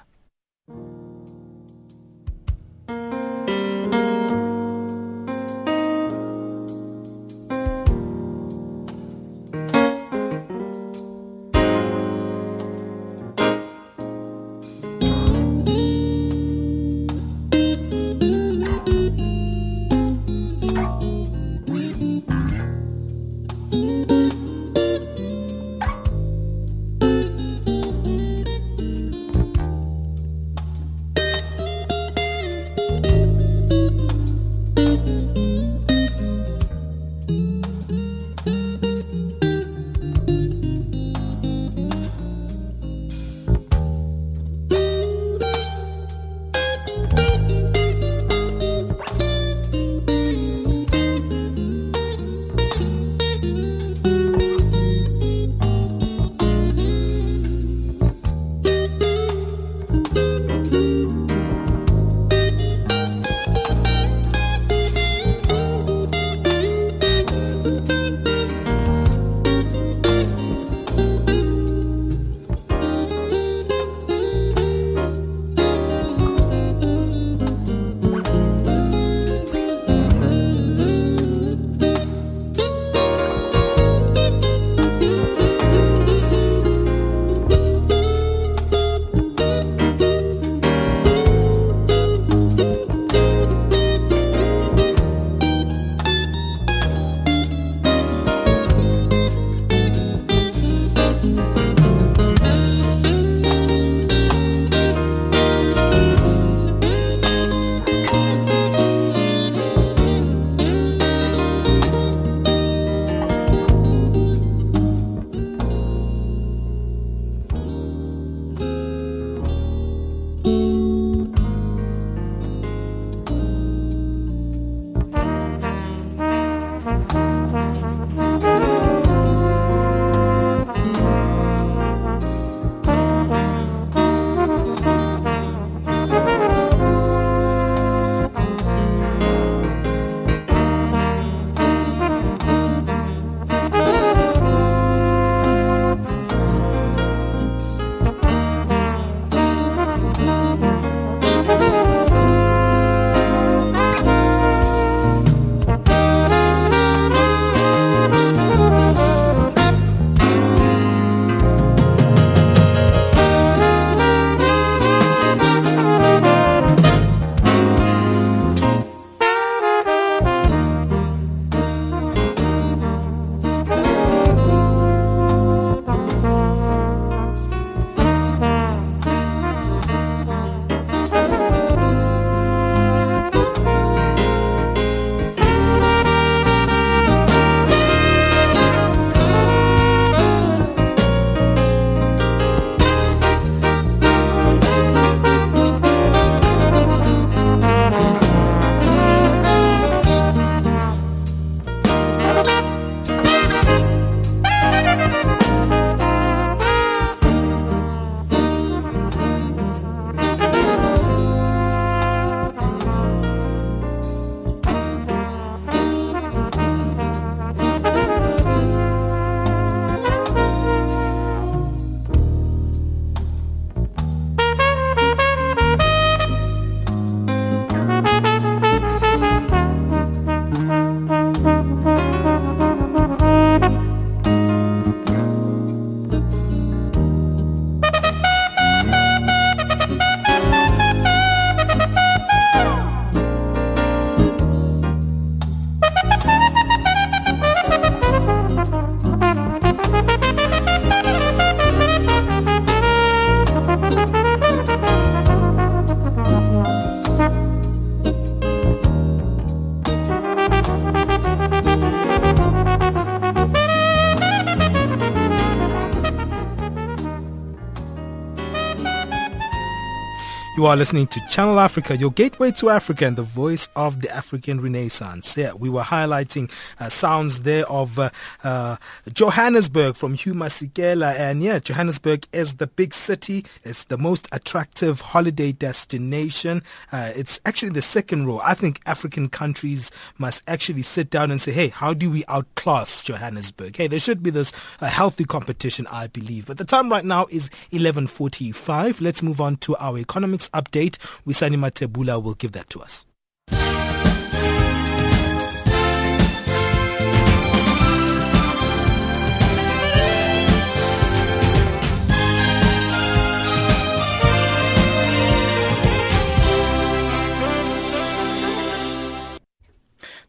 You 270.59 270.67
are 270.67 270.77
listening 270.77 271.07
to 271.07 271.21
Channel 271.29 271.61
Africa, 271.61 271.97
your 271.97 272.11
gateway 272.11 272.51
to 272.51 272.71
Africa 272.71 273.07
and 273.07 273.15
the 273.15 273.23
voice 273.23 273.69
of 273.77 274.01
the 274.01 274.11
African 274.13 274.61
Renaissance. 274.61 275.37
Yeah, 275.37 275.53
we 275.53 275.69
were 275.69 275.83
highlighting 275.83 276.51
sounds 276.91 277.43
there 277.43 277.67
of 277.67 277.99
uh, 277.99 278.11
uh, 278.45 278.77
Johannesburg 279.13 279.97
from 279.97 280.15
Hugh 280.15 280.35
Masekela. 280.35 281.15
And 281.15 281.43
yeah, 281.43 281.59
Johannesburg 281.59 282.27
is 282.33 282.55
the 282.55 282.67
big 282.67 282.95
city. 282.95 283.45
It's 283.65 283.85
the 283.85 283.99
most 283.99 284.29
attractive 284.33 285.01
holiday 285.01 285.53
destination. 285.53 286.63
Uh, 286.93 287.13
it's 287.15 287.41
actually 287.45 287.71
the 287.71 287.83
second 287.83 288.27
row. 288.27 288.41
I 288.43 288.55
think 288.55 288.81
African 288.87 289.29
countries 289.29 289.91
must 290.19 290.43
actually 290.47 290.83
sit 290.83 291.11
down 291.11 291.31
and 291.31 291.41
say, 291.41 291.53
hey, 291.53 291.69
how 291.69 291.95
do 291.95 292.11
we 292.11 292.25
outclass 292.29 293.03
Johannesburg? 293.03 293.77
Hey, 293.77 293.87
there 293.87 293.99
should 293.99 294.23
be 294.23 294.31
this 294.31 294.53
uh, 294.81 294.87
healthy 294.87 295.25
competition, 295.25 295.87
I 295.89 296.07
believe. 296.07 296.47
But 296.47 296.59
the 296.59 296.65
time 296.65 296.91
right 296.91 297.05
now 297.05 297.27
is 297.31 297.51
11.45. 297.73 299.01
Let's 299.01 299.23
move 299.23 299.41
on 299.41 299.57
to 299.57 299.77
our 299.77 299.99
economics 299.99 300.49
update. 300.51 300.99
Wisani 301.27 301.57
Matebula 301.57 302.23
will 302.23 302.35
give 302.35 302.53
that 302.53 302.71
to 302.71 302.81
us. 302.81 303.08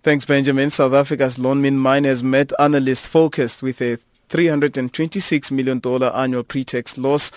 Thanks, 0.01 0.23
Benjamin. 0.23 0.69
South 0.69 0.93
Africa's 0.93 1.35
Lonmin 1.35 1.73
miners 1.73 2.23
met 2.23 2.53
analysts 2.57 3.05
focused 3.05 3.61
with 3.61 3.81
a 3.81 3.97
$326 4.29 5.51
million 5.51 5.81
annual 6.15 6.43
pre-tax 6.43 6.97
loss 6.97 7.33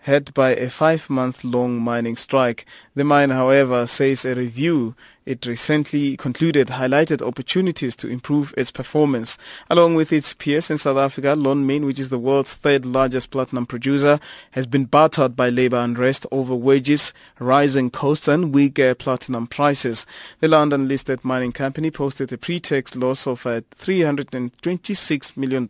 hit 0.00 0.32
by 0.32 0.54
a 0.54 0.70
five-month-long 0.70 1.78
mining 1.78 2.16
strike. 2.16 2.64
The 2.94 3.04
mine, 3.04 3.28
however, 3.28 3.86
says 3.86 4.24
a 4.24 4.34
review 4.34 4.94
it 5.28 5.44
recently 5.44 6.16
concluded 6.16 6.68
highlighted 6.68 7.20
opportunities 7.20 7.94
to 7.94 8.08
improve 8.08 8.54
its 8.56 8.70
performance. 8.70 9.36
Along 9.68 9.94
with 9.94 10.10
its 10.10 10.32
peers 10.32 10.70
in 10.70 10.78
South 10.78 10.96
Africa, 10.96 11.36
Lonmin, 11.36 11.84
which 11.84 11.98
is 11.98 12.08
the 12.08 12.18
world's 12.18 12.54
third 12.54 12.86
largest 12.86 13.30
platinum 13.30 13.66
producer, 13.66 14.20
has 14.52 14.66
been 14.66 14.86
battered 14.86 15.36
by 15.36 15.50
labor 15.50 15.76
unrest 15.76 16.26
over 16.32 16.54
wages, 16.54 17.12
rising 17.38 17.90
costs 17.90 18.26
and 18.26 18.54
weaker 18.54 18.94
platinum 18.94 19.46
prices. 19.46 20.06
The 20.40 20.48
London-listed 20.48 21.22
mining 21.22 21.52
company 21.52 21.90
posted 21.90 22.32
a 22.32 22.38
pre-tax 22.38 22.96
loss 22.96 23.26
of 23.26 23.44
uh, 23.44 23.60
$326 23.76 25.36
million 25.36 25.68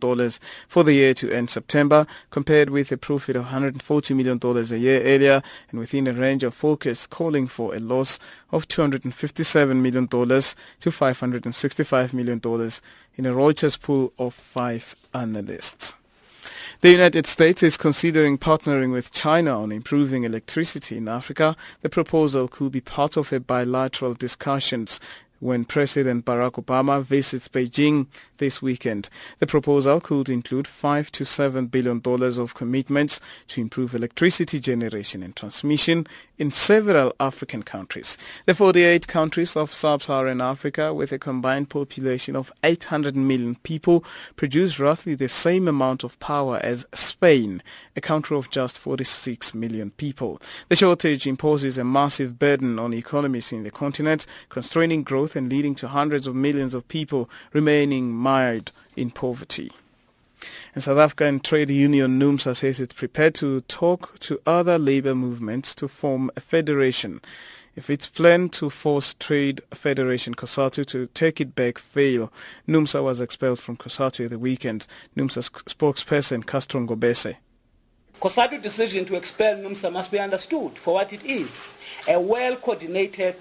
for 0.69 0.85
the 0.85 0.93
year 0.93 1.13
to 1.15 1.31
end 1.33 1.49
September, 1.49 2.07
compared 2.29 2.69
with 2.69 2.93
a 2.93 2.97
profit 2.97 3.35
of 3.35 3.47
$140 3.47 4.15
million 4.15 4.39
a 4.41 4.77
year 4.77 5.01
earlier 5.03 5.43
and 5.69 5.79
within 5.81 6.07
a 6.07 6.13
range 6.13 6.43
of 6.43 6.53
forecasts 6.53 7.05
calling 7.05 7.45
for 7.45 7.75
a 7.75 7.79
loss 7.79 8.19
of 8.51 8.67
$257 8.67 9.75
million 9.75 10.07
to 10.07 10.89
$565 10.89 12.13
million 12.13 12.39
in 13.15 13.25
a 13.25 13.33
Reuters 13.33 13.79
pool 13.79 14.13
of 14.17 14.33
five 14.33 14.95
analysts. 15.13 15.95
The 16.81 16.91
United 16.91 17.27
States 17.27 17.61
is 17.61 17.75
considering 17.75 18.37
partnering 18.37 18.93
with 18.93 19.11
China 19.11 19.61
on 19.61 19.71
improving 19.71 20.23
electricity 20.23 20.95
in 20.95 21.09
Africa. 21.09 21.57
The 21.81 21.89
proposal 21.89 22.47
could 22.47 22.71
be 22.71 22.79
part 22.79 23.17
of 23.17 23.33
a 23.33 23.41
bilateral 23.41 24.13
discussions 24.13 25.01
when 25.39 25.65
President 25.65 26.25
Barack 26.25 26.63
Obama 26.63 27.01
visits 27.01 27.47
Beijing 27.47 28.07
this 28.37 28.61
weekend. 28.61 29.09
The 29.39 29.47
proposal 29.47 29.99
could 30.01 30.29
include 30.29 30.67
5 30.67 31.11
to 31.11 31.25
7 31.25 31.67
billion 31.67 31.99
dollars 31.99 32.37
of 32.37 32.55
commitments 32.55 33.19
to 33.49 33.61
improve 33.61 33.93
electricity 33.93 34.59
generation 34.59 35.21
and 35.23 35.35
transmission 35.35 36.07
in 36.37 36.49
several 36.49 37.13
African 37.19 37.63
countries. 37.63 38.17
The 38.45 38.55
48 38.55 39.07
countries 39.07 39.55
of 39.57 39.73
sub-Saharan 39.73 40.39
Africa 40.41 40.93
with 40.93 41.11
a 41.11 41.19
combined 41.19 41.69
population 41.69 42.35
of 42.35 42.51
800 42.63 43.15
million 43.15 43.55
people 43.55 44.05
produce 44.37 44.79
roughly 44.79 45.15
the 45.15 45.27
same 45.27 45.67
amount 45.67 46.03
of 46.03 46.19
power 46.19 46.59
as 46.63 46.85
Spain, 46.93 47.61
a 47.95 48.01
country 48.01 48.37
of 48.37 48.49
just 48.49 48.79
46 48.79 49.53
million 49.53 49.91
people. 49.91 50.41
The 50.69 50.77
shortage 50.77 51.27
imposes 51.27 51.77
a 51.77 51.83
massive 51.83 52.39
burden 52.39 52.79
on 52.79 52.93
economies 52.93 53.51
in 53.51 53.63
the 53.63 53.71
continent, 53.71 54.25
constraining 54.47 55.03
growth 55.03 55.28
and 55.35 55.49
leading 55.49 55.75
to 55.75 55.87
hundreds 55.87 56.27
of 56.27 56.35
millions 56.35 56.73
of 56.73 56.87
people 56.87 57.29
remaining 57.53 58.11
mired 58.11 58.71
in 58.95 59.11
poverty. 59.11 59.71
And 60.73 60.83
South 60.83 60.97
African 60.97 61.39
trade 61.39 61.69
union 61.69 62.19
NUMSA 62.19 62.55
says 62.55 62.79
it's 62.79 62.93
prepared 62.93 63.35
to 63.35 63.61
talk 63.61 64.19
to 64.19 64.39
other 64.45 64.77
labor 64.77 65.15
movements 65.15 65.73
to 65.75 65.87
form 65.87 66.31
a 66.35 66.39
federation. 66.39 67.21
If 67.75 67.89
its 67.89 68.07
plan 68.07 68.49
to 68.49 68.69
force 68.69 69.13
Trade 69.13 69.61
Federation 69.71 70.35
COSATU 70.35 70.85
to 70.87 71.07
take 71.13 71.39
it 71.39 71.55
back 71.55 71.77
fail, 71.77 72.31
NUMSA 72.67 73.03
was 73.03 73.21
expelled 73.21 73.59
from 73.59 73.77
COSATU 73.77 74.29
the 74.29 74.39
weekend. 74.39 74.85
NUMSA 75.15 75.49
spokesperson 75.63 76.45
Castro 76.45 76.81
Ngobese. 76.81 77.35
COSATU 78.19 78.61
decision 78.61 79.05
to 79.05 79.15
expel 79.15 79.55
NUMSA 79.57 79.93
must 79.93 80.11
be 80.11 80.19
understood 80.19 80.77
for 80.77 80.95
what 80.95 81.13
it 81.13 81.23
is, 81.23 81.65
a 82.05 82.19
well-coordinated 82.19 83.37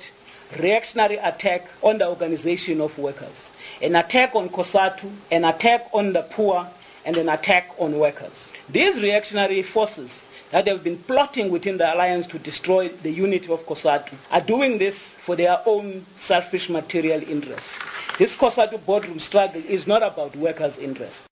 reactionary 0.59 1.16
attack 1.16 1.68
on 1.82 1.99
the 1.99 2.09
organization 2.09 2.80
of 2.80 2.96
workers, 2.99 3.51
an 3.82 3.96
attack 3.96 4.34
on 4.34 4.49
COSATU, 4.49 5.11
an 5.30 5.44
attack 5.44 5.88
on 5.92 6.12
the 6.12 6.22
poor, 6.22 6.68
and 7.05 7.16
an 7.16 7.28
attack 7.28 7.70
on 7.78 7.99
workers. 7.99 8.53
These 8.68 9.01
reactionary 9.03 9.62
forces 9.62 10.24
that 10.51 10.66
have 10.66 10.82
been 10.82 10.99
plotting 10.99 11.51
within 11.51 11.76
the 11.76 11.94
alliance 11.94 12.26
to 12.28 12.38
destroy 12.38 12.88
the 12.88 13.11
unity 13.11 13.53
of 13.53 13.64
COSATU 13.66 14.14
are 14.30 14.40
doing 14.40 14.78
this 14.78 15.14
for 15.14 15.36
their 15.36 15.61
own 15.66 16.05
selfish 16.14 16.68
material 16.68 17.22
interests. 17.28 17.74
This 18.18 18.34
COSATU 18.34 18.84
boardroom 18.84 19.18
struggle 19.18 19.62
is 19.66 19.86
not 19.86 20.03
about 20.03 20.34
workers' 20.36 20.78
interests. 20.78 21.26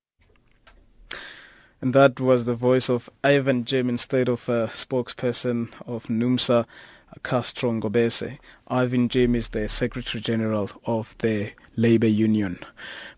And 1.80 1.94
that 1.94 2.20
was 2.20 2.44
the 2.44 2.54
voice 2.54 2.88
of 2.88 3.10
Irvin 3.22 3.64
Jim 3.64 3.88
instead 3.88 4.28
of 4.28 4.48
a 4.48 4.68
spokesperson 4.68 5.72
of 5.86 6.06
NUMSA, 6.06 6.64
Castro 7.22 7.70
Ngobese. 7.72 8.38
Irvin 8.68 9.08
Jim 9.08 9.36
is 9.36 9.50
the 9.50 9.68
Secretary 9.68 10.20
General 10.20 10.68
of 10.84 11.16
the 11.18 11.52
labor 11.76 12.08
union. 12.08 12.58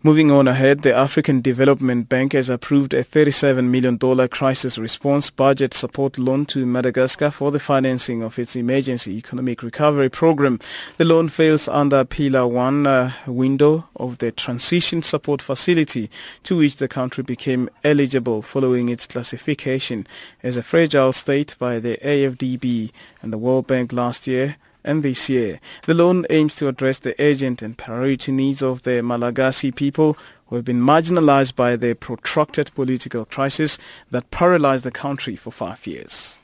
Moving 0.03 0.29
on 0.29 0.47
ahead, 0.47 0.83
the 0.83 0.93
African 0.93 1.41
Development 1.41 2.07
Bank 2.07 2.33
has 2.33 2.51
approved 2.51 2.93
a 2.93 3.03
$37 3.03 3.65
million 3.65 3.97
crisis 4.27 4.77
response 4.77 5.31
budget 5.31 5.73
support 5.73 6.19
loan 6.19 6.45
to 6.47 6.67
Madagascar 6.67 7.31
for 7.31 7.51
the 7.51 7.59
financing 7.59 8.21
of 8.21 8.37
its 8.37 8.55
emergency 8.55 9.17
economic 9.17 9.63
recovery 9.63 10.09
program. 10.09 10.59
The 10.97 11.05
loan 11.05 11.29
fails 11.29 11.67
under 11.67 12.05
Pillar 12.05 12.45
1 12.45 12.85
uh, 12.85 13.11
window 13.25 13.87
of 13.95 14.19
the 14.19 14.31
transition 14.31 15.01
support 15.01 15.41
facility 15.41 16.11
to 16.43 16.57
which 16.57 16.75
the 16.75 16.87
country 16.87 17.23
became 17.23 17.69
eligible 17.83 18.43
following 18.43 18.89
its 18.89 19.07
classification 19.07 20.05
as 20.43 20.57
a 20.57 20.63
fragile 20.63 21.11
state 21.11 21.55
by 21.57 21.79
the 21.79 21.97
AFDB 22.03 22.91
and 23.23 23.33
the 23.33 23.37
World 23.39 23.65
Bank 23.65 23.91
last 23.91 24.27
year 24.27 24.57
and 24.83 25.03
this 25.03 25.29
year. 25.29 25.59
The 25.85 25.93
loan 25.93 26.25
aims 26.29 26.55
to 26.55 26.67
address 26.67 26.99
the 26.99 27.15
urgent 27.19 27.61
and 27.61 27.77
priority 27.77 28.31
needs 28.31 28.61
of 28.61 28.83
the 28.83 29.01
Malagasy 29.01 29.71
people 29.71 30.17
who 30.47 30.55
have 30.55 30.65
been 30.65 30.81
marginalized 30.81 31.55
by 31.55 31.75
the 31.75 31.93
protracted 31.93 32.73
political 32.73 33.25
crisis 33.25 33.77
that 34.11 34.31
paralyzed 34.31 34.83
the 34.83 34.91
country 34.91 35.35
for 35.35 35.51
five 35.51 35.85
years. 35.85 36.39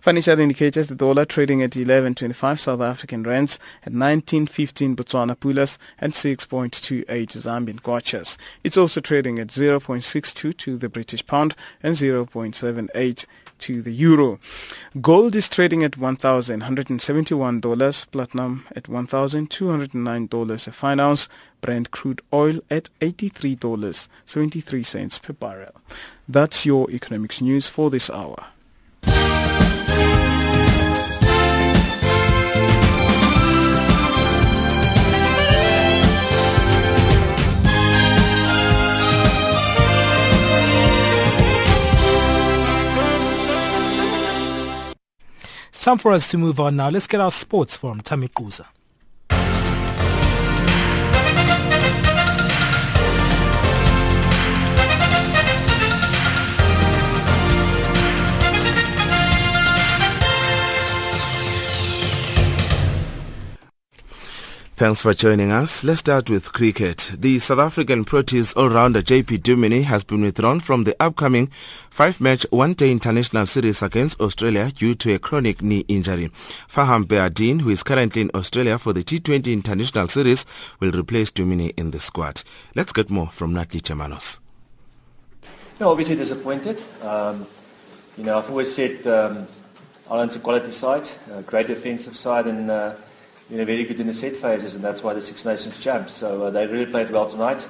Financial 0.00 0.38
indicators, 0.38 0.88
the 0.88 0.94
dollar 0.94 1.24
trading 1.24 1.62
at 1.62 1.70
11.25 1.70 2.58
South 2.58 2.80
African 2.80 3.22
rands, 3.22 3.58
at 3.84 3.92
19.15 3.92 4.96
Botswana 4.96 5.36
pulas, 5.36 5.78
and 5.98 6.12
6.28 6.12 7.04
Zambian 7.06 7.80
kwachas. 7.80 8.36
It's 8.64 8.76
also 8.76 9.00
trading 9.00 9.38
at 9.38 9.48
0.62 9.48 10.56
to 10.56 10.76
the 10.76 10.88
British 10.88 11.26
pound 11.26 11.54
and 11.82 11.96
0.78 11.96 13.26
to 13.60 13.80
the 13.82 13.92
euro. 13.92 14.40
Gold 15.00 15.36
is 15.36 15.48
trading 15.48 15.84
at 15.84 15.92
$1,171, 15.92 18.10
platinum 18.10 18.66
at 18.74 18.82
$1,209 18.84 20.66
a 20.66 20.72
fine 20.72 21.00
ounce, 21.00 21.28
Brent 21.60 21.90
crude 21.90 22.22
oil 22.32 22.60
at 22.70 22.88
$83.73 23.00 25.22
per 25.22 25.32
barrel. 25.32 25.74
That's 26.28 26.66
your 26.66 26.88
economics 26.90 27.40
news 27.40 27.68
for 27.68 27.90
this 27.90 28.10
hour. 28.10 28.46
Time 45.90 45.98
for 45.98 46.12
us 46.12 46.30
to 46.30 46.38
move 46.38 46.60
on 46.60 46.76
now. 46.76 46.88
Let's 46.88 47.08
get 47.08 47.20
our 47.20 47.32
sports 47.32 47.76
from 47.76 48.00
Tammy 48.00 48.28
Thanks 64.80 65.02
for 65.02 65.12
joining 65.12 65.52
us. 65.52 65.84
Let's 65.84 66.00
start 66.00 66.30
with 66.30 66.54
cricket. 66.54 67.12
The 67.18 67.38
South 67.38 67.58
African 67.58 68.02
Proteas 68.02 68.56
all-rounder 68.56 69.02
JP 69.02 69.42
Duminy 69.42 69.84
has 69.84 70.04
been 70.04 70.22
withdrawn 70.22 70.58
from 70.58 70.84
the 70.84 70.96
upcoming 70.98 71.50
five-match 71.90 72.46
one-day 72.48 72.90
international 72.90 73.44
series 73.44 73.82
against 73.82 74.18
Australia 74.22 74.70
due 74.70 74.94
to 74.94 75.12
a 75.12 75.18
chronic 75.18 75.60
knee 75.60 75.84
injury. 75.86 76.30
Farhaan 76.66 77.04
Behardien, 77.04 77.60
who 77.60 77.68
is 77.68 77.82
currently 77.82 78.22
in 78.22 78.30
Australia 78.34 78.78
for 78.78 78.94
the 78.94 79.04
T20 79.04 79.52
international 79.52 80.08
series, 80.08 80.46
will 80.80 80.92
replace 80.92 81.30
Duminy 81.30 81.78
in 81.78 81.90
the 81.90 82.00
squad. 82.00 82.42
Let's 82.74 82.94
get 82.94 83.10
more 83.10 83.28
from 83.28 83.52
Natalie 83.52 83.82
Chemanos. 83.82 84.38
Yeah, 85.78 85.88
obviously 85.88 86.16
disappointed. 86.16 86.82
Um, 87.02 87.46
you 88.16 88.24
know, 88.24 88.38
I've 88.38 88.48
always 88.48 88.74
said 88.74 89.06
um, 89.06 89.46
Ireland's 90.10 90.36
a 90.36 90.38
quality 90.38 90.72
side, 90.72 91.06
a 91.30 91.42
great 91.42 91.66
defensive 91.66 92.16
side, 92.16 92.46
and 92.46 92.70
uh, 92.70 92.96
you 93.50 93.56
know, 93.56 93.64
very 93.64 93.84
good 93.84 93.98
in 93.98 94.06
the 94.06 94.14
set 94.14 94.36
phases, 94.36 94.74
and 94.74 94.84
that's 94.84 95.02
why 95.02 95.12
the 95.12 95.20
Six 95.20 95.44
Nations 95.44 95.82
champs. 95.82 96.12
So 96.12 96.44
uh, 96.44 96.50
they 96.50 96.66
really 96.66 96.86
played 96.86 97.10
well 97.10 97.28
tonight. 97.28 97.66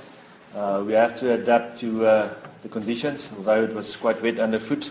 Uh, 0.54 0.82
we 0.86 0.92
have 0.92 1.18
to 1.20 1.32
adapt 1.32 1.78
to 1.78 2.06
uh, 2.06 2.34
the 2.62 2.68
conditions, 2.68 3.30
although 3.36 3.64
it 3.64 3.74
was 3.74 3.96
quite 3.96 4.20
wet 4.20 4.38
underfoot. 4.38 4.90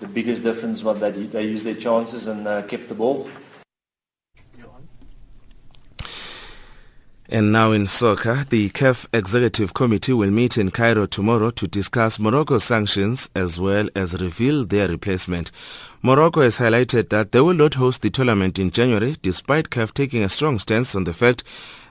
The 0.00 0.06
biggest 0.06 0.44
difference 0.44 0.84
was 0.84 1.00
that 1.00 1.32
they 1.32 1.44
used 1.44 1.64
their 1.64 1.74
chances 1.74 2.28
and 2.28 2.46
uh, 2.46 2.62
kept 2.62 2.88
the 2.88 2.94
ball. 2.94 3.28
And 7.26 7.52
now 7.52 7.72
in 7.72 7.86
soccer, 7.86 8.44
the 8.50 8.68
CAF 8.68 9.06
Executive 9.14 9.72
Committee 9.72 10.12
will 10.12 10.30
meet 10.30 10.58
in 10.58 10.70
Cairo 10.70 11.06
tomorrow 11.06 11.50
to 11.52 11.66
discuss 11.66 12.18
Morocco's 12.18 12.64
sanctions 12.64 13.30
as 13.34 13.58
well 13.58 13.88
as 13.96 14.20
reveal 14.20 14.66
their 14.66 14.88
replacement. 14.88 15.50
Morocco 16.02 16.42
has 16.42 16.58
highlighted 16.58 17.08
that 17.08 17.32
they 17.32 17.40
will 17.40 17.54
not 17.54 17.74
host 17.74 18.02
the 18.02 18.10
tournament 18.10 18.58
in 18.58 18.70
January 18.70 19.16
despite 19.22 19.70
CAF 19.70 19.94
taking 19.94 20.22
a 20.22 20.28
strong 20.28 20.58
stance 20.58 20.94
on 20.94 21.04
the 21.04 21.14
fact 21.14 21.44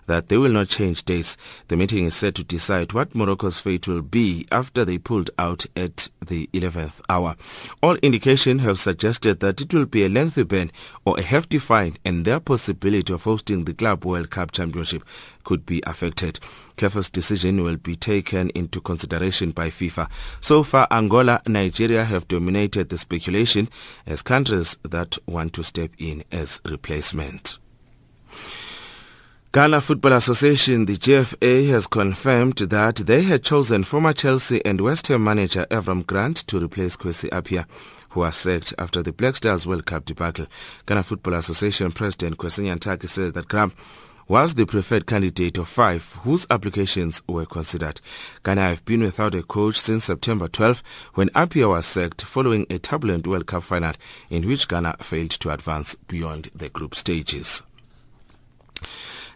that 0.08 0.30
they 0.30 0.38
will 0.38 0.52
not 0.52 0.70
change 0.70 1.04
dates. 1.04 1.38
The 1.68 1.78
meeting 1.78 2.06
is 2.06 2.16
set 2.16 2.36
to 2.36 2.44
decide 2.44 2.94
what 2.94 3.16
Morocco's 3.16 3.60
fate 3.60 3.88
will 3.88 4.02
be 4.02 4.46
after 4.52 4.86
they 4.86 4.98
pulled 4.98 5.30
out 5.38 5.66
at 5.76 6.10
the 6.26 6.50
11th 6.54 7.02
hour. 7.10 7.36
All 7.82 7.96
indications 7.98 8.62
have 8.62 8.80
suggested 8.80 9.40
that 9.40 9.62
it 9.62 9.74
will 9.74 9.86
be 9.86 10.06
a 10.06 10.10
lengthy 10.10 10.44
ban 10.44 10.72
or 11.06 11.20
a 11.20 11.24
hefty 11.24 11.60
fine 11.60 11.98
and 12.06 12.26
their 12.26 12.40
possibility 12.40 13.14
of 13.14 13.24
hosting 13.24 13.66
the 13.66 13.74
Club 13.74 14.06
World 14.06 14.30
Cup 14.30 14.52
Championship 14.52 15.04
could 15.44 15.66
be 15.66 15.82
affected. 15.86 16.40
CAF's 16.78 17.10
decision 17.10 17.64
will 17.64 17.78
be 17.78 17.96
taken 17.96 18.50
into 18.52 18.82
consideration 18.82 19.52
by 19.52 19.70
FIFA. 19.70 20.10
So 20.42 20.64
far, 20.64 20.88
Angola, 20.90 21.42
Nigeria 21.48 22.04
have 22.06 22.28
dominated 22.28 22.90
the 22.90 22.98
speculation 22.98 23.70
as 24.06 24.22
countries 24.22 24.78
that 24.84 25.18
want 25.28 25.54
to 25.54 25.64
step 25.64 25.92
in 25.98 26.24
as 26.32 26.62
replacement. 26.66 27.58
Ghana 29.54 29.82
Football 29.82 30.14
Association, 30.14 30.86
the 30.86 30.98
GFA, 30.98 31.68
has 31.70 31.86
confirmed 31.86 32.58
that 32.58 32.96
they 32.96 33.22
had 33.22 33.44
chosen 33.44 33.84
former 33.84 34.12
Chelsea 34.12 34.66
and 34.66 34.82
West 34.82 35.06
Ham 35.10 35.24
manager 35.24 35.68
Avram 35.70 36.08
Grant 36.08 36.38
to 36.48 36.58
replace 36.58 36.96
Kwesi 36.96 37.30
Appiah, 37.30 37.68
who 38.10 38.22
was 38.22 38.36
sacked 38.36 38.74
after 38.80 39.04
the 39.04 39.14
Black 39.14 39.36
Stars 39.36 39.68
World 39.68 39.86
Cup 39.86 40.06
debacle. 40.06 40.48
Ghana 40.88 41.04
Football 41.04 41.36
Association 41.36 41.92
President 41.92 42.38
Kwesi 42.38 42.64
Nyantakyi 42.64 43.08
says 43.08 43.34
that 43.34 43.48
Grant 43.48 43.76
was 44.28 44.56
the 44.56 44.66
preferred 44.66 45.06
candidate 45.06 45.60
of 45.60 45.68
five 45.68 46.14
whose 46.24 46.48
applications 46.50 47.22
were 47.28 47.46
considered. 47.46 48.02
Ghana 48.42 48.62
have 48.62 48.86
been 48.86 49.04
without 49.04 49.36
a 49.36 49.44
coach 49.44 49.80
since 49.80 50.06
September 50.06 50.48
12 50.48 50.82
when 51.14 51.30
Appiah 51.30 51.70
was 51.70 51.86
sacked 51.86 52.24
following 52.24 52.66
a 52.72 52.80
turbulent 52.80 53.28
World 53.28 53.46
Cup 53.46 53.62
final 53.62 53.94
in 54.32 54.48
which 54.48 54.68
Ghana 54.68 54.96
failed 55.02 55.30
to 55.30 55.52
advance 55.52 55.94
beyond 55.94 56.50
the 56.56 56.70
group 56.70 56.96
stages. 56.96 57.62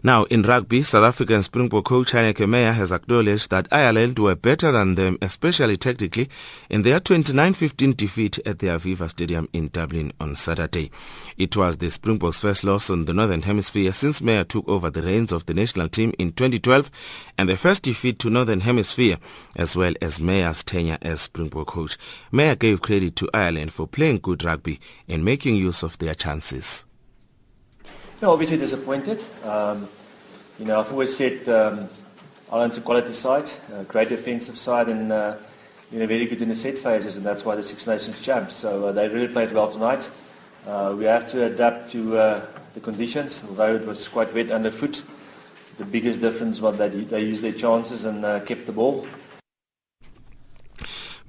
Now, 0.08 0.24
in 0.24 0.44
rugby, 0.44 0.84
South 0.84 1.04
African 1.04 1.44
Springbok 1.44 1.84
coach 1.84 2.14
Heyneke 2.14 2.48
Meyer 2.48 2.72
has 2.72 2.94
acknowledged 2.94 3.50
that 3.50 3.68
Ireland 3.74 4.18
were 4.18 4.36
better 4.36 4.72
than 4.72 4.96
them, 4.96 5.18
especially 5.22 5.76
tactically, 5.76 6.30
in 6.70 6.84
their 6.84 7.02
29-15 7.02 7.98
defeat 7.98 8.40
at 8.46 8.60
the 8.60 8.68
Aviva 8.68 9.10
Stadium 9.10 9.50
in 9.52 9.68
Dublin 9.68 10.14
on 10.18 10.38
Saturday. 10.38 10.92
It 11.38 11.58
was 11.58 11.76
the 11.76 11.90
Springboks' 11.90 12.40
first 12.40 12.64
loss 12.64 12.90
on 12.90 13.04
the 13.04 13.14
Northern 13.14 13.42
Hemisphere 13.42 13.92
since 13.92 14.22
Meyer 14.22 14.46
took 14.46 14.66
over 14.70 14.90
the 14.90 15.02
reins 15.02 15.34
of 15.34 15.46
the 15.46 15.54
national 15.54 15.90
team 15.90 16.14
in 16.18 16.32
2012 16.32 16.90
and 17.38 17.50
the 17.50 17.58
first 17.58 17.84
defeat 17.84 18.18
to 18.20 18.30
Northern 18.30 18.62
Hemisphere, 18.62 19.18
as 19.58 19.76
well 19.76 19.94
as 20.02 20.22
Meyer's 20.22 20.64
tenure 20.64 21.00
as 21.02 21.20
Springbok 21.20 21.68
coach. 21.68 21.98
Meyer 22.32 22.56
gave 22.56 22.82
credit 22.82 23.18
to 23.18 23.30
Ireland 23.34 23.74
for 23.74 23.90
playing 23.90 24.20
good 24.20 24.46
rugby 24.46 24.80
and 25.10 25.26
making 25.26 25.58
use 25.58 25.84
of 25.84 25.98
their 25.98 26.16
chances. 26.16 26.86
Yeah, 28.20 28.30
obviously 28.30 28.58
disappointed. 28.58 29.24
Um, 29.44 29.88
you 30.58 30.66
know, 30.66 30.80
I've 30.80 30.92
always 30.92 31.16
said 31.16 31.48
um, 31.50 31.88
Ireland's 32.52 32.80
a 32.80 32.82
quality 32.82 33.14
side, 33.14 33.48
a 33.72 33.84
great 33.84 34.10
defensive 34.10 34.58
side, 34.58 34.90
and 34.90 35.12
uh, 35.12 35.36
you 35.92 36.00
know, 36.00 36.08
very 36.08 36.26
good 36.26 36.42
in 36.42 36.50
the 36.50 36.56
set 36.56 36.80
phases, 36.80 37.16
and 37.16 37.24
that's 37.24 37.46
why 37.46 37.56
the 37.56 37.62
Six 37.62 37.86
Nations 37.86 38.20
champs. 38.20 38.56
So 38.56 38.88
uh, 38.88 38.92
they 38.92 39.08
really 39.08 39.28
played 39.28 39.52
well 39.52 39.72
tonight. 39.72 40.10
Uh, 40.66 40.96
we 40.98 41.06
have 41.06 41.30
to 41.30 41.46
adapt 41.46 41.92
to 41.92 42.18
uh, 42.18 42.46
the 42.74 42.80
conditions, 42.80 43.40
although 43.48 43.76
it 43.76 43.86
was 43.86 44.08
quite 44.08 44.34
wet 44.34 44.50
underfoot. 44.50 45.04
The 45.78 45.86
biggest 45.86 46.20
difference 46.20 46.60
was 46.60 46.76
that 46.78 47.10
they 47.10 47.22
used 47.22 47.44
their 47.44 47.52
chances 47.52 48.06
and 48.06 48.26
uh, 48.26 48.40
kept 48.40 48.66
the 48.66 48.72
ball. 48.72 49.08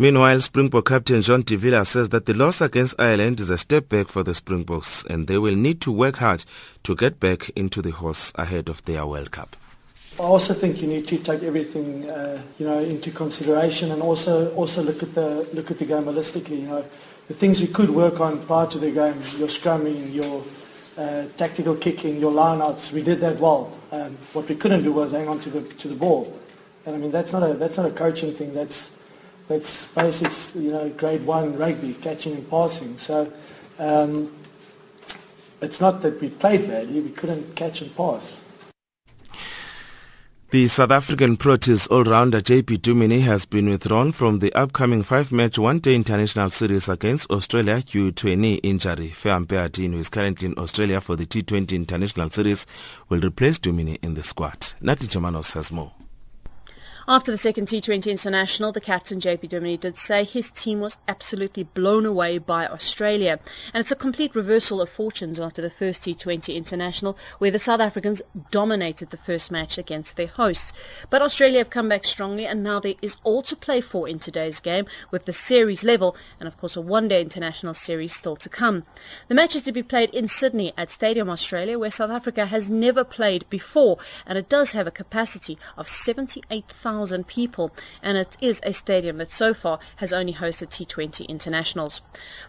Meanwhile, 0.00 0.42
Springbok 0.42 0.86
captain 0.86 1.22
Jean 1.22 1.42
de 1.42 1.56
Villiers 1.56 1.88
says 1.88 2.10
that 2.10 2.26
the 2.26 2.32
loss 2.32 2.60
against 2.60 3.00
Ireland 3.00 3.40
is 3.40 3.50
a 3.50 3.58
step 3.58 3.88
back 3.88 4.06
for 4.06 4.22
the 4.22 4.32
Springboks 4.32 5.04
and 5.06 5.26
they 5.26 5.38
will 5.38 5.56
need 5.56 5.80
to 5.80 5.90
work 5.90 6.18
hard 6.18 6.44
to 6.84 6.94
get 6.94 7.18
back 7.18 7.50
into 7.56 7.82
the 7.82 7.90
horse 7.90 8.32
ahead 8.36 8.68
of 8.68 8.84
their 8.84 9.04
World 9.04 9.32
Cup. 9.32 9.56
I 10.16 10.22
also 10.22 10.54
think 10.54 10.80
you 10.80 10.86
need 10.86 11.08
to 11.08 11.18
take 11.18 11.42
everything, 11.42 12.08
uh, 12.08 12.40
you 12.60 12.66
know, 12.66 12.78
into 12.78 13.10
consideration 13.10 13.90
and 13.90 14.00
also 14.00 14.54
also 14.54 14.84
look 14.84 15.02
at 15.02 15.16
the 15.16 15.48
look 15.52 15.72
at 15.72 15.78
the 15.78 15.84
game 15.84 16.04
holistically. 16.04 16.60
You 16.60 16.68
know, 16.68 16.84
the 17.26 17.34
things 17.34 17.60
we 17.60 17.66
could 17.66 17.90
work 17.90 18.20
on 18.20 18.40
prior 18.42 18.68
to 18.68 18.78
the 18.78 18.92
game, 18.92 19.20
your 19.36 19.48
scrumming, 19.48 20.14
your 20.14 20.44
uh, 20.96 21.24
tactical 21.36 21.74
kicking, 21.74 22.20
your 22.20 22.30
lineouts, 22.30 22.92
we 22.92 23.02
did 23.02 23.18
that 23.18 23.40
well. 23.40 23.76
Um, 23.90 24.16
what 24.32 24.48
we 24.48 24.54
couldn't 24.54 24.84
do 24.84 24.92
was 24.92 25.10
hang 25.10 25.26
on 25.26 25.40
to 25.40 25.50
the 25.50 25.62
to 25.74 25.88
the 25.88 25.96
ball, 25.96 26.38
and 26.86 26.94
I 26.94 26.98
mean 26.98 27.10
that's 27.10 27.32
not 27.32 27.42
a 27.42 27.54
that's 27.54 27.76
not 27.76 27.86
a 27.86 27.90
coaching 27.90 28.32
thing. 28.32 28.54
That's 28.54 28.97
that's 29.48 29.92
basics, 29.94 30.54
you 30.54 30.70
know, 30.70 30.88
grade 30.90 31.24
one 31.24 31.56
rugby, 31.56 31.94
catching 31.94 32.34
and 32.34 32.48
passing. 32.48 32.98
So 32.98 33.32
um, 33.78 34.32
it's 35.60 35.80
not 35.80 36.02
that 36.02 36.20
we 36.20 36.28
played 36.28 36.68
badly, 36.68 37.00
we 37.00 37.10
couldn't 37.10 37.56
catch 37.56 37.80
and 37.80 37.94
pass. 37.96 38.40
The 40.50 40.66
South 40.66 40.92
African 40.92 41.36
Proteas 41.36 41.90
all-rounder 41.90 42.40
JP 42.40 42.78
Duminy 42.78 43.20
has 43.20 43.44
been 43.44 43.68
withdrawn 43.68 44.12
from 44.12 44.38
the 44.38 44.50
upcoming 44.54 45.02
five-match 45.02 45.58
one-day 45.58 45.94
international 45.94 46.48
series 46.48 46.88
against 46.88 47.30
Australia 47.30 47.82
due 47.82 48.12
to 48.12 48.32
a 48.32 48.36
knee 48.36 48.54
injury. 48.62 49.10
Behardien, 49.10 49.92
who 49.92 49.98
is 49.98 50.08
currently 50.08 50.46
in 50.48 50.58
Australia 50.58 51.02
for 51.02 51.16
the 51.16 51.26
T20 51.26 51.72
international 51.72 52.30
series, 52.30 52.66
will 53.10 53.20
replace 53.20 53.58
Duminy 53.58 53.98
in 54.02 54.14
the 54.14 54.22
squad. 54.22 54.72
Nati 54.80 55.06
Chemanos 55.06 55.52
has 55.52 55.70
more. 55.70 55.92
After 57.10 57.32
the 57.32 57.38
second 57.38 57.68
T20 57.68 58.10
international, 58.10 58.70
the 58.70 58.82
captain 58.82 59.18
JP 59.18 59.48
Duminy 59.48 59.80
did 59.80 59.96
say 59.96 60.24
his 60.24 60.50
team 60.50 60.80
was 60.80 60.98
absolutely 61.08 61.62
blown 61.62 62.04
away 62.04 62.36
by 62.36 62.66
Australia. 62.66 63.40
And 63.72 63.80
it's 63.80 63.90
a 63.90 63.96
complete 63.96 64.34
reversal 64.34 64.82
of 64.82 64.90
fortunes 64.90 65.40
after 65.40 65.62
the 65.62 65.70
first 65.70 66.02
T20 66.02 66.54
international 66.54 67.16
where 67.38 67.50
the 67.50 67.58
South 67.58 67.80
Africans 67.80 68.20
dominated 68.50 69.08
the 69.08 69.16
first 69.16 69.50
match 69.50 69.78
against 69.78 70.18
their 70.18 70.26
hosts. 70.26 70.74
But 71.08 71.22
Australia 71.22 71.60
have 71.60 71.70
come 71.70 71.88
back 71.88 72.04
strongly 72.04 72.46
and 72.46 72.62
now 72.62 72.78
there 72.78 72.92
is 73.00 73.16
all 73.24 73.40
to 73.44 73.56
play 73.56 73.80
for 73.80 74.06
in 74.06 74.18
today's 74.18 74.60
game 74.60 74.84
with 75.10 75.24
the 75.24 75.32
series 75.32 75.82
level 75.82 76.14
and 76.38 76.46
of 76.46 76.58
course 76.58 76.76
a 76.76 76.82
one-day 76.82 77.22
international 77.22 77.72
series 77.72 78.14
still 78.14 78.36
to 78.36 78.50
come. 78.50 78.84
The 79.28 79.34
match 79.34 79.56
is 79.56 79.62
to 79.62 79.72
be 79.72 79.82
played 79.82 80.12
in 80.12 80.28
Sydney 80.28 80.74
at 80.76 80.90
Stadium 80.90 81.30
Australia 81.30 81.78
where 81.78 81.90
South 81.90 82.10
Africa 82.10 82.44
has 82.44 82.70
never 82.70 83.02
played 83.02 83.48
before 83.48 83.96
and 84.26 84.36
it 84.36 84.50
does 84.50 84.72
have 84.72 84.86
a 84.86 84.90
capacity 84.90 85.56
of 85.78 85.88
78,000 85.88 86.97
1,000 86.98 87.28
people, 87.28 87.70
and 88.02 88.18
it 88.18 88.36
is 88.40 88.60
a 88.64 88.72
stadium 88.72 89.18
that 89.18 89.30
so 89.30 89.54
far 89.54 89.78
has 89.96 90.12
only 90.12 90.32
hosted 90.32 90.68
T20 90.68 91.28
internationals. 91.28 92.00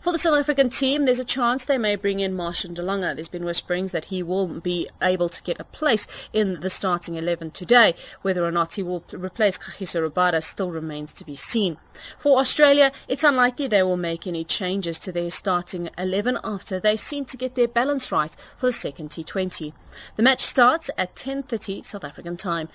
For 0.02 0.12
the 0.12 0.18
South 0.18 0.40
African 0.40 0.70
team, 0.70 1.06
there's 1.06 1.20
a 1.20 1.24
chance 1.24 1.66
they 1.66 1.78
may 1.78 1.96
bring 1.96 2.20
in 2.20 2.36
Marchant 2.36 2.74
de 2.74 2.82
Lange. 2.82 3.14
There's 3.14 3.28
been 3.28 3.46
whisperings 3.46 3.92
that 3.92 4.06
he 4.06 4.24
will 4.24 4.48
be 4.48 4.90
able 5.04 5.30
to 5.30 5.44
get 5.44 5.60
a 5.60 5.64
place 5.64 6.08
in 6.34 6.62
the 6.62 6.70
starting 6.70 7.14
11 7.14 7.52
today. 7.52 7.94
Whether 8.24 8.44
or 8.44 8.52
not 8.52 8.74
he 8.74 8.82
will 8.82 9.04
replace 9.14 9.60
Kagiso 9.60 10.02
Rabada 10.10 10.44
still 10.44 10.72
remains 10.72 11.14
to 11.14 11.24
be 11.24 11.36
seen. 11.36 11.78
For 12.18 12.40
Australia, 12.40 12.92
it's 13.08 13.24
unlikely 13.24 13.68
they 13.68 13.84
will 13.84 13.98
make 13.98 14.26
any 14.26 14.44
changes 14.44 14.98
to 15.00 15.12
their 15.12 15.30
starting 15.30 15.92
11 15.96 16.40
after 16.44 16.80
they 16.80 16.98
seem 16.98 17.26
to 17.26 17.38
get 17.38 17.54
their 17.54 17.68
balance 17.68 18.12
right 18.12 18.36
for 18.58 18.66
the 18.66 18.72
second 18.72 19.12
T20. 19.12 19.74
The 20.16 20.24
match 20.24 20.42
starts 20.42 20.90
at 20.98 21.16
10.30 21.16 21.86
South 21.86 22.04
African 22.04 22.36
time. 22.36 22.70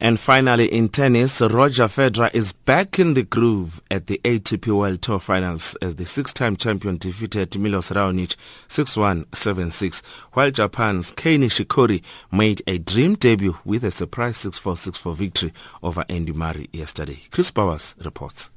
And 0.00 0.18
finally, 0.18 0.66
in 0.66 0.88
tennis, 0.88 1.40
Roger 1.40 1.84
Federer 1.84 2.34
is 2.34 2.52
back 2.52 2.98
in 2.98 3.14
the 3.14 3.22
groove 3.22 3.80
at 3.90 4.06
the 4.06 4.20
ATP 4.24 4.66
World 4.76 5.00
Tour 5.00 5.20
Finals 5.20 5.76
as 5.76 5.94
the 5.94 6.04
six-time 6.04 6.56
champion 6.56 6.96
defeated 6.96 7.58
Milos 7.58 7.90
Raonic 7.90 8.36
6-1, 8.68 9.24
7-6, 9.26 10.02
while 10.32 10.50
Japan's 10.50 11.12
Kei 11.12 11.38
Nishikori 11.38 12.02
made 12.32 12.60
a 12.66 12.78
dream 12.78 13.14
debut 13.14 13.56
with 13.64 13.84
a 13.84 13.90
surprise 13.90 14.36
6-4, 14.38 14.92
6-4 14.92 15.14
victory 15.14 15.52
over 15.82 16.04
Andy 16.08 16.32
Murray 16.32 16.68
yesterday. 16.72 17.20
Chris 17.30 17.50
Bowers 17.50 17.94
reports. 18.04 18.50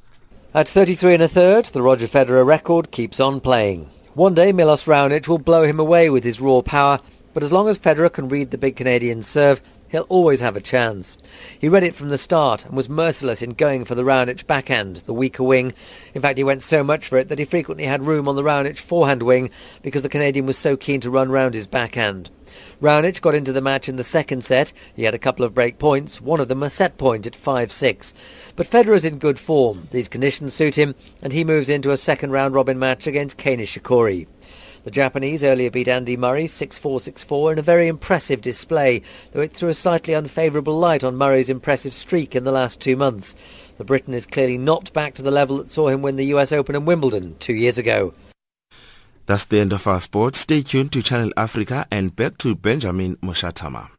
At 0.54 0.68
33 0.68 1.14
and 1.14 1.24
a 1.24 1.28
third, 1.28 1.66
the 1.66 1.84
Roger 1.84 2.08
Federer 2.08 2.46
record 2.46 2.90
keeps 2.90 3.20
on 3.20 3.40
playing. 3.40 3.90
One 4.16 4.34
day, 4.34 4.52
Milos 4.52 4.86
Raonic 4.86 5.28
will 5.28 5.38
blow 5.38 5.64
him 5.64 5.80
away 5.80 6.10
with 6.10 6.24
his 6.24 6.42
raw 6.42 6.62
power, 6.62 7.00
but 7.36 7.44
as 7.44 7.52
long 7.52 7.70
as 7.70 7.78
Federer 7.78 8.12
can 8.12 8.28
read 8.28 8.50
the 8.50 8.58
big 8.58 8.76
Canadian 8.76 9.22
serve, 9.22 9.62
he'll 9.90 10.08
always 10.10 10.42
have 10.42 10.56
a 10.56 10.62
chance. 10.62 11.18
He 11.60 11.70
read 11.70 11.84
it 11.84 11.96
from 11.96 12.10
the 12.10 12.18
start 12.18 12.66
and 12.66 12.76
was 12.76 12.90
merciless 12.90 13.42
in 13.42 13.52
going 13.52 13.86
for 13.86 13.96
the 13.96 14.04
Raonic 14.04 14.48
backhand, 14.48 14.98
the 15.06 15.14
weaker 15.14 15.44
wing. 15.44 15.74
In 16.14 16.22
fact, 16.22 16.38
he 16.38 16.44
went 16.44 16.64
so 16.64 16.84
much 16.84 17.08
for 17.08 17.18
it 17.18 17.30
that 17.30 17.40
he 17.40 17.46
frequently 17.46 17.86
had 17.86 18.04
room 18.04 18.28
on 18.28 18.36
the 18.36 18.44
Raonic 18.44 18.78
forehand 18.78 19.24
wing 19.24 19.50
because 19.82 20.04
the 20.04 20.10
Canadian 20.10 20.46
was 20.46 20.58
so 20.58 20.78
keen 20.78 21.02
to 21.02 21.10
run 21.10 21.30
round 21.30 21.54
his 21.54 21.68
backhand. 21.68 22.30
Raonic 22.82 23.22
got 23.22 23.36
into 23.36 23.52
the 23.52 23.62
match 23.62 23.90
in 23.90 23.96
the 23.96 24.04
second 24.04 24.44
set. 24.44 24.74
He 24.96 25.04
had 25.04 25.14
a 25.14 25.20
couple 25.20 25.44
of 25.46 25.54
break 25.54 25.80
points, 25.80 26.22
one 26.22 26.40
of 26.40 26.48
them 26.48 26.64
a 26.64 26.70
set 26.70 26.98
point 26.98 27.26
at 27.26 27.34
5-6. 27.34 28.14
But 28.56 28.68
Federer's 28.68 29.04
in 29.04 29.20
good 29.20 29.40
form. 29.40 29.88
These 29.92 30.08
conditions 30.08 30.54
suit 30.54 30.76
him, 30.76 30.96
and 31.22 31.34
he 31.34 31.44
moves 31.44 31.70
into 31.70 31.92
a 31.92 31.98
second 31.98 32.32
round 32.32 32.56
robin 32.56 32.80
match 32.80 33.08
against 33.08 33.38
Kei 33.38 33.58
Nishikori. 33.58 34.28
The 34.88 34.92
Japanese 34.92 35.44
earlier 35.44 35.70
beat 35.70 35.90
Andy 35.90 36.16
Murray 36.16 36.46
6-4-6-4 36.46 37.52
in 37.52 37.60
a 37.60 37.62
very 37.62 37.90
impressive 37.90 38.40
display, 38.40 39.02
though 39.34 39.42
it 39.42 39.52
threw 39.52 39.68
a 39.68 39.74
slightly 39.74 40.14
unfavourable 40.14 40.80
light 40.80 41.04
on 41.04 41.18
Murray's 41.18 41.50
impressive 41.50 41.94
streak 41.94 42.38
in 42.38 42.46
the 42.46 42.54
last 42.54 42.80
two 42.80 42.96
months. 42.96 43.36
The 43.78 43.84
Briton 43.84 44.14
is 44.14 44.26
clearly 44.26 44.58
not 44.58 44.94
back 44.94 45.14
to 45.16 45.22
the 45.22 45.30
level 45.30 45.58
that 45.58 45.72
saw 45.72 45.90
him 45.90 46.02
win 46.02 46.16
the 46.16 46.32
US 46.38 46.54
Open 46.54 46.74
and 46.74 46.88
Wimbledon 46.88 47.36
two 47.38 47.54
years 47.54 47.78
ago. 47.78 48.14
That's 49.26 49.44
the 49.44 49.60
end 49.60 49.74
of 49.74 49.86
our 49.88 50.00
sport. 50.00 50.38
Stay 50.38 50.62
tuned 50.62 50.94
to 50.94 51.04
Channel 51.04 51.34
Africa 51.36 51.86
and 51.92 52.16
back 52.16 52.38
to 52.38 52.56
Benjamin 52.56 53.18
Mushatama. 53.18 53.90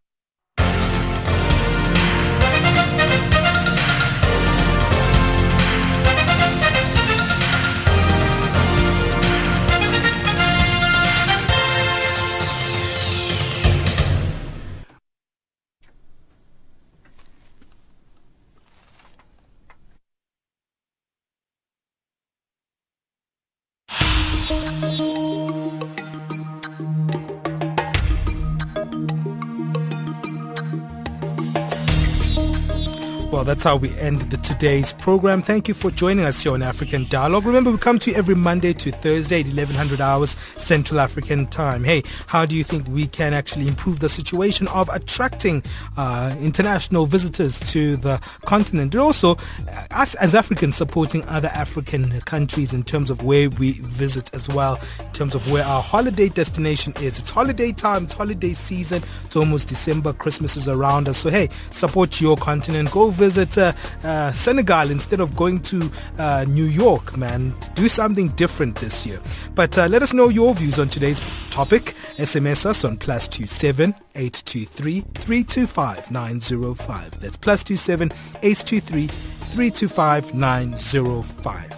That's 33.49 33.65
how 33.65 33.77
we 33.77 33.89
end 33.99 34.21
the 34.31 34.37
today's 34.37 34.93
program. 34.93 35.41
Thank 35.41 35.69
you 35.69 35.75
for 35.75 35.91
joining 35.91 36.27
us 36.27 36.43
here 36.43 36.53
on 36.53 36.61
African 36.61 37.07
Dialogue. 37.09 37.47
Remember, 37.47 37.71
we 37.71 37.79
come 37.79 37.99
to 38.01 38.11
you 38.11 38.17
every 38.17 38.35
Monday 38.35 38.75
to 38.75 38.93
Thursday 38.93 39.41
at 39.41 39.47
1100 39.47 40.03
hours 40.03 40.37
Central 40.59 41.01
African 41.01 41.47
time. 41.47 41.83
Hey, 41.83 42.03
how 42.27 42.45
do 42.45 42.55
you 42.55 42.63
think 42.63 42.87
we 42.89 43.07
can 43.07 43.33
actually 43.33 43.67
improve 43.67 44.01
the 44.01 44.09
situation 44.11 44.69
of 44.69 44.91
attracting 44.93 45.63
uh, 45.97 46.37
international 46.43 47.07
visitors 47.07 47.59
to 47.73 47.97
the 47.97 48.21
continent? 48.45 48.95
And 48.95 49.01
also, 49.01 49.37
uh, 49.37 49.87
us 49.93 50.15
as 50.17 50.35
Africans 50.35 50.77
supporting 50.77 51.25
other 51.25 51.49
African 51.49 52.21
countries 52.23 52.75
in 52.75 52.85
terms 52.85 53.09
of 53.09 53.23
where 53.23 53.49
we 53.49 53.73
visit 53.81 54.29
as 54.35 54.47
well, 54.51 54.79
in 55.01 55.13
terms 55.13 55.35
of 55.35 55.51
where 55.51 55.65
our 55.65 55.81
holiday 55.81 56.29
destination 56.29 56.93
is. 57.01 57.19
It's 57.19 57.31
holiday 57.31 57.73
time, 57.73 58.05
it's 58.05 58.13
holiday 58.13 58.53
season. 58.53 59.03
It's 59.25 59.37
almost 59.37 59.69
December, 59.69 60.13
Christmas 60.13 60.55
is 60.55 60.69
around 60.69 61.09
us. 61.09 61.17
So, 61.17 61.31
hey, 61.31 61.49
support 61.71 62.21
your 62.21 62.37
continent. 62.37 62.91
Go 62.91 63.09
visit 63.09 63.38
uh, 63.39 63.73
uh, 64.03 64.33
Senegal 64.33 64.91
instead 64.91 65.21
of 65.21 65.37
going 65.37 65.61
to 65.63 65.91
uh, 66.19 66.45
New 66.49 66.65
York, 66.65 67.17
man. 67.17 67.55
Do 67.75 67.89
something 67.89 68.29
different 68.31 68.77
this 68.77 69.07
year. 69.07 69.21
But 69.55 69.77
let 69.77 70.03
us 70.03 70.13
know 70.13 70.29
your 70.29 70.55
views 70.55 70.79
on 70.79 70.89
today's 70.89 71.21
topic. 71.51 71.95
SMS 72.17 72.67
us 72.67 72.85
on 72.85 72.97
plus 72.97 73.29
two 73.29 73.47
seven 73.47 73.95
eight 74.15 74.43
two 74.45 74.67
three 74.67 75.01
three 75.15 75.45
two 75.45 75.67
five 75.67 76.11
nine 76.11 76.41
zero 76.41 76.75
five. 76.75 77.19
That's 77.21 77.37
plus 77.37 77.63
two 77.63 77.77
seven 77.77 78.13
eight 78.43 78.59
two 78.59 78.81
three 78.81 79.07
three 79.07 79.71
two 79.71 79.89
five 79.89 80.35
nine 80.35 80.77
zero 80.77 81.23
five. 81.23 81.73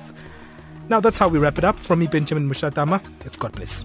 Now 0.89 1.01
that's 1.01 1.19
how 1.19 1.29
we 1.29 1.39
wrap 1.39 1.59
it 1.59 1.65
up. 1.65 1.79
From 1.79 2.01
me, 2.01 2.07
Benjamin 2.07 2.49
Mushatama. 2.49 3.01
It's 3.25 3.37
God 3.37 3.53
bless. 3.53 3.85